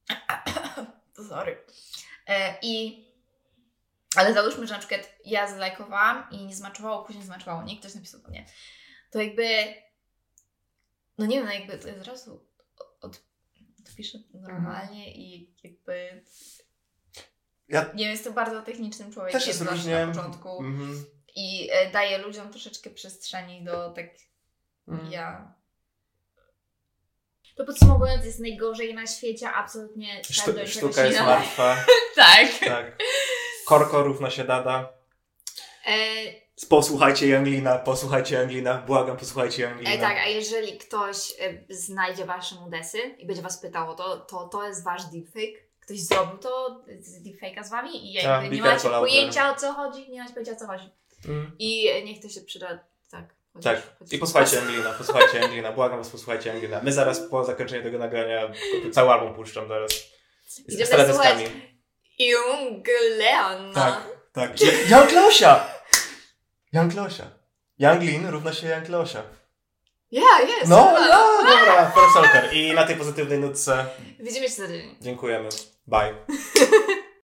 Sorry. 1.29 1.59
E, 2.29 2.55
I 2.63 3.05
ale 4.17 4.35
załóżmy, 4.35 4.67
że 4.67 4.73
na 4.75 4.79
przykład 4.81 5.13
ja 5.25 5.55
zlajkowałam 5.55 6.27
i 6.31 6.47
nie 6.47 6.55
zmaczowało, 6.57 7.05
później 7.05 7.25
zmaczowało, 7.25 7.63
nie? 7.63 7.79
Ktoś 7.81 7.95
napisał 7.95 8.21
do 8.21 8.29
mnie. 8.29 8.47
To 9.11 9.21
jakby, 9.23 9.75
no 11.19 11.27
nie 11.27 11.37
wiem, 11.37 11.47
no 11.47 11.53
jakby 11.53 11.79
to 11.79 12.01
od 12.01 12.07
razu 12.07 12.47
od, 13.01 13.23
odpiszę 13.81 14.19
normalnie 14.35 15.15
i 15.17 15.55
jakby, 15.65 16.25
Ja 17.69 17.83
nie 17.95 18.05
wiem, 18.05 18.13
jestem 18.13 18.33
bardzo 18.35 18.63
technicznym 18.63 19.13
człowiekiem 19.13 19.41
też 19.41 19.49
jest 19.49 19.61
różnie. 19.63 20.07
na 20.07 20.13
początku 20.15 20.59
Mhm. 20.65 21.05
i 21.35 21.69
e, 21.73 21.91
daję 21.91 22.19
ludziom 22.19 22.51
troszeczkę 22.51 22.91
przestrzeni 22.91 23.65
do 23.65 23.91
tak 23.91 24.07
Mhm. 24.89 25.13
ja... 25.13 25.55
To 27.57 27.65
podsumowując, 27.65 28.25
jest 28.25 28.41
najgorzej 28.41 28.95
na 28.95 29.07
świecie, 29.07 29.51
absolutnie 29.51 30.25
Sztu, 30.25 30.53
sztuka 30.67 31.05
jest 31.07 31.21
martwa. 31.21 31.77
Tak. 32.17 32.49
tak. 32.65 32.99
Korko 33.67 34.03
równa 34.03 34.31
się 34.31 34.45
dada. 34.45 34.93
E, 35.87 35.93
Posłuchajcie 36.69 37.27
Younglina, 37.29 37.79
posłuchajcie 37.79 38.37
Younglina, 38.37 38.75
błagam, 38.87 39.17
posłuchajcie 39.17 39.63
Younglina. 39.63 39.91
E, 39.91 39.99
tak, 39.99 40.17
a 40.19 40.27
jeżeli 40.27 40.79
ktoś 40.79 41.17
e, 41.41 41.75
znajdzie 41.75 42.25
wasze 42.25 42.55
mudesy 42.55 42.99
i 43.19 43.27
będzie 43.27 43.43
was 43.43 43.59
pytał 43.61 43.91
o 43.91 43.95
to, 43.95 44.17
to 44.17 44.49
to 44.49 44.67
jest 44.69 44.85
wasz 44.85 45.05
deepfake. 45.05 45.63
Ktoś 45.81 46.01
zrobił 46.01 46.39
to 46.39 46.81
z 47.01 47.23
deepfake'a 47.25 47.65
z 47.65 47.71
wami 47.71 48.07
i 48.11 48.13
jakby 48.13 48.29
Tak, 48.29 48.51
nie 48.53 48.63
macie 48.63 48.89
pojęcia 48.89 49.53
o 49.53 49.55
co 49.57 49.73
chodzi, 49.73 50.11
nie 50.11 50.21
macie 50.21 50.33
pojęcia 50.35 50.53
o 50.53 50.57
co 50.57 50.67
chodzi. 50.67 50.91
Mm. 51.29 51.53
I 51.59 51.85
niech 52.05 52.23
to 52.23 52.29
się 52.29 52.41
przyda, 52.41 52.79
tak. 53.11 53.35
chociaż- 53.53 53.83
Tak. 53.83 53.97
chociaż- 53.99 54.13
I 54.13 54.19
posłuchajcie 54.19 54.61
Anglina, 54.61 54.93
posłuchajcie 54.93 55.45
Anglina, 55.45 55.73
błagam 55.73 55.99
was, 55.99 56.09
posłuchajcie 56.09 56.53
Anglina. 56.53 56.81
My 56.83 56.93
zaraz 56.93 57.21
po 57.21 57.45
zakończeniu 57.45 57.83
tego 57.83 57.99
nagrania 57.99 58.53
cały 58.93 59.11
album 59.11 59.35
puszczam 59.35 59.69
teraz. 59.69 59.91
Z 60.47 60.89
teledyskami. 60.91 61.47
słuchać 61.47 61.72
Jungleona. 62.31 63.75
Tak, 63.75 64.03
tak. 64.33 64.61
Young 64.91 65.13
Losia! 65.13 65.67
Young 66.73 66.95
Losia. 66.95 67.25
Younglin 67.79 68.29
równa 68.29 68.53
się 68.53 68.67
Young 68.69 68.89
Losia. 68.89 69.23
Ja, 70.11 70.41
jest. 70.49 70.69
No, 70.71 70.77
dobra. 70.77 71.07
no, 71.09 71.39
dobra, 71.43 71.93
profesorka. 71.95 72.53
I 72.53 72.73
na 72.75 72.87
tej 72.87 72.97
pozytywnej 72.97 73.39
nutce 73.39 73.87
Widzimy 74.21 74.49
się 74.49 74.55
za 74.55 74.67
tydzień. 74.67 74.97
dziękujemy. 75.01 75.49
Bye. 75.87 76.15